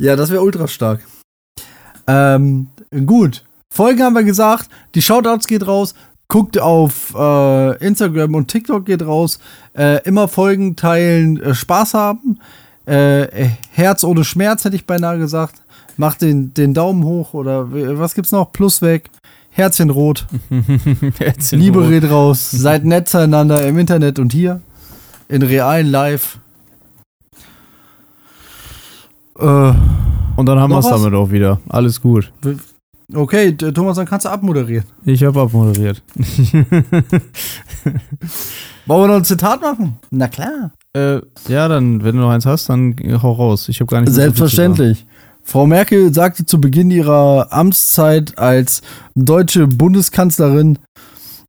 Ja, 0.00 0.16
das 0.16 0.30
wäre 0.30 0.42
ultra 0.42 0.66
stark. 0.66 1.00
Ähm, 2.06 2.68
gut. 3.06 3.44
Folgen 3.72 4.02
haben 4.02 4.14
wir 4.14 4.24
gesagt. 4.24 4.70
Die 4.94 5.02
Shoutouts 5.02 5.46
geht 5.46 5.66
raus. 5.66 5.94
Guckt 6.28 6.58
auf 6.58 7.14
äh, 7.14 7.84
Instagram 7.84 8.34
und 8.34 8.48
TikTok 8.48 8.84
geht 8.84 9.02
raus. 9.02 9.38
Äh, 9.76 10.02
immer 10.04 10.28
Folgen 10.28 10.76
teilen, 10.76 11.40
äh, 11.40 11.54
Spaß 11.54 11.94
haben. 11.94 12.38
Äh, 12.84 13.48
Herz 13.72 14.04
ohne 14.04 14.24
Schmerz 14.24 14.64
hätte 14.64 14.76
ich 14.76 14.86
beinahe 14.86 15.18
gesagt. 15.18 15.62
Macht 15.98 16.22
den, 16.22 16.54
den 16.54 16.72
Daumen 16.74 17.02
hoch 17.04 17.34
oder 17.34 17.66
was 17.98 18.14
gibt's 18.14 18.30
noch? 18.32 18.52
Plus 18.52 18.80
weg. 18.82 19.10
Herzchen 19.50 19.90
rot. 19.90 20.26
Herzchen 21.18 21.58
Liebe 21.58 21.80
rot. 21.80 21.90
red 21.90 22.08
raus. 22.10 22.50
Seid 22.52 22.84
nett 22.84 23.08
zueinander 23.08 23.66
im 23.66 23.76
Internet 23.78 24.20
und 24.20 24.32
hier. 24.32 24.60
In 25.28 25.42
realen 25.42 25.88
Live. 25.88 26.38
Äh, 29.38 29.44
Und 30.36 30.46
dann 30.46 30.60
haben 30.60 30.70
wir 30.70 30.78
es 30.78 30.88
damit 30.88 31.12
auch 31.14 31.30
wieder. 31.32 31.60
Alles 31.68 32.00
gut. 32.00 32.32
okay, 33.12 33.52
Thomas, 33.56 33.96
dann 33.96 34.06
kannst 34.06 34.24
du 34.26 34.30
abmoderieren. 34.30 34.84
Ich 35.04 35.24
habe 35.24 35.40
abmoderiert. 35.40 36.00
Wollen 38.86 39.02
wir 39.02 39.08
noch 39.08 39.16
ein 39.16 39.24
Zitat 39.24 39.60
machen? 39.60 39.98
Na 40.10 40.28
klar. 40.28 40.70
äh, 40.94 41.20
ja, 41.48 41.66
dann, 41.68 42.02
wenn 42.04 42.14
du 42.16 42.22
noch 42.22 42.30
eins 42.30 42.46
hast, 42.46 42.68
dann 42.68 42.94
hau 43.22 43.32
raus. 43.32 43.68
Ich 43.68 43.80
habe 43.80 43.90
gar 43.90 44.00
nicht 44.00 44.12
Selbstverständlich. 44.12 45.04
Frau 45.48 45.66
Merkel 45.66 46.12
sagte 46.12 46.44
zu 46.44 46.60
Beginn 46.60 46.90
ihrer 46.90 47.50
Amtszeit 47.50 48.36
als 48.36 48.82
deutsche 49.14 49.66
Bundeskanzlerin, 49.66 50.78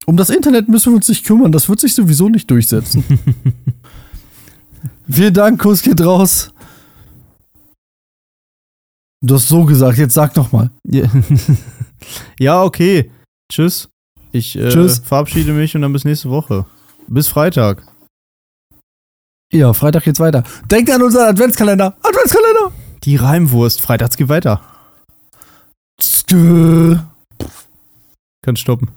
um 0.05 0.15
das 0.15 0.29
Internet 0.29 0.69
müssen 0.69 0.93
wir 0.93 0.95
uns 0.95 1.09
nicht 1.09 1.25
kümmern, 1.25 1.51
das 1.51 1.67
wird 1.67 1.81
sich 1.81 1.93
sowieso 1.93 2.29
nicht 2.29 2.49
durchsetzen. 2.49 3.03
Vielen 5.09 5.33
Dank, 5.33 5.61
Kuss 5.61 5.81
geht 5.81 5.99
raus. 5.99 6.53
Du 9.21 9.35
hast 9.35 9.49
so 9.49 9.65
gesagt, 9.65 9.97
jetzt 9.97 10.13
sag 10.13 10.33
noch 10.37 10.53
mal. 10.53 10.71
Ja, 12.39 12.63
okay. 12.63 13.11
Tschüss. 13.51 13.89
Ich 14.31 14.57
äh, 14.57 14.69
Tschüss. 14.69 14.99
verabschiede 14.99 15.51
mich 15.51 15.75
und 15.75 15.81
dann 15.81 15.91
bis 15.91 16.05
nächste 16.05 16.29
Woche. 16.29 16.65
Bis 17.09 17.27
Freitag. 17.27 17.85
Ja, 19.51 19.73
Freitag 19.73 20.05
geht's 20.05 20.21
weiter. 20.21 20.45
Denkt 20.71 20.89
an 20.89 21.03
unseren 21.03 21.27
Adventskalender. 21.27 21.97
Adventskalender! 22.01 22.71
Die 23.03 23.15
Reimwurst. 23.15 23.81
Freitags 23.81 24.17
geht 24.17 24.29
weiter. 24.29 24.61
Kannst 28.41 28.61
stoppen. 28.61 28.89